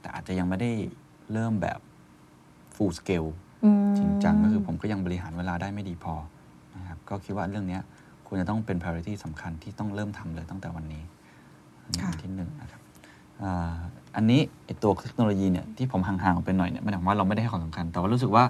[0.00, 0.70] แต่อาจจะยังไม่ได้
[1.32, 1.78] เริ่มแบบ
[2.74, 3.28] full scale
[3.64, 6.14] อืมจริงจังก็คือผมก็ยังบริหารเวลาได้ไม่ดีพอ
[6.76, 7.82] นะครับก็คิดว่าเรื่องเนี้ย
[8.26, 11.02] ควรจะต้องเป็น priority สำคัญที่ต้องเริ่มทำเลยตั้งแต่วันนี้
[11.82, 12.80] อันนี้ค่ะอันที่หนึ่งนะครับ
[13.42, 13.74] อ่า
[14.16, 18.44] อันนี้ไอตัวเทคโนโลยีเนี่ยที่ผมห่างๆออกไปหน่อยเนี่ยไม่ได้หมายความว่าเราไม่ได้ให้ความสำคัญ แต่ว่ารู้สึกว่า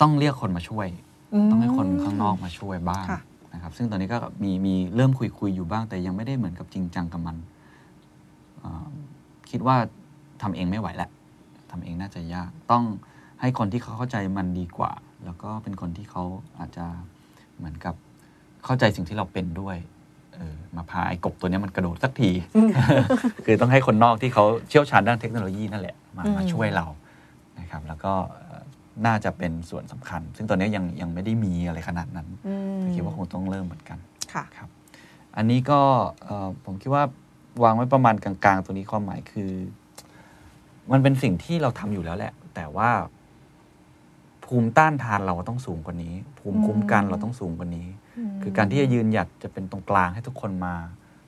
[0.00, 1.11] ต้องเรียกคนมาช่วยม
[1.50, 3.20] ต้องให้คนข้างนอกมาช่วยบ้างค่ะ
[3.54, 7.36] นะครับซึ่งตอนนี้ก็มีมีเริ่มคุยคุยๆอยู่บ้าง แต่ยังไม่ได้เหมือนกับจริงจังกับมัน
[8.62, 8.86] อ่า
[9.50, 9.76] คิดว่า
[10.42, 11.10] ทำเองไม่ไหวแล้ว
[11.70, 12.84] ทำเองน่าจะยาก ต้อง
[13.40, 14.92] ให้คนที่เขาเข้าใจมันดีกว่า
[15.24, 16.22] แล้วก็เป็นคนที่เขา
[16.58, 16.84] อาจจะ
[17.56, 17.94] เหมือนกับ
[18.64, 19.76] เข้าใจสิ่งที่เราเป็นด้วย
[20.34, 22.30] เออมาพาไอ้กบตัวเนี้ยมันกระโดดสักที
[23.44, 26.86] คือต้องให้คนนอกที่เขาเชี่ยวชาญด้านเทคโนโลยีนั่นแหละ มาอืมมาช่วยเรา
[27.60, 28.61] นะครับ แล้วก็เอ่อ
[29.06, 33.98] น่าจะเป็นส่วนสำคัญ ซึ่งตอนนี้ยังยังไม่ได้มีอะไรขนาดนั้นอืมแต่คิดว่าคงต้องเริ่มเหมือนกัน
[34.32, 34.68] ค่ะครับ
[35.36, 35.80] อันนี้ก็
[36.22, 37.04] เอ่อผมคิดว่า
[37.62, 39.50] วางไว้ประมาณกลางๆ ตัวนี้ความหมายคือ
[40.92, 42.90] มันเป็นสิ่งที่เราทำอยู่แล้วแหละ แต่ว่า
[44.44, 47.88] ภูมิต้านทานเราต้องสูงกว่านี้ ภูมิคุ้มกันเราต้องสูงกว่านี้
[48.42, 50.74] คือการที่จะยืนหยัดจะเป็นตรงกลางให้ทุกคนมา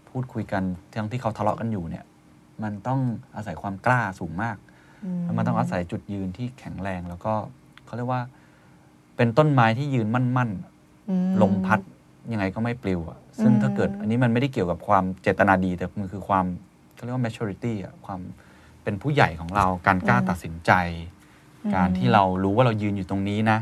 [0.09, 0.63] พูดคุยกัน
[0.93, 2.05] ทั้งที่เขาทะเลาะกันอยู่เนี่ย
[2.63, 3.01] มันต้อง
[3.35, 4.74] อาศัยความกล้าสูงมากแล้ว
[5.37, 7.33] มันต้องอาศัยจุดยืนที่แข็งแรงแล้วก็
[7.87, 8.23] เขาเรียกว่า
[9.17, 11.81] เป็นต้นไม้ที่ยืนมั่นๆอืมลมพัด
[12.33, 16.45] ยังไงก็ไม่ปลิวอะซึ่งอืมถ้าเกิดอันนี้มันไม่ได้เกี่ยวกับความเจตนาดี แต่มันคือความ
[16.95, 18.21] เขาเรียกว่า maturity อะความ
[18.83, 20.73] เป็นผู้ใหญ่ของเราการกล้าตัดสินใจ
[21.75, 23.59] การที่เรารู้ว่าเรายืนอยู่ตรงนี้นะ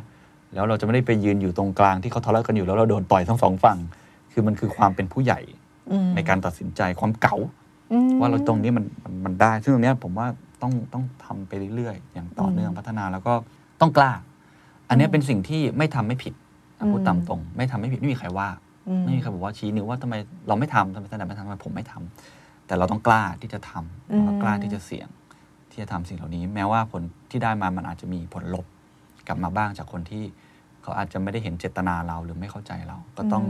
[0.55, 3.79] แล้วเราจะไม่ได้ไปยืนอยู่ตรงกลางที่เขาทะเลาะกันอยู่แล้วเราโดนต่อยทั้งสองฝั่ง
[4.33, 5.41] คือมันคือความเป็นผู้ใหญ่
[5.91, 7.37] อืมในการตัดสินใจความเก๋า
[7.93, 10.27] อืมว่าเราตรงนี้มันมันมันได้ ซึ่งตรงเนี้ยผมว่า
[10.63, 13.35] ต้องต้องทำไปเรื่อยๆ อย่างต่อเนื่องอืมพัฒนาแล้วก็
[13.81, 14.13] ต้องกล้า
[14.89, 16.35] อันเนี้ยเป็นสิ่งที่ไม่ทำไม่ผิด
[16.79, 18.49] อะพูดอืมตามตรง ไม่ทำไม่ผิดไม่มีใครว่า
[18.89, 20.15] อืมไม่มีใครบอกว่าชี้นิ้วว่าทำไม
[20.49, 25.09] เราไม่ทำทำไมถนัดไม่ทำทำไมผมไม่ทำแต่เราต้องกล้าที่จะทำอืมแล้วก็กล้าที่จะเสี่ยง
[25.71, 28.67] ที่จะทำสิ่งเหล่านี้ แม้ว่าผลที่ได้มามันอาจจะมีผลลบ
[29.27, 30.25] กลับมาบ้างจากคนที่
[30.83, 33.47] เขาอาจจะไม่ได้เห็นเจตนาเราหรือไม่เข้าใจเรา ก็ต้องม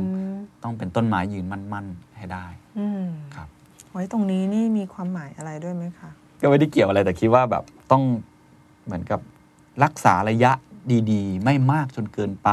[0.62, 2.46] ต้องเป็นต้นไม้ยืนมั่น ๆ ให้ได้
[2.78, 3.06] อืม
[3.36, 3.48] ครับ
[3.92, 6.10] ไว้ตรงนี้นี่มีความหมายอะไรด้วยไหมคะ
[6.42, 8.02] ก็ไม่ได้เกี่ยวอะไรแต่คิดว่าแบบต้อง
[8.84, 9.20] เหมือนกับ
[9.84, 10.52] รักษาระยะ
[11.12, 12.50] ดีๆ ไม่มากจนเกินไป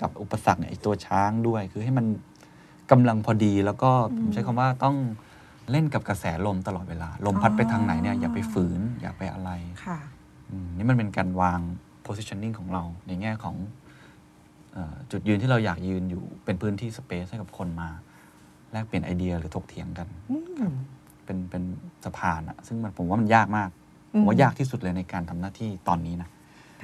[0.00, 2.06] กับอุปสรรคเนี่ยไอ้ตัวช้างด้วย คือให้มัน
[2.90, 4.96] กำลังพอดีแล้วก็ผมใช้คำว่าต้อง
[5.70, 9.50] เล่นกับกระแสลมตลอดเวลา ลมพัดไปทางไหนเนี่ยอย่าไปฝืน อย่าไปอะไร
[9.84, 9.98] ค่ะ
[10.50, 11.60] อืมนี่มันเป็นการวาง
[12.06, 13.56] positioning ของเราในแง่ของ
[14.72, 17.88] เออจุดยืนที่เราอยากยืนอยู่เป็นพื้นที่ space ให้กับคนมา
[18.72, 20.36] แลกเปลี่ยนไอเดียหรือถกเถียงกันอื
[20.70, 20.72] ม
[21.30, 21.64] เป็นเป็น
[22.04, 23.68] สะพานอะซึ่งมันผมว่ามันยากมาก
[24.14, 26.28] อืผมมว่ายากที่สุดเลยในการทำหน้าที่ตอนนี้นะ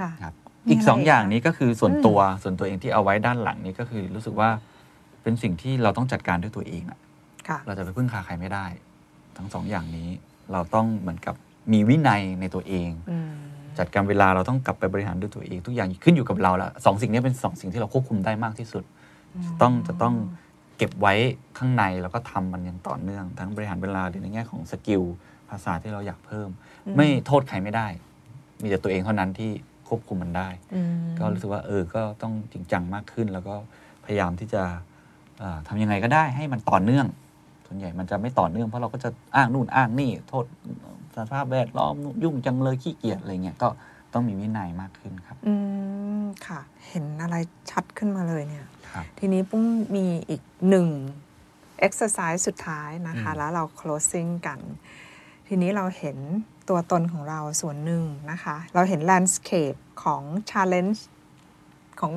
[0.00, 0.34] ค่ะครับ
[0.66, 4.48] มีอีกสองอะไรอีกอย่างคะนี้ก็คือส่วนตัวส่วนตัวเองที่เอาไว้ด้านหลังนี้ก็คือรู้สึกว่า
[5.22, 6.98] เป็นสิ่งที่เราต้องจัดการด้วยตัวเองอะ
[7.48, 8.66] ค่ะเราจะไปพึ่งพาใครไม่ได้
[9.36, 10.08] ทั้งสองอย่างนี้
[10.52, 11.34] เราต้องเหมือนกับ
[11.72, 13.32] มีวินัยในตัวเองอืม
[13.78, 18.84] จัดการเวลาเราต้องกลับไปบริหารด้วยตัวเอง ทุกอย่างขึ้นอยู่กับเราแล้วสองสิ่งนี้เป็นสองสิ่งที่เราควบคุมได้มากที่สุด
[19.62, 20.14] ต้องจะต้อง
[20.76, 21.14] เก็บไว้
[21.58, 25.02] ข้างในแล้วก็ทำมันอย่างต่อเนื่อง ทั้งบริหารเวลาหรือในแง่ของสกิล
[25.50, 26.48] ภาษาที่เราอยากเพิ่ม
[26.96, 27.86] ไม่โทษใครไม่ได้
[28.62, 29.50] มีแต่ตัวเองเท่านั้นที่
[29.88, 33.54] ควบคุมมันได้อืมก็รู้สึกว่าเออก็ต้องจริงจังมากขึ้น แล้วก็
[34.04, 34.62] พยายามที่จะ
[35.38, 37.06] เอ่อทำยังไงก็ได้ให้มันต่อเนื่อง
[37.66, 40.44] ส่วนใหญ่มันจะไม่ต่อเนื่องเพราะเราก็จะอ้างนู่นอ้างนี่ โทษ
[41.16, 43.68] สภาพแวดล้อมยุ่งจังเลยขี้เกียจอะไรเงี้ยก็
[44.12, 45.54] ต้องมีวินัยมากขึ้นครับ อื
[46.22, 47.36] มค่ะ เห็นอะไร
[47.70, 48.72] ชัดขึ้นมาเลยเนี่ยครับ
[49.18, 49.64] ทีนี้ปุ้ง
[49.96, 50.88] มีอีกหนึ่ง
[51.86, 54.60] exercise สุดท้ายนะคะอืมแล้วเรา closing กัน
[55.48, 56.18] ทีนี้เราเห็น
[56.68, 60.98] ตัวตนของเราส่วนหนึ่งนะคะ เราเห็น landscape ของ challenge
[62.00, 62.12] ของ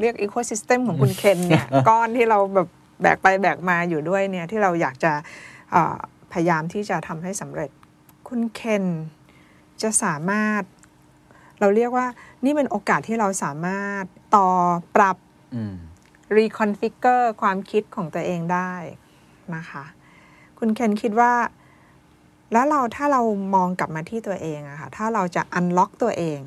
[0.00, 2.68] เรียก ecosystem ของคุณเคนเนี่ย ก้อนที่เราแบบ
[3.02, 5.12] แบกไปแบกมาอยู่ด้วยเนี่ย ที่เราอยากจะ
[5.70, 5.96] เอ่อ
[6.32, 7.70] พยายามที่จะทำให้สำเร็จ
[8.28, 8.84] คุณเคน
[9.82, 10.62] จะสามารถ
[11.60, 12.06] เราเรียกว่า
[12.44, 14.04] นี่เป็นโอกาสที่เราสามารถ
[14.36, 14.48] ต่อ
[14.96, 15.16] ปรับ
[16.32, 18.72] อืม reconfigure ความคิดของตัวเองได้
[19.54, 19.84] นะคะ
[20.58, 21.32] คุณเคนคิดว่า
[22.52, 23.22] แล้วเราถ้าเรา
[23.54, 26.40] มองกลับมาที่ตัวเองอะค่ะ ถ้าเราจะ unlock ตัวเอง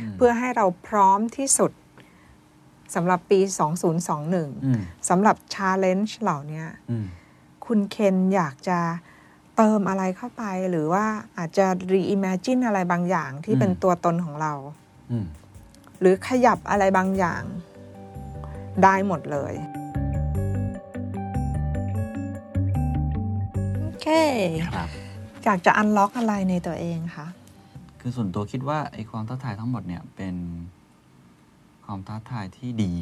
[0.00, 1.72] อืมเพื่อให้เราพร้อมที่สุด
[2.94, 7.06] สำหรับปีอืม2021สำหรับ challenge เหล่านี้อืม
[7.66, 8.78] คุณเคนอยากจะ
[9.56, 11.04] เติมอะไรเข้าไปหรือว่า
[11.38, 14.52] อาจจะ reimagine อะไรบางอย่างที่เป็นตัวตนของเรา
[15.10, 15.26] อืม
[16.00, 17.42] หรือขยับอะไรบางอย่าง
[18.82, 19.54] ได้หมดเลย
[23.80, 24.08] โอเค
[24.76, 24.88] ครับ
[25.44, 27.26] อยากจะอันล็อกอะไรในตัวเองคะ
[28.00, 30.36] คือส่วนตัวคิดว่าไอ้ความท้าทายทั้งหมดเนี่ยเป็น
[31.84, 32.92] ความท้าทายที่ดี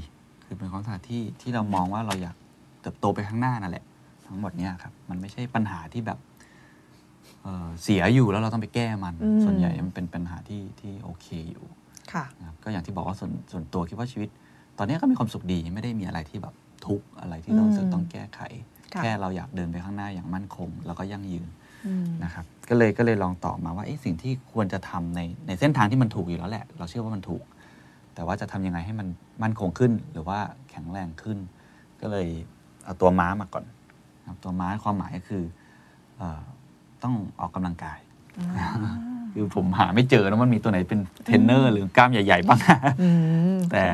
[0.44, 2.36] คือเป็นความท้าทายที่ที่เรามองว่าเราอยาก
[2.80, 3.84] เติบโตไปข้างหน้านั่นแหละ
[4.26, 6.18] ทั้งหมดเนี่ยครับ มันไม่ใช่ปัญหาที่แบบ
[7.42, 11.64] เอ่อเสียอยู่แล้วเราต้องไปแก้มันอืมส่วนใหญ่มันเป็นปัญหาที่ที่โอเคอยู่
[12.12, 14.30] ค่ะนะครับก็อย่างที่บอกว่าส่วนส่วนตัวคิดว่าชีวิต
[14.82, 16.54] ตอนนี้ก็มีความสุขดีไม่ได้มีอะไรที่แบบ
[16.86, 18.40] ทุกข์อะไรที่เรารู้สึกต้องแก้ไข
[18.94, 21.48] ค่ะแค่เราอยากเดินไปข้างหน้าอย่างมั่นคง แล้วก็ยั่งยืน
[21.86, 27.44] อืมนะครับก็เลยก็เลยลองตอบมาว่าเอ๊ะสิ่งที่ควรจะทำในในเส้นทางที่มันถูกอยู่แล้วแหละ เราเชื่อว่ามันถูก
[28.14, 29.08] แต่ว่าจะทำยังไงให้มัน
[29.42, 30.38] มั่นคงขึ้น หรือว่า
[30.70, 31.38] แข็งแรงขึ้น
[32.00, 32.26] ก็เลย
[32.84, 33.64] เอาตัวม้ามาก่อน
[34.20, 35.44] นะครับตัวม้าความหมายก็คือ
[36.18, 36.40] เออ
[37.02, 37.98] ต้องออกกำลังกาย
[39.32, 42.58] คือผมหาไม่เจอนะมันมีตัวไหนเป็นเทรนเนอร์หรือกล้ามใหญ่ ๆ บ้าง
[43.02, 43.08] อื
[43.56, 43.84] มแต่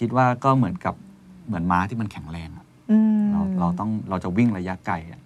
[0.00, 0.94] คิดว่าก็เหมือนกับ
[1.46, 5.20] เหมือนม้าที่มันแข็งแรงอะอืมเราเราต้องเราจะวิ่งระยะไกลอะ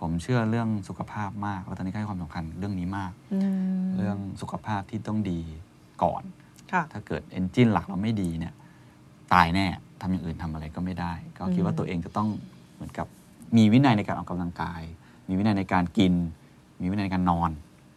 [0.00, 3.38] ผมเชื่อเรื่องสุขภาพมาก แล้วตอนนี้ก็ให้ความสำคัญเรื่องนี้มากอื
[3.80, 5.40] มเรื่องสุขภาพที่ต้องดี
[6.02, 6.22] ก่อน
[6.72, 8.54] ค่ะถ้าเกิด engine หลักเราไม่ดีเนี่ย
[9.32, 9.66] ตายแน่
[10.00, 12.28] ทำอย่างอื่นทำอะไรก็ไม่ได้ ก็คิดว่าตัวเองจะต้อง
[12.74, 13.06] เหมือนกับ
[13.56, 14.82] มีวินัยในการออกกำลังกาย
[15.28, 16.14] มีวินัยในการกิน
[16.80, 17.50] มีวินัยในการนอน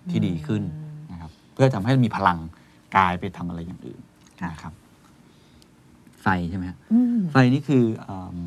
[0.10, 0.64] ที่ดีขึ้น
[1.12, 2.40] นะครับ เพื่อทำให้มีพลัง
[2.98, 4.02] กายไปทำอะไรอย่างอื่น
[4.42, 4.74] ค่ะนะครับ
[6.24, 8.38] ไฟใช่ไหมฮะอืมไฟนี่คืออม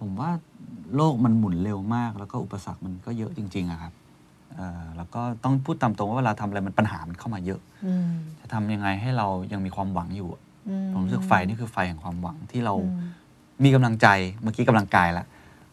[0.00, 0.30] ผมว่า
[0.96, 3.92] โลกมันหมุนเร็วมาก แล้วก็อุปสรรคมันก็เยอะจริงๆอะครับ
[4.54, 13.08] เอ่อแล้วก็ต้องพูดตามตรงว่าเวลาทำอะไรมันปัญหามันเข้ามาเยอะอืมจะทำยังไงให้เรายังมีความหวังอยู่อะอืผมรู้สึกไฟนี่คือไฟแห่งความหวังที่เราอืม
[13.64, 14.06] มีกำลังใจ
[14.42, 15.26] เมื่อกี้กำลังกายแล้ว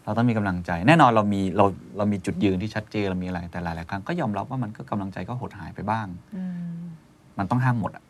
[0.05, 1.65] เราต้องมีกำลังใจ แน่นอนเรามีเรา
[1.97, 6.43] เรามีจุดยืนที่ชัดเจนเรามีอะไรแต่หลาย ๆ ครั้งก็ยอมรับว่ามันก็กำลังใจก็หดหายไปบ้างอื
[6.75, 6.79] ม
[7.38, 8.03] มันต้องห้ามหมดอะ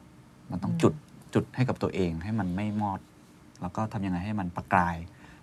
[0.52, 0.94] มันต้องอืมจุด
[1.34, 3.00] จุดให้กับตัวเองให้มันไม่มอด
[3.62, 4.96] แล้วก็ทำยังไงให้มันประกาย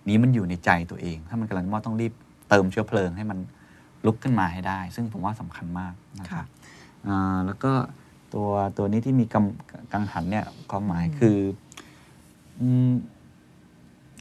[0.07, 2.13] นี้มันอยู่ในใจตัวเอง ถ้ามันกำลังมอดต้องรีบ
[2.49, 3.39] เติมเชื้อเพลิงให้มัน
[4.05, 6.47] ลุกขึ้นมาให้ได้ ซึ่งผมว่าสำคัญมากนะครับ
[7.07, 7.71] อ่าแล้วก็
[8.33, 8.47] ตัว
[8.77, 11.37] ตัวนี้ที่มีกำกังหันเนี่ยความหมายคือ
[12.59, 12.91] อืม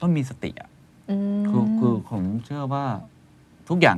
[0.01, 0.71] ต้องมีสติอะ
[1.11, 2.85] อืมคือคือผมเชื่อว่า
[3.69, 3.97] ทุกอย่าง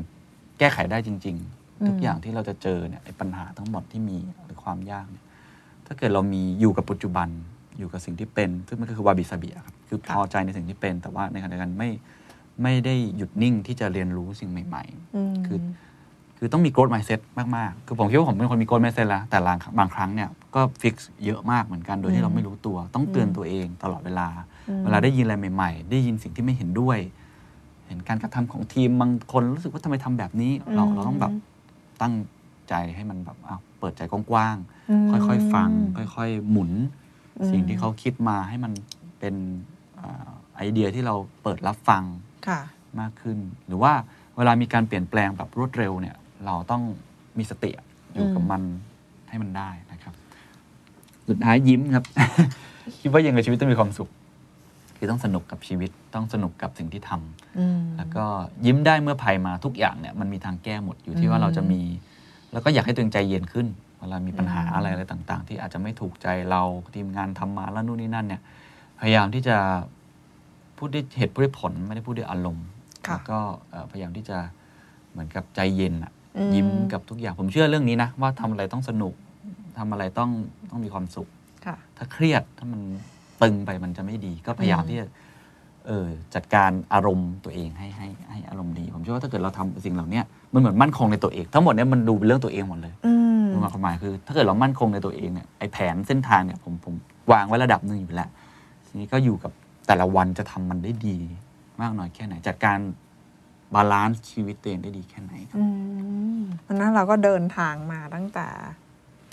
[0.59, 1.37] แก้ไขได้จริง
[1.81, 5.25] อืมๆทุกอย่างที่เราจะเจอเนี่ยไอ้ปัญหาทั้งหมดที่มีหรือความยากเนี่ย
[5.87, 7.29] ถ้าเกิดเรามีอยู่กับปัจจุบัน
[7.79, 11.91] อยู่กับสิ่งที่เป็น ซึ่งมันก็คือวาบิสบิอะครับคือพอใจในสิ่งที่เป็น แต่ว่าในขณะเดียวกันไม่
[12.63, 14.85] ไม่ได้หยุดนิ่งที่จะเรียนรู้สิ่งใหม่
[15.33, 17.21] มคือๆคือต้องมี growth mindset
[17.57, 24.29] มาก ๆ คือผมคิดว่าผมเป็นคนมี growth mindset แล้ว แต่บางบางครั้งเนี่ยก็ฟิกเยอะมากเหมือนกันโดยที่เราไม่รู้ตัว ต้องเตือนตัวเองตลอดเวลา
[24.85, 26.99] เวลาได้ยินอะไรใหม่ ๆ ได้ยินสิ่งที่ไม่เห็นด้วย
[27.87, 31.33] เห็นการกระทำของทีมบางคนรู้สึกว่าทำไมทำแบบนี้ เราเราต้องแบบ
[32.03, 32.15] ตั้ง
[32.69, 37.06] ใจให้มันแบบอ้าวเปิดใจกว้างๆอืมค่อย ๆ ฟัง ค่อย ๆ หมุนอืม
[37.51, 38.73] สิ่งที่เขาคิดมาให้มัน
[39.19, 39.35] เป็น
[40.01, 42.03] อ่าไอเดียที่เราเปิดรับฟัง
[42.49, 42.61] ค่ะ
[43.01, 43.93] มากขึ้น หรือว่า
[44.37, 46.17] เวลามีการเปลี่ยนแปลงแบบรวดเร็วเนี่ย
[46.47, 46.83] เราต้อง
[47.39, 47.71] มีสติ
[48.15, 48.63] อยู่กับมัน
[49.29, 50.15] ให้มันได้นะครับ
[51.29, 52.05] สุดท้ายยิ้มครับ
[53.01, 54.11] คิดว่ายังไงชีวิตต้องมีความสุข
[54.97, 58.25] คือต้องสนุกกับชีวิตต้องสนุกกับสิ่งที่ทำอืมแล้วก็
[58.67, 61.81] ยิ้มได้เมื่อภัยมาทุกอย่างเนี่ยมันมีทางแก้หมดอยู่ที่ว่าเราจะมี
[62.53, 63.67] แล้วก็อยากให้ตัวเองใจเย็นขึ้น
[64.07, 66.63] เวลามีปัญหาอะไรอะไรต่าง ๆ ที่อาจจะไม่ถูกใจเรา
[66.95, 68.43] ทีมงานทำมาแล้วนู่นนี่นั่นเนี่ย
[69.01, 69.57] พยายามที่จะ
[70.79, 72.67] พูดด้วยเหตุพูดด้วยผลไม่ได้พูดด้วยอารมณ์
[73.07, 73.39] ค่ะแล้วก็
[73.71, 74.39] เอ่อพยายามที่จะ
[75.13, 79.15] เหมือนกับใจเย็นอะอืมยิ้มกับทุกอย่างผมเชื่อเรื่องนี้นะว่าทำอะไรต้องสนุก
[79.79, 80.31] ทำอะไรต้อง
[80.71, 81.29] ต้องมีความสุข
[81.67, 82.81] ค่ะถ้าเครียดถ้ามัน
[83.43, 85.07] ตึงไปมันจะไม่ดี ก็พยายามอืมที่จะ
[85.87, 93.36] เออจัดการอารมณ์ตัวเองให้ให้ให้อารมณ์ดี ผมเชื่อว่าถ้าเกิดเราทำสิ่งเหล่าเนี้ยมันเหมือนมั่นคงในตัวเอง ทั้งหมดเนี้ยมันดูเป็นเรื่องตัวเองหมดเลยอืม
[93.73, 96.95] ความหมายคือ ถ้าเกิดเรามั่นคงในตัวเองเนี่ยไอ้แผนเส้นทางเนี่ยผมผม
[97.33, 98.31] วางไว้ระดับหนึ่งอยู่แล้ว
[98.87, 99.53] ทีนี้ก็อยู่กับ
[99.87, 101.19] แต่ละวันจะทำมันได้ดี
[101.81, 102.79] มากน้อยแค่ไหน จัดการ
[103.75, 105.65] balance ชีวิตตัวเองได้ดีแค่ไหนครับอื
[106.39, 108.49] มวันนั้นเราก็เดินทางมาตั้งแต่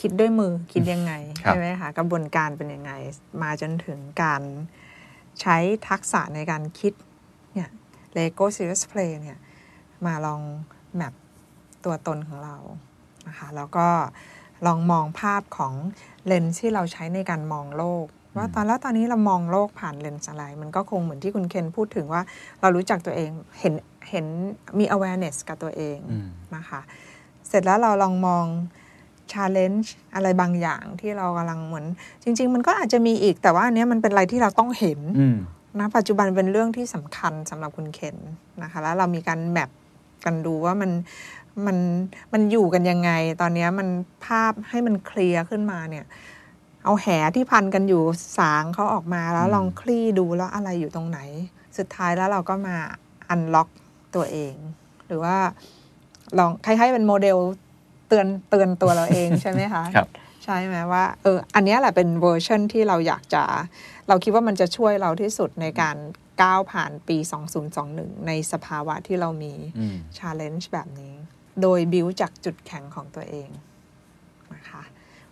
[0.01, 1.13] คิดด้วยมือคิดยังไง
[1.43, 2.91] ครับใช่ไหมคะกระบวนการเป็นยังไง
[3.41, 4.41] มาจนถึงการ
[5.41, 5.57] ใช้
[5.89, 6.93] ทักษะในการคิด
[7.53, 7.69] เนี่ย
[8.17, 9.39] Lego Serious Play เนี่ย
[10.05, 10.41] มาลอง
[10.95, 11.13] แมป
[11.85, 12.55] ตัวตนของเรา
[13.27, 13.87] นะคะแล้วก็
[14.65, 15.73] ลองมองภาพของ
[16.27, 18.05] เลนส์ที่เราใช้ในการมองโลก
[18.35, 22.21] ว่าตอนแล้วตอนนี้เรามองโลกผ่านเลนส์อะไร มันก็คงเหมือนที่คุณเคนพูดถึงว่า
[22.61, 23.73] เรารู้จักตัวเองเห็น
[24.09, 24.25] เห็น
[24.79, 26.81] มี awareness กับตัวเองอืมนะคะ
[27.47, 28.45] เสร็จแล้วเราลองมอง
[29.33, 31.85] challenge อะไรบางอย่างที่เรากำลังเหมือน
[32.23, 35.37] จริง ๆ มันก็อาจจะมีอีกแต่ว่าอันเนี้ยมันเป็นอะไรที่เราต้องเห็นอืม
[35.79, 38.17] นะปัจจุบันเป็นเรื่องที่สำคัญสำหรับคุณเคน
[38.63, 39.69] นะคะแล้วเรามีการ map
[40.25, 40.91] กันดูว่ามัน
[41.65, 41.77] มัน
[42.33, 43.87] มันอยู่กันยังไง ตอนเนี้ยมัน
[44.25, 46.05] ภาพให้มัน clear ขึ้นมาเนี่ย
[46.83, 48.03] เอาแหที่พันกันอยู่
[48.37, 51.19] สางเขาออกมาแล้วอืมลองคลี่ดูแล้วอะไรอยู่ตรงไหน
[51.77, 52.77] สุดท้ายแล้วเราก็มา
[53.29, 53.69] unlock
[54.15, 54.55] ตัวเอง
[55.07, 55.35] หรือว่า
[56.37, 57.37] ลองคล้ายๆเป็นโมเดล
[58.07, 60.09] เตือนเตือนตัวเราเองใช่ไหมคะครับ
[60.43, 63.43] ใช่ไหมว่าเอออันเนี้ยแหละเป็นเวอร์ชันที่เราอยากจะ
[64.07, 65.97] เราคิดว่ามันจะช่วยเราที่สุดในการ
[66.41, 67.17] ก้าวผ่านปี
[67.71, 71.15] 2021 ในสภาวะที่เรามีอืม challenge แบบนี้
[71.61, 73.49] โดยบิวจากจุดแข็งของตัวเอง
[74.53, 74.83] นะคะ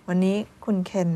[0.07, 1.09] วันนี้คุณเคน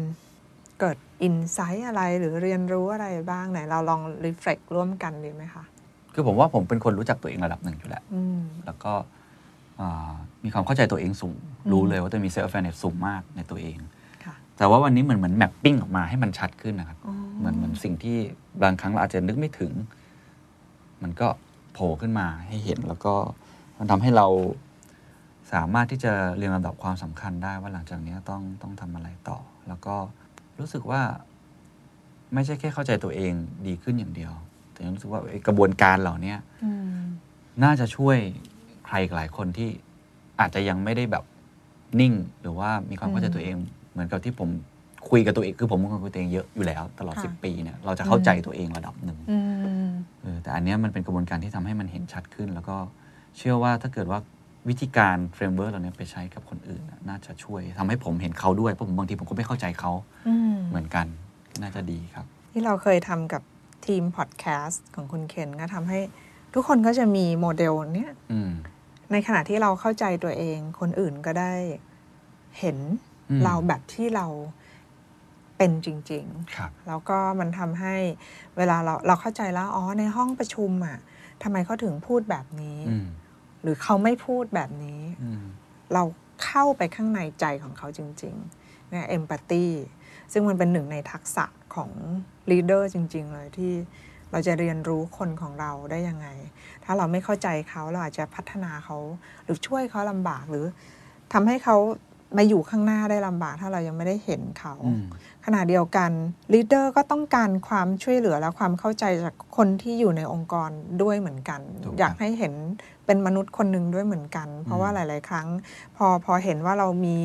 [0.80, 5.64] เกิด insight อะไรหรือเรียนรู้อะไรบ้างไหน เราลอง reflect ร่วมกันดีไหมคะ
[6.14, 8.94] คือผมว่าผมเป็นคนรู้จักตัวเองระดับหนึ่งอยู่แล้วอืมแล้วก็
[9.80, 10.12] อ่า
[10.44, 11.36] มีความเข้าใจตัวเองสูง
[11.72, 13.78] รู้เลยว่าตัวเองมี self-awareness สูงมากในตัวเอง
[14.26, 18.18] ค่ะแต่ว่าวันนี้เหมือนเหมือนแมปปิ้งออกมาให้มันชัดขึ้นนะครับอ๋อเหมือนเหมือนสิ่งที่
[18.64, 19.72] บางครั้งเราอาจจะนึกไม่ถึง
[21.04, 21.28] มันก็
[21.74, 23.14] โผล่ขึ้นมาให้เห็นแล้วก็
[23.78, 24.28] มันทำให้เรา
[25.56, 29.38] สามารถที่จะเรียงลำดับความสำคัญได้ว่าหลังจากนี้ต้องต้องทำอะไรต่อ
[29.68, 29.96] แล้วก็
[30.60, 31.02] รู้สึกว่า
[32.34, 33.34] ไม่ใช่แค่เข้าใจตัวเอง
[33.68, 34.34] ดีขึ้นอย่างเดียว
[34.72, 37.04] แต่ยังรู้สึกว่าไอ้กระบวนการเหล่านี้อืม
[37.64, 38.18] น่าจะช่วย
[38.86, 39.70] ใครหลายคนที่
[40.40, 41.24] อาจจะยังไม่ได้แบบ
[42.00, 43.56] นิ่ง หรือว่ามีความเข้าใจตัวเอง
[43.92, 44.50] เหมือนกับที่ผม
[45.10, 49.38] คุยกับตัวเองคือผมเป็นคนคุยกับตัวเองเยอะอยู่แล้ว ตลอดค่ะสิบปีเนี่ยเราจะเข้าใจตัวเองระดับหนึ่งอื
[49.88, 49.92] ม
[50.22, 52.76] เออแต่อันเนี้ยมันเป็นกระบวนการที่ทำให้มันเห็นชัดขึ้น แล้วก็
[53.38, 54.20] เชื่อว่าถ้าเกิดว่า
[54.70, 59.92] วิธีการ framework เหล่านี้ไปใช้กับคนอื่น น่ะน่าจะช่วยทำให้ผมเห็นเขาด้วย เพราะผมบางทีผมก็ไม่เข้าใจเขา
[60.28, 61.08] อืมเหมือนกัน
[61.62, 63.42] น่าจะดีครับ ที่เราเคยทำกับ
[63.86, 66.00] ทีมพอดแคสต์ของคุณเคนก็ทำให้
[66.54, 68.52] ทุกคนก็จะมีโมเดลเนี้ยอืม
[69.12, 71.54] ในขณะที่เราเข้าใจตัวเอง คนอื่นก็ได้
[72.60, 72.78] เห็น
[73.30, 74.28] อืมเราแบบที่เรา
[75.58, 77.96] เป็นจริงครับๆแล้วก็มันทำให้
[78.58, 80.98] เวลาเราเราเข้าใจแล้ว อ๋อ ในห้องประชุมอะ
[81.44, 83.08] ทำไมเขาถึงพูดแบบนี้อืม
[83.66, 85.44] หรือเขาไม่พูดแบบนี้อืม
[85.94, 86.04] เรา
[86.46, 89.66] เข้าไปข้างในใจของเขาจริงๆเนี่ยเอมพัตตี
[90.32, 91.46] ซึ่งมันเป็นหนึ่งในทักษะ
[91.76, 91.92] ของ
[92.52, 93.74] leader จริง ๆ เลยที่
[94.32, 96.28] เราจะเรียนรู้คนของเราได้ยังไง
[96.84, 98.98] ถ้าเราไม่เข้าใจเขาเราอาจจะพัฒนาเขา
[99.44, 100.66] หรือช่วยเขาลำบากหรือ
[101.34, 101.78] ทำให้เขา
[102.38, 105.04] มาอยู่ข้างหน้าได้ลำบาก ถ้าเรายังไม่ได้เห็นเขาอืม
[105.46, 106.12] ขณะเดียวกัน
[106.54, 110.70] leader ก็ต้องการความช่วยเหลือและความเข้าใจจากคนที่อยู่ในองค์กร
[111.02, 112.54] ด้วยเหมือนกันถูกครับอยากให้เห็น
[113.06, 115.48] เป็นมนุษย์คนหนึ่งด้วยเหมือนกัน เพราะว่าหลาย ๆ ครั้ง
[115.98, 117.18] พอพอเห็นว่าเรามี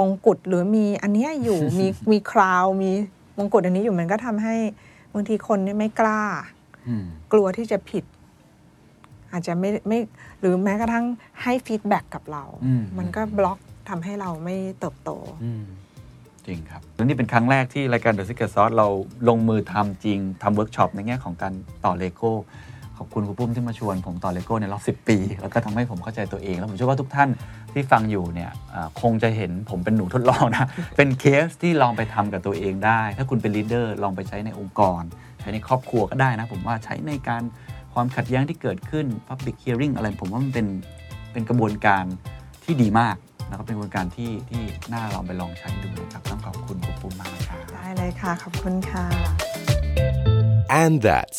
[0.00, 2.90] มงกุฎหรือมีอันเนี้ยอยู่มีมี crown มี
[3.38, 4.56] มงกุฎอันนี้อยู่มันก็ทำให้
[5.14, 6.22] บางทีคนเนี่ยไม่กล้า
[6.88, 8.04] อืมกลัวที่จะผิด
[9.32, 9.98] อาจจะไม่ไม่
[10.40, 11.04] หรือแม้กระทั่ง
[11.42, 13.58] ให้ feedback กับเราอืมมันก็บล็อก
[13.88, 15.10] ทำให้เราไม่เติบโต
[15.44, 15.64] อืม
[16.46, 18.88] จริงครับแล้วนี่เป็นครั้งแรกที่รายการ The Secret Sauce เรา
[19.28, 21.52] ลงมือทำจริงทำเวิร์กช็อปในแง่ของการ
[21.84, 22.32] ต่อเลโก้
[23.02, 27.28] ขอบคุณครูปุ้มที่มาชวนผมต่อเลโก้ในรอบ 10 ปี แล้วก็ทำให้ผมเข้าใจตัวเอง แล้วผมเชื่อว่าทุกท่าน
[27.72, 35.02] ที่ฟังอยู่เนี่ยอ่าคงจะเห็นผมเป็นหนูทดลองนะ เป็นเคสที่ลองไปทำกับตัวเองได้ ถ้าคุณเป็น leader ลองไปใช้ในองค์กร
[35.40, 37.42] ใช้ในครอบครัวก็ได้นะ ผมว่าใช้ในการ
[37.94, 40.66] ความขัดแย้งที่เกิดขึ้น Public Hearing อะไรผมว่ามันเป็น
[41.32, 42.04] เป็นกระบวนการ
[42.64, 43.16] ที่ดีมาก
[43.48, 49.04] นะครับเป็นกระบวนการที่ที่น่าลองไปลองใช้ดูนะครับต้องขอบคุณครูปุ้มมากนะครับได้เลยค่ะขอบคุณค่ะ
[50.82, 51.38] And that's